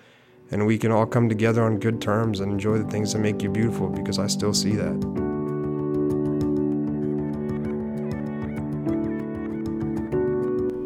and 0.52 0.66
we 0.66 0.76
can 0.76 0.92
all 0.92 1.06
come 1.06 1.28
together 1.28 1.64
on 1.64 1.78
good 1.78 2.00
terms 2.00 2.38
and 2.38 2.52
enjoy 2.52 2.78
the 2.78 2.90
things 2.90 3.12
that 3.12 3.20
make 3.20 3.42
you 3.42 3.48
beautiful 3.48 3.88
because 3.88 4.18
I 4.18 4.26
still 4.26 4.52
see 4.52 4.76
that. 4.76 5.31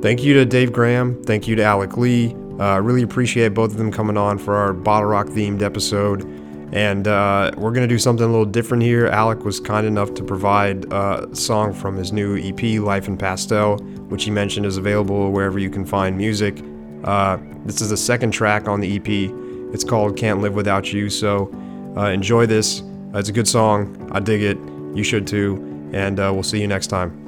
Thank 0.06 0.22
you 0.22 0.34
to 0.34 0.44
Dave 0.44 0.72
Graham. 0.72 1.20
Thank 1.24 1.48
you 1.48 1.56
to 1.56 1.64
Alec 1.64 1.96
Lee. 1.96 2.32
Uh, 2.60 2.78
really 2.78 3.02
appreciate 3.02 3.54
both 3.54 3.72
of 3.72 3.76
them 3.76 3.90
coming 3.90 4.16
on 4.16 4.38
for 4.38 4.54
our 4.54 4.72
Bottle 4.72 5.08
Rock 5.08 5.26
themed 5.26 5.62
episode. 5.62 6.22
And 6.72 7.08
uh, 7.08 7.50
we're 7.56 7.72
going 7.72 7.82
to 7.82 7.92
do 7.92 7.98
something 7.98 8.24
a 8.24 8.28
little 8.28 8.44
different 8.44 8.84
here. 8.84 9.08
Alec 9.08 9.44
was 9.44 9.58
kind 9.58 9.84
enough 9.84 10.14
to 10.14 10.22
provide 10.22 10.84
a 10.92 11.28
song 11.34 11.74
from 11.74 11.96
his 11.96 12.12
new 12.12 12.38
EP, 12.38 12.80
Life 12.80 13.08
in 13.08 13.16
Pastel, 13.16 13.78
which 14.08 14.22
he 14.22 14.30
mentioned 14.30 14.64
is 14.64 14.76
available 14.76 15.32
wherever 15.32 15.58
you 15.58 15.70
can 15.70 15.84
find 15.84 16.16
music. 16.16 16.62
Uh, 17.02 17.38
this 17.64 17.80
is 17.80 17.90
the 17.90 17.96
second 17.96 18.30
track 18.30 18.68
on 18.68 18.78
the 18.78 18.94
EP. 18.98 19.08
It's 19.74 19.82
called 19.82 20.16
Can't 20.16 20.40
Live 20.40 20.54
Without 20.54 20.92
You. 20.92 21.10
So 21.10 21.50
uh, 21.96 22.10
enjoy 22.10 22.46
this. 22.46 22.80
it's 23.12 23.28
a 23.28 23.32
good 23.32 23.48
song. 23.48 24.08
I 24.12 24.20
dig 24.20 24.40
it. 24.40 24.56
You 24.96 25.02
should 25.02 25.26
too. 25.26 25.90
And 25.92 26.20
uh, 26.20 26.30
we'll 26.32 26.44
see 26.44 26.60
you 26.60 26.68
next 26.68 26.86
time. 26.86 27.25